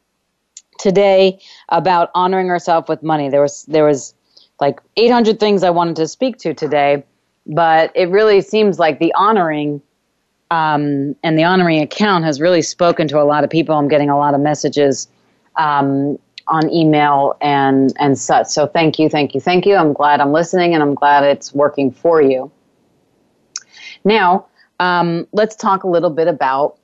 today 0.77 1.39
about 1.69 2.09
honoring 2.15 2.49
ourselves 2.49 2.89
with 2.89 3.01
money. 3.01 3.29
There 3.29 3.41
was 3.41 3.63
there 3.63 3.85
was 3.85 4.13
like 4.61 4.79
800 4.95 5.39
things 5.39 5.63
I 5.63 5.71
wanted 5.71 5.97
to 5.97 6.07
speak 6.07 6.37
to 6.39 6.53
today, 6.53 7.03
but 7.47 7.91
it 7.95 8.09
really 8.09 8.41
seems 8.41 8.79
like 8.79 8.99
the 8.99 9.13
honoring 9.15 9.81
um, 10.51 11.15
and 11.23 11.37
the 11.37 11.43
honoring 11.43 11.81
account 11.81 12.25
has 12.25 12.39
really 12.39 12.61
spoken 12.61 13.07
to 13.07 13.19
a 13.19 13.23
lot 13.23 13.43
of 13.43 13.49
people. 13.49 13.75
I'm 13.75 13.87
getting 13.87 14.09
a 14.09 14.17
lot 14.17 14.33
of 14.33 14.41
messages 14.41 15.07
um, 15.55 16.19
on 16.47 16.69
email 16.69 17.37
and 17.41 17.93
and 17.99 18.17
such. 18.17 18.47
So 18.47 18.67
thank 18.67 18.99
you, 18.99 19.09
thank 19.09 19.33
you, 19.33 19.41
thank 19.41 19.65
you. 19.65 19.75
I'm 19.75 19.93
glad 19.93 20.21
I'm 20.21 20.31
listening, 20.31 20.73
and 20.73 20.83
I'm 20.83 20.93
glad 20.93 21.23
it's 21.23 21.53
working 21.53 21.91
for 21.91 22.21
you. 22.21 22.51
Now, 24.03 24.45
um, 24.79 25.27
let's 25.31 25.55
talk 25.55 25.83
a 25.83 25.87
little 25.87 26.09
bit 26.09 26.27
about 26.27 26.77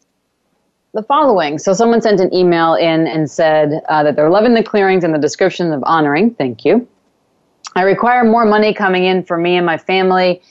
the 0.94 1.04
following. 1.04 1.60
So, 1.60 1.74
someone 1.74 2.02
sent 2.02 2.20
an 2.20 2.34
email 2.34 2.74
in 2.74 3.06
and 3.06 3.30
said 3.30 3.82
uh, 3.90 4.04
that 4.04 4.16
they're 4.16 4.30
loving 4.30 4.54
the 4.54 4.64
clearings 4.64 5.04
and 5.04 5.14
the 5.14 5.20
description 5.20 5.72
of 5.74 5.84
honoring. 5.86 6.34
Thank 6.36 6.64
you. 6.66 6.88
I 7.76 7.82
require 7.82 8.24
more 8.24 8.46
money 8.46 8.74
coming 8.74 9.06
in 9.06 9.24
for 9.24 9.38
me 9.38 9.56
and 9.56 9.66
my 9.66 9.78
family, 9.78 10.42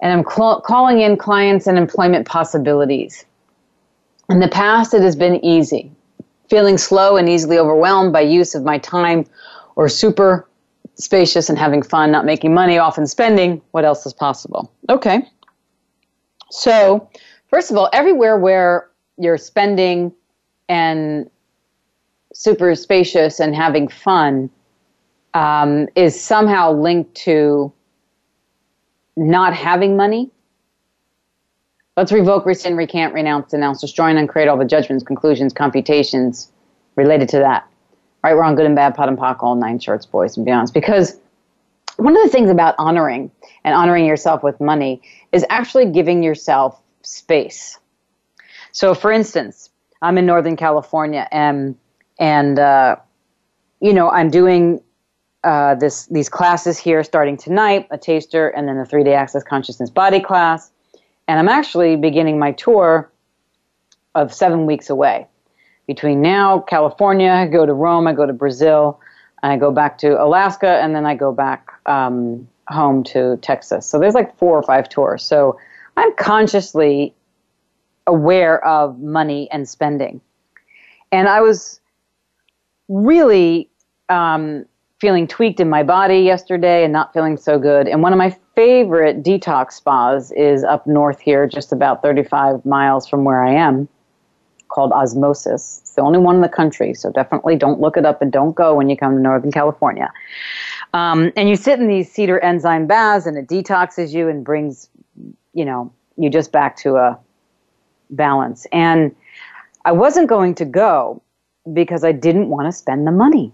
and 0.00 0.12
I'm 0.12 0.24
cl- 0.28 0.60
calling 0.60 1.00
in 1.00 1.16
clients 1.16 1.66
and 1.66 1.78
employment 1.78 2.26
possibilities. 2.26 3.24
In 4.28 4.40
the 4.40 4.48
past, 4.48 4.92
it 4.94 5.02
has 5.02 5.16
been 5.16 5.44
easy, 5.44 5.90
feeling 6.50 6.78
slow 6.78 7.16
and 7.16 7.28
easily 7.28 7.58
overwhelmed 7.58 8.12
by 8.12 8.20
use 8.20 8.54
of 8.54 8.64
my 8.64 8.78
time 8.78 9.24
or 9.76 9.88
super 9.88 10.48
spacious 10.96 11.48
and 11.48 11.58
having 11.58 11.82
fun, 11.82 12.10
not 12.10 12.24
making 12.24 12.52
money, 12.52 12.76
often 12.76 13.06
spending. 13.06 13.62
What 13.70 13.84
else 13.84 14.04
is 14.04 14.12
possible? 14.12 14.72
Okay. 14.88 15.22
So, 16.50 17.08
first 17.48 17.70
of 17.70 17.76
all, 17.76 17.88
everywhere 17.92 18.36
where 18.36 18.90
you're 19.16 19.38
spending 19.38 20.12
and 20.68 21.30
super 22.32 22.74
spacious 22.74 23.40
and 23.40 23.54
having 23.54 23.88
fun 23.88 24.50
um, 25.34 25.88
is 25.94 26.20
somehow 26.20 26.72
linked 26.72 27.14
to 27.14 27.72
not 29.16 29.54
having 29.54 29.96
money. 29.96 30.30
Let's 31.96 32.12
revoke, 32.12 32.46
rescind, 32.46 32.76
recant, 32.76 33.12
renounce, 33.12 33.50
denounce, 33.50 33.80
destroy, 33.80 34.06
and 34.06 34.18
uncreate 34.18 34.48
all 34.48 34.56
the 34.56 34.64
judgments, 34.64 35.04
conclusions, 35.04 35.52
computations 35.52 36.52
related 36.94 37.28
to 37.30 37.38
that. 37.38 37.66
Right, 38.22 38.34
wrong, 38.34 38.54
good 38.54 38.66
and 38.66 38.76
bad, 38.76 38.94
POD 38.94 39.08
and 39.10 39.18
POC, 39.18 39.42
all 39.42 39.54
nine 39.54 39.78
shorts, 39.78 40.06
boys 40.06 40.36
and 40.36 40.46
beyonds. 40.46 40.72
Because 40.72 41.18
one 41.96 42.16
of 42.16 42.22
the 42.22 42.28
things 42.30 42.50
about 42.50 42.74
honoring 42.78 43.30
and 43.64 43.74
honoring 43.74 44.06
yourself 44.06 44.42
with 44.42 44.60
money 44.60 45.02
is 45.32 45.44
actually 45.50 45.86
giving 45.86 46.22
yourself 46.22 46.80
space. 47.02 47.78
So, 48.72 48.94
for 48.94 49.10
instance, 49.10 49.70
I'm 50.02 50.18
in 50.18 50.26
Northern 50.26 50.56
California, 50.56 51.26
and 51.32 51.76
and 52.18 52.58
uh, 52.58 52.96
you 53.80 53.92
know 53.92 54.10
I'm 54.10 54.30
doing 54.30 54.80
uh, 55.44 55.74
this 55.76 56.06
these 56.06 56.28
classes 56.28 56.78
here 56.78 57.02
starting 57.04 57.36
tonight, 57.36 57.86
a 57.90 57.98
taster, 57.98 58.48
and 58.48 58.68
then 58.68 58.78
the 58.78 58.84
three 58.84 59.04
day 59.04 59.14
Access 59.14 59.42
Consciousness 59.44 59.90
Body 59.90 60.20
class, 60.20 60.70
and 61.26 61.38
I'm 61.38 61.48
actually 61.48 61.96
beginning 61.96 62.38
my 62.38 62.52
tour 62.52 63.10
of 64.14 64.32
seven 64.32 64.66
weeks 64.66 64.90
away. 64.90 65.26
Between 65.86 66.20
now, 66.20 66.60
California, 66.60 67.30
I 67.30 67.46
go 67.46 67.64
to 67.64 67.72
Rome, 67.72 68.06
I 68.06 68.12
go 68.12 68.26
to 68.26 68.32
Brazil, 68.32 69.00
I 69.42 69.56
go 69.56 69.70
back 69.70 69.98
to 69.98 70.22
Alaska, 70.22 70.80
and 70.82 70.94
then 70.94 71.06
I 71.06 71.14
go 71.14 71.32
back 71.32 71.70
um, 71.86 72.46
home 72.68 73.04
to 73.04 73.38
Texas. 73.38 73.86
So 73.86 73.98
there's 73.98 74.14
like 74.14 74.36
four 74.36 74.56
or 74.56 74.62
five 74.62 74.88
tours. 74.88 75.22
So 75.22 75.58
I'm 75.96 76.14
consciously 76.16 77.14
aware 78.06 78.64
of 78.64 78.98
money 78.98 79.48
and 79.50 79.68
spending. 79.68 80.20
And 81.12 81.28
I 81.28 81.40
was 81.40 81.80
really 82.88 83.68
um, 84.08 84.66
feeling 85.00 85.28
tweaked 85.28 85.60
in 85.60 85.68
my 85.68 85.82
body 85.82 86.20
yesterday 86.20 86.82
and 86.84 86.92
not 86.92 87.12
feeling 87.12 87.36
so 87.36 87.58
good. 87.58 87.86
And 87.86 88.02
one 88.02 88.12
of 88.12 88.18
my 88.18 88.36
favorite 88.56 89.22
detox 89.22 89.72
spas 89.72 90.32
is 90.32 90.64
up 90.64 90.86
north 90.86 91.20
here, 91.20 91.46
just 91.46 91.72
about 91.72 92.02
35 92.02 92.66
miles 92.66 93.08
from 93.08 93.24
where 93.24 93.44
I 93.44 93.52
am, 93.52 93.88
called 94.68 94.92
Osmosis. 94.92 95.78
It's 95.82 95.92
the 95.92 96.02
only 96.02 96.18
one 96.18 96.36
in 96.36 96.42
the 96.42 96.48
country, 96.48 96.94
so 96.94 97.12
definitely 97.12 97.56
don't 97.56 97.80
look 97.80 97.96
it 97.96 98.04
up 98.04 98.20
and 98.22 98.32
don't 98.32 98.54
go 98.56 98.74
when 98.74 98.90
you 98.90 98.96
come 98.96 99.14
to 99.14 99.20
Northern 99.20 99.52
California. 99.52 100.12
Um, 100.94 101.32
and 101.36 101.48
you 101.48 101.54
sit 101.54 101.78
in 101.78 101.86
these 101.86 102.10
cedar 102.10 102.40
enzyme 102.40 102.86
baths, 102.86 103.26
and 103.26 103.36
it 103.36 103.46
detoxes 103.46 104.12
you 104.12 104.28
and 104.28 104.44
brings, 104.44 104.88
you 105.52 105.64
know, 105.64 105.92
you 106.16 106.28
just 106.28 106.50
back 106.50 106.76
to 106.78 106.96
a 106.96 107.18
balance. 108.10 108.66
And 108.72 109.14
I 109.84 109.92
wasn't 109.92 110.28
going 110.28 110.56
to 110.56 110.64
go 110.64 111.22
because 111.72 112.02
I 112.02 112.12
didn't 112.12 112.48
want 112.48 112.66
to 112.66 112.72
spend 112.72 113.06
the 113.06 113.12
money, 113.12 113.52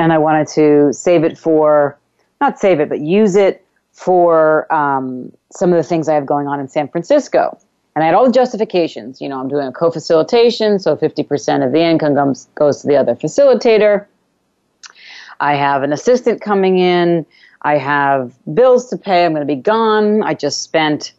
and 0.00 0.12
I 0.12 0.18
wanted 0.18 0.48
to 0.48 0.92
save 0.92 1.24
it 1.24 1.38
for, 1.38 1.98
not 2.40 2.58
save 2.58 2.80
it, 2.80 2.88
but 2.88 3.00
use 3.00 3.36
it 3.36 3.64
for 3.92 4.72
um, 4.72 5.32
some 5.52 5.72
of 5.72 5.76
the 5.76 5.82
things 5.82 6.08
I 6.08 6.14
have 6.14 6.26
going 6.26 6.46
on 6.46 6.58
in 6.58 6.68
San 6.68 6.88
Francisco. 6.88 7.58
And 7.94 8.02
I 8.02 8.06
had 8.06 8.14
all 8.14 8.24
the 8.24 8.32
justifications. 8.32 9.20
You 9.20 9.28
know, 9.28 9.40
I'm 9.40 9.48
doing 9.48 9.66
a 9.66 9.72
co 9.72 9.90
facilitation, 9.90 10.78
so 10.78 10.96
50% 10.96 11.66
of 11.66 11.72
the 11.72 11.80
income 11.80 12.14
comes, 12.14 12.48
goes 12.54 12.80
to 12.82 12.86
the 12.86 12.96
other 12.96 13.14
facilitator. 13.14 14.06
I 15.40 15.54
have 15.54 15.82
an 15.82 15.92
assistant 15.92 16.40
coming 16.40 16.78
in. 16.78 17.26
I 17.62 17.76
have 17.76 18.32
bills 18.54 18.88
to 18.90 18.96
pay. 18.96 19.24
I'm 19.24 19.32
going 19.32 19.46
to 19.46 19.54
be 19.54 19.60
gone. 19.60 20.22
I 20.22 20.34
just 20.34 20.62
spent 20.62 21.12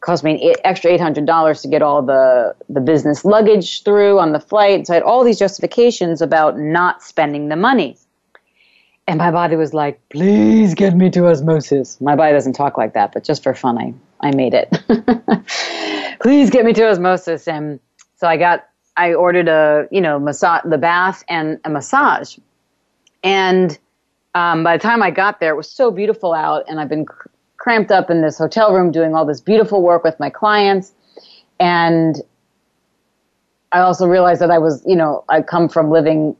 cost 0.00 0.24
me 0.24 0.32
an 0.32 0.40
eight, 0.40 0.56
extra 0.64 0.90
eight 0.90 1.00
hundred 1.00 1.26
dollars 1.26 1.62
to 1.62 1.68
get 1.68 1.80
all 1.80 2.02
the 2.02 2.54
the 2.68 2.80
business 2.80 3.24
luggage 3.24 3.82
through 3.84 4.18
on 4.18 4.32
the 4.32 4.40
flight. 4.40 4.86
So 4.86 4.94
I 4.94 4.96
had 4.96 5.02
all 5.02 5.24
these 5.24 5.38
justifications 5.38 6.20
about 6.20 6.58
not 6.58 7.02
spending 7.02 7.48
the 7.48 7.56
money. 7.56 7.96
And 9.08 9.18
my 9.18 9.30
body 9.30 9.56
was 9.56 9.74
like, 9.74 10.00
please 10.10 10.74
get 10.74 10.94
me 10.94 11.10
to 11.10 11.26
osmosis. 11.26 12.00
My 12.00 12.14
body 12.14 12.32
doesn't 12.32 12.52
talk 12.52 12.78
like 12.78 12.94
that, 12.94 13.12
but 13.12 13.24
just 13.24 13.42
for 13.42 13.52
fun, 13.52 13.76
I, 13.78 13.94
I 14.20 14.30
made 14.34 14.54
it. 14.54 14.70
please 16.20 16.50
get 16.50 16.64
me 16.64 16.72
to 16.74 16.88
osmosis. 16.88 17.48
And 17.48 17.80
so 18.16 18.28
I 18.28 18.36
got, 18.36 18.68
I 18.96 19.14
ordered 19.14 19.48
a, 19.48 19.88
you 19.90 20.00
know, 20.00 20.18
massage, 20.20 20.62
the 20.64 20.78
bath 20.78 21.24
and 21.28 21.58
a 21.64 21.70
massage. 21.70 22.38
And 23.24 23.76
um, 24.34 24.62
by 24.64 24.76
the 24.76 24.82
time 24.82 25.02
I 25.02 25.10
got 25.10 25.40
there, 25.40 25.52
it 25.52 25.56
was 25.56 25.70
so 25.70 25.90
beautiful 25.90 26.32
out, 26.32 26.64
and 26.68 26.80
I've 26.80 26.88
been 26.88 27.04
cr- 27.04 27.28
cramped 27.58 27.90
up 27.90 28.10
in 28.10 28.22
this 28.22 28.38
hotel 28.38 28.72
room 28.72 28.90
doing 28.90 29.14
all 29.14 29.26
this 29.26 29.40
beautiful 29.40 29.82
work 29.82 30.04
with 30.04 30.18
my 30.18 30.30
clients. 30.30 30.92
And 31.60 32.16
I 33.72 33.80
also 33.80 34.06
realized 34.06 34.40
that 34.40 34.50
I 34.50 34.58
was, 34.58 34.82
you 34.86 34.96
know, 34.96 35.24
I 35.28 35.42
come 35.42 35.68
from 35.68 35.90
living 35.90 36.36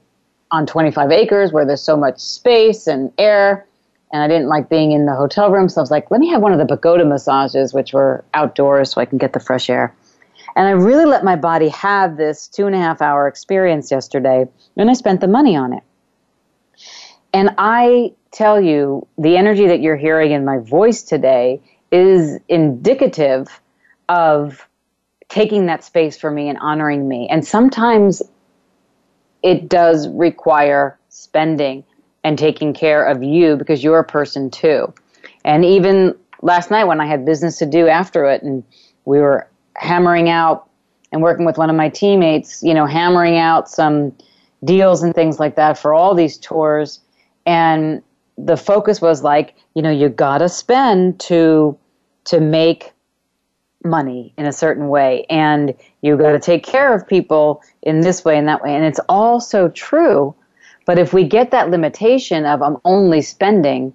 on 0.52 0.66
25 0.66 1.10
acres 1.10 1.52
where 1.52 1.64
there's 1.64 1.82
so 1.82 1.96
much 1.96 2.20
space 2.20 2.86
and 2.86 3.10
air. 3.18 3.66
And 4.12 4.22
I 4.22 4.28
didn't 4.28 4.48
like 4.48 4.68
being 4.68 4.92
in 4.92 5.06
the 5.06 5.14
hotel 5.14 5.50
room. 5.50 5.70
So 5.70 5.80
I 5.80 5.82
was 5.82 5.90
like, 5.90 6.10
let 6.10 6.20
me 6.20 6.28
have 6.28 6.42
one 6.42 6.52
of 6.52 6.58
the 6.58 6.66
pagoda 6.66 7.04
massages, 7.04 7.72
which 7.72 7.94
were 7.94 8.24
outdoors 8.34 8.92
so 8.92 9.00
I 9.00 9.06
can 9.06 9.16
get 9.16 9.32
the 9.32 9.40
fresh 9.40 9.70
air. 9.70 9.94
And 10.54 10.68
I 10.68 10.72
really 10.72 11.06
let 11.06 11.24
my 11.24 11.34
body 11.34 11.68
have 11.70 12.18
this 12.18 12.46
two 12.46 12.66
and 12.66 12.74
a 12.74 12.78
half 12.78 13.00
hour 13.00 13.26
experience 13.26 13.90
yesterday. 13.90 14.46
And 14.76 14.90
I 14.90 14.92
spent 14.92 15.22
the 15.22 15.28
money 15.28 15.56
on 15.56 15.72
it. 15.72 15.82
And 17.32 17.54
I 17.56 18.12
tell 18.32 18.60
you, 18.60 19.06
the 19.16 19.38
energy 19.38 19.66
that 19.66 19.80
you're 19.80 19.96
hearing 19.96 20.32
in 20.32 20.44
my 20.44 20.58
voice 20.58 21.02
today 21.02 21.62
is 21.90 22.38
indicative 22.48 23.48
of 24.10 24.68
taking 25.28 25.64
that 25.66 25.82
space 25.82 26.18
for 26.18 26.30
me 26.30 26.50
and 26.50 26.58
honoring 26.58 27.08
me. 27.08 27.26
And 27.30 27.46
sometimes 27.46 28.22
it 29.42 29.68
does 29.68 30.08
require 30.08 30.98
spending 31.08 31.84
and 32.24 32.38
taking 32.38 32.72
care 32.72 33.04
of 33.04 33.22
you 33.22 33.56
because 33.56 33.82
you're 33.82 33.98
a 33.98 34.04
person 34.04 34.50
too. 34.50 34.92
And 35.44 35.64
even 35.64 36.14
last 36.40 36.70
night 36.70 36.84
when 36.84 37.00
I 37.00 37.06
had 37.06 37.24
business 37.24 37.58
to 37.58 37.66
do 37.66 37.88
after 37.88 38.24
it 38.26 38.42
and 38.42 38.62
we 39.04 39.18
were 39.18 39.48
hammering 39.76 40.28
out 40.28 40.68
and 41.10 41.22
working 41.22 41.44
with 41.44 41.58
one 41.58 41.68
of 41.68 41.76
my 41.76 41.88
teammates, 41.88 42.62
you 42.62 42.74
know, 42.74 42.86
hammering 42.86 43.36
out 43.36 43.68
some 43.68 44.16
deals 44.64 45.02
and 45.02 45.14
things 45.14 45.40
like 45.40 45.56
that 45.56 45.76
for 45.76 45.92
all 45.92 46.14
these 46.14 46.38
tours 46.38 47.00
and 47.46 48.02
the 48.38 48.56
focus 48.56 49.00
was 49.00 49.22
like 49.22 49.54
you 49.74 49.82
know 49.82 49.90
you 49.90 50.08
gotta 50.08 50.48
spend 50.48 51.18
to 51.20 51.76
to 52.24 52.40
make 52.40 52.92
money 53.84 54.32
in 54.38 54.46
a 54.46 54.52
certain 54.52 54.88
way 54.88 55.26
and 55.30 55.74
you 56.02 56.16
got 56.16 56.32
to 56.32 56.40
take 56.40 56.64
care 56.64 56.94
of 56.94 57.06
people 57.06 57.62
in 57.82 58.00
this 58.00 58.24
way 58.24 58.38
and 58.38 58.48
that 58.48 58.62
way 58.62 58.74
and 58.74 58.84
it's 58.84 59.00
all 59.08 59.40
so 59.40 59.68
true 59.68 60.34
but 60.86 60.98
if 60.98 61.12
we 61.12 61.24
get 61.24 61.50
that 61.50 61.70
limitation 61.70 62.46
of 62.46 62.62
i'm 62.62 62.76
only 62.84 63.22
spending 63.22 63.92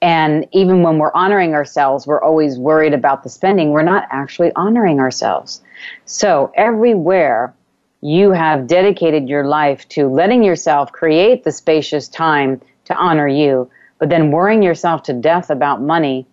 And 0.00 0.46
even 0.52 0.82
when 0.82 0.98
we're 0.98 1.12
honoring 1.14 1.54
ourselves, 1.54 2.06
we're 2.06 2.22
always 2.22 2.58
worried 2.58 2.94
about 2.94 3.22
the 3.24 3.28
spending. 3.28 3.70
We're 3.70 3.82
not 3.82 4.06
actually 4.10 4.52
honoring 4.54 5.00
ourselves. 5.00 5.60
So 6.04 6.52
everywhere 6.54 7.54
you 8.00 8.30
have 8.30 8.68
dedicated 8.68 9.28
your 9.28 9.46
life 9.46 9.88
to 9.90 10.06
letting 10.06 10.44
yourself 10.44 10.92
create 10.92 11.42
the 11.42 11.50
spacious 11.52 12.08
time 12.08 12.60
to 12.84 12.94
honor 12.94 13.26
you, 13.26 13.70
but 13.98 14.08
then 14.08 14.30
worrying 14.30 14.62
yourself 14.62 15.02
to 15.04 15.12
death 15.12 15.50
about 15.50 15.82
money 15.82 16.26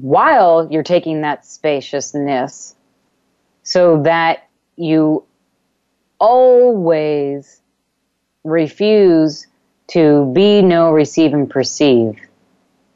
while 0.00 0.68
you're 0.70 0.82
taking 0.82 1.22
that 1.22 1.44
spaciousness 1.44 2.74
so 3.62 4.02
that 4.02 4.48
you 4.76 5.24
always 6.18 7.60
refuse 8.44 9.46
to 9.88 10.30
be, 10.34 10.62
know, 10.62 10.90
receive, 10.90 11.32
and 11.34 11.50
perceive 11.50 12.18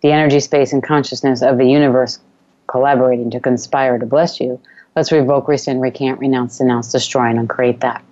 the 0.03 0.13
energy, 0.13 0.41
space, 0.41 0.73
and 0.73 0.83
consciousness 0.83 1.43
of 1.43 1.59
the 1.59 1.67
universe 1.67 2.19
collaborating 2.67 3.31
to 3.31 3.41
conspire 3.41 3.99
to 3.99 4.07
bless 4.07 4.41
you. 4.41 4.61
Let's 4.97 5.11
revoke, 5.11 5.49
rescind, 5.49 5.83
recant, 5.83 6.21
renounce, 6.21 6.59
denounce, 6.59 6.93
destroy, 6.93 7.25
and 7.25 7.39
uncreate 7.39 7.81
that. 7.81 8.05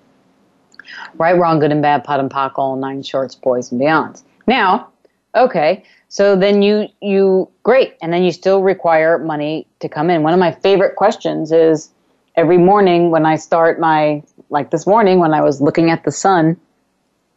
Right, 1.14 1.38
wrong, 1.38 1.61
good 1.61 1.70
and 1.70 1.82
bad, 1.82 2.05
POD 2.05 2.20
and 2.20 2.30
POC, 2.30 2.59
all 2.59 2.76
nine 2.76 3.03
shorts, 3.03 3.34
boys 3.34 3.70
and 3.70 3.80
beyonds. 3.80 4.22
Now, 4.47 4.88
okay, 5.34 5.84
so 6.12 6.36
then 6.36 6.60
you 6.60 6.88
you 7.00 7.48
great, 7.62 7.96
and 8.02 8.12
then 8.12 8.22
you 8.22 8.32
still 8.32 8.62
require 8.62 9.18
money 9.18 9.66
to 9.80 9.88
come 9.88 10.10
in. 10.10 10.22
One 10.22 10.34
of 10.34 10.38
my 10.38 10.52
favorite 10.52 10.94
questions 10.94 11.52
is 11.52 11.90
every 12.36 12.58
morning 12.58 13.10
when 13.10 13.24
I 13.24 13.36
start 13.36 13.80
my 13.80 14.22
like 14.50 14.70
this 14.70 14.86
morning 14.86 15.20
when 15.20 15.32
I 15.32 15.40
was 15.40 15.62
looking 15.62 15.88
at 15.88 16.04
the 16.04 16.12
sun 16.12 16.60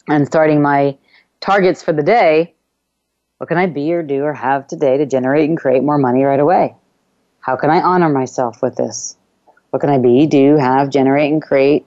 and 0.09 0.27
starting 0.27 0.61
my 0.61 0.97
targets 1.39 1.81
for 1.81 1.93
the 1.93 2.03
day, 2.03 2.53
what 3.37 3.47
can 3.47 3.57
I 3.57 3.67
be 3.67 3.93
or 3.93 4.03
do 4.03 4.25
or 4.25 4.33
have 4.33 4.67
today 4.67 4.97
to 4.97 5.05
generate 5.05 5.47
and 5.47 5.57
create 5.57 5.81
more 5.81 5.97
money 5.97 6.23
right 6.23 6.41
away? 6.41 6.75
How 7.39 7.55
can 7.55 7.69
I 7.69 7.79
honor 7.79 8.09
myself 8.09 8.61
with 8.61 8.75
this? 8.75 9.15
What 9.69 9.79
can 9.79 9.89
I 9.89 9.99
be, 9.99 10.27
do, 10.27 10.57
have, 10.57 10.89
generate, 10.89 11.31
and 11.31 11.41
create 11.41 11.85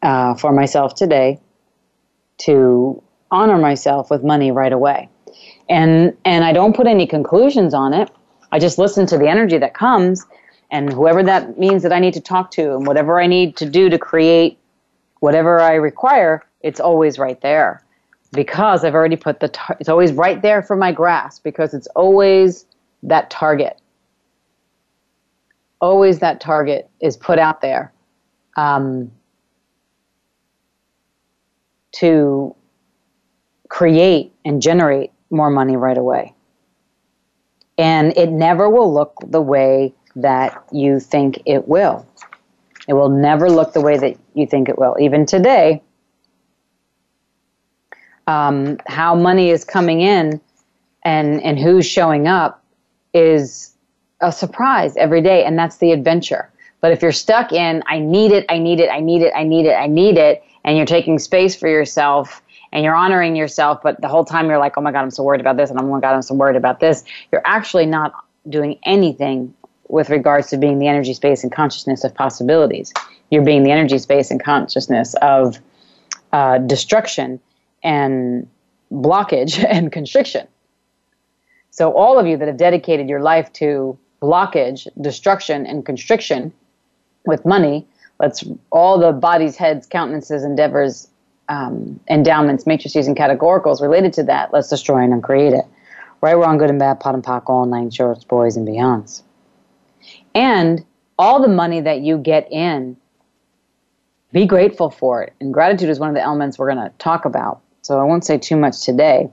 uh, 0.00 0.34
for 0.36 0.50
myself 0.50 0.94
today 0.94 1.40
to 2.38 3.02
honor 3.30 3.58
myself 3.58 4.10
with 4.10 4.22
money 4.24 4.50
right 4.50 4.72
away? 4.72 5.08
And 5.68 6.16
and 6.24 6.44
I 6.44 6.52
don't 6.52 6.74
put 6.74 6.86
any 6.86 7.06
conclusions 7.06 7.74
on 7.74 7.92
it. 7.92 8.10
I 8.52 8.58
just 8.58 8.78
listen 8.78 9.06
to 9.06 9.18
the 9.18 9.28
energy 9.28 9.58
that 9.58 9.74
comes, 9.74 10.24
and 10.70 10.92
whoever 10.92 11.22
that 11.22 11.58
means 11.58 11.82
that 11.82 11.92
I 11.92 11.98
need 11.98 12.14
to 12.14 12.20
talk 12.20 12.50
to, 12.52 12.74
and 12.74 12.86
whatever 12.86 13.20
I 13.20 13.26
need 13.26 13.56
to 13.58 13.68
do 13.68 13.90
to 13.90 13.98
create 13.98 14.58
whatever 15.20 15.60
I 15.60 15.74
require, 15.74 16.44
it's 16.62 16.80
always 16.80 17.18
right 17.18 17.40
there 17.40 17.84
because 18.32 18.84
I've 18.84 18.94
already 18.94 19.16
put 19.16 19.40
the, 19.40 19.48
tar- 19.48 19.76
it's 19.80 19.88
always 19.88 20.12
right 20.12 20.40
there 20.42 20.62
for 20.62 20.76
my 20.76 20.92
grasp 20.92 21.42
because 21.42 21.74
it's 21.74 21.86
always 21.88 22.66
that 23.02 23.30
target. 23.30 23.80
Always 25.80 26.18
that 26.18 26.40
target 26.40 26.90
is 27.00 27.16
put 27.16 27.38
out 27.38 27.60
there 27.60 27.92
um, 28.56 29.10
to 31.92 32.54
create 33.68 34.32
and 34.44 34.62
generate 34.62 35.10
more 35.30 35.50
money 35.50 35.76
right 35.76 35.98
away. 35.98 36.34
And 37.76 38.16
it 38.16 38.30
never 38.30 38.68
will 38.68 38.92
look 38.92 39.14
the 39.26 39.40
way 39.40 39.94
that 40.16 40.64
you 40.72 40.98
think 40.98 41.42
it 41.46 41.68
will. 41.68 42.06
It 42.88 42.94
will 42.94 43.10
never 43.10 43.48
look 43.50 43.72
the 43.72 43.80
way 43.80 43.98
that 43.98 44.16
you 44.34 44.46
think 44.46 44.68
it 44.68 44.78
will. 44.78 44.96
Even 44.98 45.26
today, 45.26 45.82
um, 48.26 48.78
how 48.86 49.14
money 49.14 49.50
is 49.50 49.64
coming 49.64 50.00
in 50.00 50.40
and, 51.02 51.42
and 51.42 51.58
who's 51.58 51.86
showing 51.86 52.26
up 52.26 52.64
is 53.14 53.74
a 54.20 54.32
surprise 54.32 54.96
every 54.96 55.22
day. 55.22 55.44
And 55.44 55.58
that's 55.58 55.76
the 55.76 55.92
adventure. 55.92 56.50
But 56.80 56.92
if 56.92 57.02
you're 57.02 57.12
stuck 57.12 57.52
in, 57.52 57.82
I 57.86 57.98
need 57.98 58.32
it, 58.32 58.46
I 58.48 58.58
need 58.58 58.80
it, 58.80 58.88
I 58.90 59.00
need 59.00 59.22
it, 59.22 59.32
I 59.34 59.44
need 59.44 59.66
it, 59.66 59.74
I 59.74 59.86
need 59.86 60.16
it, 60.16 60.42
and 60.64 60.76
you're 60.76 60.86
taking 60.86 61.18
space 61.18 61.56
for 61.56 61.68
yourself 61.68 62.42
and 62.72 62.84
you're 62.84 62.94
honoring 62.94 63.36
yourself, 63.36 63.80
but 63.82 64.00
the 64.00 64.08
whole 64.08 64.24
time 64.24 64.48
you're 64.48 64.58
like, 64.58 64.76
oh 64.76 64.80
my 64.80 64.92
God, 64.92 65.02
I'm 65.02 65.10
so 65.10 65.22
worried 65.22 65.40
about 65.40 65.56
this, 65.56 65.70
and 65.70 65.78
oh 65.78 65.82
my 65.82 66.00
God, 66.00 66.14
I'm 66.14 66.22
so 66.22 66.34
worried 66.34 66.56
about 66.56 66.80
this, 66.80 67.04
you're 67.32 67.42
actually 67.44 67.86
not 67.86 68.12
doing 68.48 68.78
anything 68.84 69.54
with 69.88 70.10
regards 70.10 70.48
to 70.48 70.56
being 70.56 70.78
the 70.78 70.86
energy 70.86 71.14
space 71.14 71.42
and 71.42 71.52
consciousness 71.52 72.04
of 72.04 72.14
possibilities. 72.14 72.92
You're 73.30 73.44
being 73.44 73.62
the 73.62 73.70
energy 73.70 73.98
space 73.98 74.30
and 74.30 74.42
consciousness 74.42 75.14
of 75.22 75.58
uh, 76.32 76.58
destruction 76.58 77.40
and 77.82 78.48
blockage 78.92 79.64
and 79.68 79.90
constriction. 79.92 80.46
So, 81.70 81.92
all 81.92 82.18
of 82.18 82.26
you 82.26 82.36
that 82.36 82.48
have 82.48 82.56
dedicated 82.56 83.08
your 83.08 83.20
life 83.20 83.52
to 83.54 83.98
blockage, 84.20 84.88
destruction, 85.00 85.64
and 85.66 85.86
constriction 85.86 86.52
with 87.24 87.44
money, 87.44 87.86
let's 88.20 88.44
all 88.70 88.98
the 88.98 89.12
bodies, 89.12 89.56
heads, 89.56 89.86
countenances, 89.86 90.42
endeavors, 90.44 91.08
um, 91.48 91.98
endowments, 92.08 92.66
matrices, 92.66 93.06
and 93.06 93.16
categoricals 93.16 93.80
related 93.80 94.12
to 94.14 94.22
that, 94.24 94.52
let's 94.52 94.68
destroy 94.68 94.98
and 94.98 95.12
uncreate 95.12 95.52
it. 95.52 95.64
Right, 96.20 96.34
wrong, 96.34 96.58
good 96.58 96.70
and 96.70 96.78
bad, 96.78 96.98
POD 96.98 97.14
and 97.14 97.24
POC, 97.24 97.48
all 97.48 97.66
nine 97.66 97.90
shorts, 97.90 98.24
boys 98.24 98.56
and 98.56 98.66
beyonds. 98.66 99.22
And 100.34 100.84
all 101.18 101.40
the 101.40 101.48
money 101.48 101.80
that 101.80 102.00
you 102.00 102.18
get 102.18 102.50
in, 102.50 102.96
be 104.32 104.46
grateful 104.46 104.90
for 104.90 105.22
it. 105.22 105.32
And 105.40 105.54
gratitude 105.54 105.88
is 105.88 105.98
one 105.98 106.08
of 106.08 106.14
the 106.14 106.22
elements 106.22 106.58
we're 106.58 106.72
going 106.72 106.84
to 106.84 106.92
talk 106.98 107.24
about. 107.24 107.60
So 107.82 107.98
I 107.98 108.04
won't 108.04 108.24
say 108.24 108.36
too 108.36 108.56
much 108.56 108.84
today, 108.84 109.30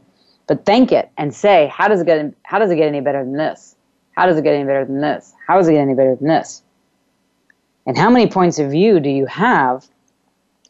but 0.48 0.66
thank 0.66 0.92
it 0.92 1.10
and 1.18 1.34
say, 1.34 1.72
how 1.74 1.88
does 1.88 2.02
it 2.02 2.06
get, 2.06 2.34
how 2.44 2.60
does 2.60 2.72
it 2.72 2.76
get 2.76 2.88
any 2.88 3.02
better 3.02 3.24
than 3.24 3.36
this? 3.36 3.76
How 4.12 4.26
does 4.26 4.38
it 4.38 4.44
get 4.44 4.54
any 4.54 4.64
better 4.64 4.86
than 4.86 5.02
this? 5.02 5.34
How 5.46 5.58
does 5.58 5.68
it 5.68 5.74
get 5.74 5.82
any 5.82 5.94
better 5.94 6.16
than 6.16 6.28
this? 6.28 6.64
And 7.86 7.98
how 7.98 8.10
many 8.10 8.28
points 8.28 8.60
of 8.60 8.72
view 8.72 9.00
do 9.00 9.10
you 9.10 9.26
have 9.26 9.86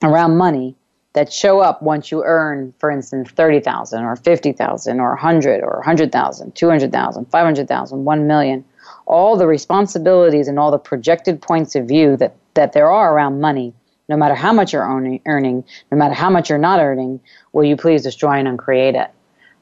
around 0.03 0.37
money 0.37 0.75
that 1.15 1.33
show 1.33 1.59
up 1.59 1.81
once 1.81 2.11
you 2.11 2.23
earn, 2.23 2.73
for 2.79 2.91
instance, 2.91 3.31
30,000 3.31 4.03
or 4.03 4.15
50,000 4.15 4.99
or 4.99 5.09
100 5.09 5.63
or 5.63 5.77
100,000, 5.77 6.55
200,000, 6.55 7.25
500,000, 7.25 8.05
1 8.05 8.27
million? 8.27 8.63
all 9.05 9.37
the 9.37 9.47
responsibilities 9.47 10.47
and 10.47 10.59
all 10.59 10.71
the 10.71 10.77
projected 10.77 11.41
points 11.41 11.75
of 11.75 11.87
view 11.87 12.17
that, 12.17 12.35
that 12.53 12.73
there 12.73 12.89
are 12.89 13.13
around 13.13 13.41
money, 13.41 13.73
no 14.09 14.17
matter 14.17 14.35
how 14.35 14.53
much 14.53 14.73
you're 14.73 14.83
earning, 15.25 15.63
no 15.91 15.97
matter 15.97 16.13
how 16.13 16.29
much 16.29 16.49
you're 16.49 16.59
not 16.59 16.79
earning, 16.79 17.19
will 17.53 17.63
you 17.63 17.75
please 17.75 18.03
destroy 18.03 18.33
and 18.33 18.47
uncreate 18.47 18.95
it? 18.95 19.09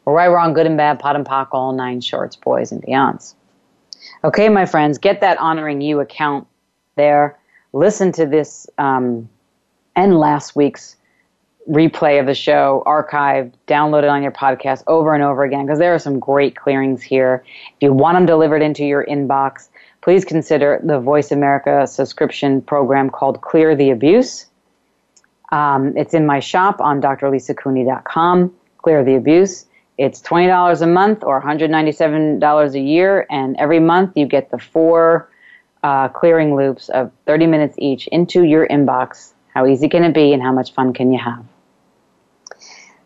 Right, 0.06 0.28
wrong, 0.28 0.54
good 0.54 0.66
and 0.66 0.76
bad, 0.76 1.00
POD 1.00 1.16
and 1.16 1.26
POC, 1.26 1.48
all 1.52 1.72
nine 1.72 2.02
shorts, 2.02 2.36
boys 2.36 2.72
and 2.72 2.82
beyonds. 2.82 3.36
Okay, 4.26 4.50
my 4.50 4.66
friends, 4.66 4.98
get 4.98 5.22
that 5.22 5.38
honoring 5.38 5.80
you 5.80 6.02
account 6.02 6.46
there. 6.96 7.40
Listen 7.72 8.12
to 8.14 8.26
this 8.26 8.68
um, 8.78 9.30
and 9.96 10.18
last 10.18 10.58
week's 10.58 10.98
replay 11.70 12.20
of 12.20 12.26
the 12.26 12.36
show, 12.36 12.84
archived, 12.86 13.54
download 13.68 14.04
it 14.04 14.10
on 14.10 14.22
your 14.22 14.32
podcast 14.32 14.84
over 14.88 15.14
and 15.14 15.24
over 15.24 15.44
again 15.44 15.66
because 15.66 15.80
there 15.80 15.94
are 15.94 16.00
some 16.00 16.20
great 16.20 16.56
clearings 16.56 17.02
here. 17.02 17.44
If 17.76 17.82
you 17.82 17.94
want 17.94 18.16
them 18.16 18.26
delivered 18.26 18.62
into 18.62 18.86
your 18.86 19.06
inbox, 19.06 19.70
please 20.02 20.26
consider 20.26 20.82
the 20.84 21.00
Voice 21.00 21.32
America 21.32 21.88
subscription 21.88 22.62
program 22.62 23.10
called 23.10 23.42
Clear 23.42 23.76
the 23.76 23.92
Abuse. 23.92 24.48
Um, 25.52 25.96
it's 25.96 26.14
in 26.14 26.26
my 26.26 26.40
shop 26.40 26.82
on 26.82 27.02
drlisacooney.com, 27.02 28.54
Clear 28.80 29.04
the 29.04 29.16
Abuse. 29.16 29.66
It's 29.98 30.20
$20 30.22 30.82
a 30.82 30.88
month 30.88 31.24
or 31.24 31.42
$197 31.42 32.74
a 32.74 32.80
year, 32.80 33.28
and 33.30 33.56
every 33.58 33.80
month 33.80 34.14
you 34.16 34.26
get 34.26 34.50
the 34.50 34.58
four 34.58 35.30
uh, 35.84 36.10
clearing 36.10 36.56
loops 36.56 36.90
of 36.90 37.12
30 37.26 37.48
minutes 37.48 37.76
each 37.78 38.08
into 38.08 38.44
your 38.44 38.68
inbox. 38.68 39.34
How 39.54 39.68
easy 39.68 39.88
can 39.88 40.04
it 40.04 40.14
be, 40.14 40.34
and 40.34 40.42
how 40.42 40.52
much 40.52 40.74
fun 40.74 40.94
can 40.94 41.14
you 41.14 41.20
have? 41.20 41.46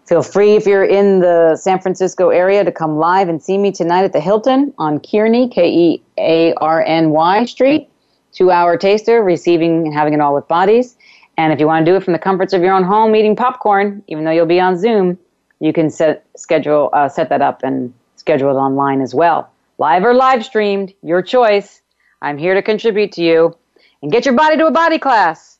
Feel 0.07 0.23
free 0.23 0.55
if 0.55 0.65
you're 0.65 0.85
in 0.85 1.19
the 1.19 1.57
San 1.57 1.81
Francisco 1.81 2.29
area 2.29 2.63
to 2.63 2.71
come 2.71 2.97
live 2.97 3.27
and 3.27 3.43
see 3.43 3.57
me 3.57 3.73
tonight 3.73 4.05
at 4.05 4.13
the 4.13 4.21
Hilton 4.21 4.73
on 4.77 4.99
Kearny, 4.99 5.51
K 5.51 5.69
E 5.69 6.03
A 6.17 6.53
R 6.53 6.81
N 6.81 7.09
Y 7.09 7.43
Street. 7.43 7.89
Two 8.31 8.49
hour 8.49 8.77
taster, 8.77 9.21
receiving 9.21 9.85
and 9.85 9.93
having 9.93 10.13
it 10.13 10.21
all 10.21 10.33
with 10.33 10.47
bodies. 10.47 10.95
And 11.37 11.51
if 11.51 11.59
you 11.59 11.67
want 11.67 11.85
to 11.85 11.91
do 11.91 11.97
it 11.97 12.03
from 12.03 12.13
the 12.13 12.19
comforts 12.19 12.53
of 12.53 12.61
your 12.61 12.73
own 12.73 12.85
home, 12.85 13.15
eating 13.17 13.35
popcorn, 13.35 14.01
even 14.07 14.23
though 14.23 14.31
you'll 14.31 14.45
be 14.45 14.61
on 14.61 14.77
Zoom, 14.77 15.17
you 15.59 15.73
can 15.73 15.89
set 15.89 16.25
schedule 16.37 16.89
uh, 16.93 17.09
set 17.09 17.27
that 17.27 17.41
up 17.41 17.61
and 17.63 17.93
schedule 18.15 18.49
it 18.49 18.59
online 18.59 19.01
as 19.01 19.13
well. 19.13 19.51
Live 19.77 20.05
or 20.05 20.13
live 20.13 20.45
streamed, 20.45 20.93
your 21.03 21.21
choice. 21.21 21.81
I'm 22.21 22.37
here 22.37 22.53
to 22.53 22.61
contribute 22.61 23.11
to 23.13 23.21
you 23.21 23.57
and 24.01 24.09
get 24.09 24.23
your 24.23 24.35
body 24.35 24.55
to 24.55 24.67
a 24.67 24.71
body 24.71 24.99
class 24.99 25.59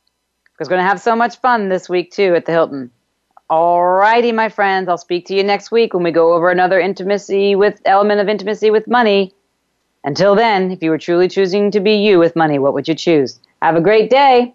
because 0.52 0.68
we're 0.68 0.76
going 0.76 0.84
to 0.84 0.88
have 0.88 1.02
so 1.02 1.14
much 1.14 1.36
fun 1.36 1.68
this 1.68 1.86
week 1.86 2.12
too 2.12 2.34
at 2.34 2.46
the 2.46 2.52
Hilton. 2.52 2.90
All 3.50 3.82
righty, 3.82 4.30
my 4.30 4.50
friends. 4.50 4.88
I'll 4.88 4.98
speak 4.98 5.24
to 5.26 5.34
you 5.34 5.42
next 5.42 5.70
week 5.70 5.94
when 5.94 6.02
we 6.02 6.10
go 6.10 6.34
over 6.34 6.50
another 6.50 6.78
intimacy 6.78 7.54
with 7.54 7.80
element 7.86 8.20
of 8.20 8.28
intimacy 8.28 8.70
with 8.70 8.86
money. 8.86 9.32
Until 10.04 10.34
then, 10.34 10.70
if 10.70 10.82
you 10.82 10.90
were 10.90 10.98
truly 10.98 11.28
choosing 11.28 11.70
to 11.70 11.80
be 11.80 11.94
you 11.94 12.18
with 12.18 12.36
money, 12.36 12.58
what 12.58 12.74
would 12.74 12.86
you 12.86 12.94
choose? 12.94 13.40
Have 13.62 13.74
a 13.74 13.80
great 13.80 14.10
day. 14.10 14.54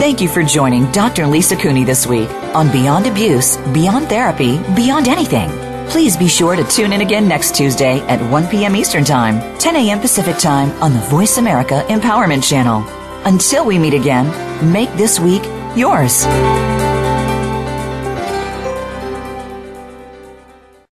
Thank 0.00 0.20
you 0.20 0.28
for 0.28 0.42
joining 0.42 0.90
Dr. 0.92 1.26
Lisa 1.26 1.56
Cooney 1.56 1.84
this 1.84 2.06
week 2.06 2.28
on 2.54 2.70
Beyond 2.70 3.06
Abuse, 3.06 3.56
Beyond 3.72 4.08
Therapy, 4.08 4.58
Beyond 4.74 5.08
Anything. 5.08 5.63
Please 5.94 6.16
be 6.16 6.26
sure 6.26 6.56
to 6.56 6.64
tune 6.64 6.92
in 6.92 7.02
again 7.02 7.28
next 7.28 7.54
Tuesday 7.54 8.00
at 8.08 8.20
1 8.32 8.48
p.m. 8.48 8.74
Eastern 8.74 9.04
Time, 9.04 9.56
10 9.58 9.76
a.m. 9.76 10.00
Pacific 10.00 10.36
Time 10.38 10.72
on 10.82 10.92
the 10.92 10.98
Voice 10.98 11.38
America 11.38 11.84
Empowerment 11.86 12.42
Channel. 12.42 12.82
Until 13.24 13.64
we 13.64 13.78
meet 13.78 13.94
again, 13.94 14.26
make 14.72 14.92
this 14.94 15.20
week 15.20 15.44
yours. 15.76 16.24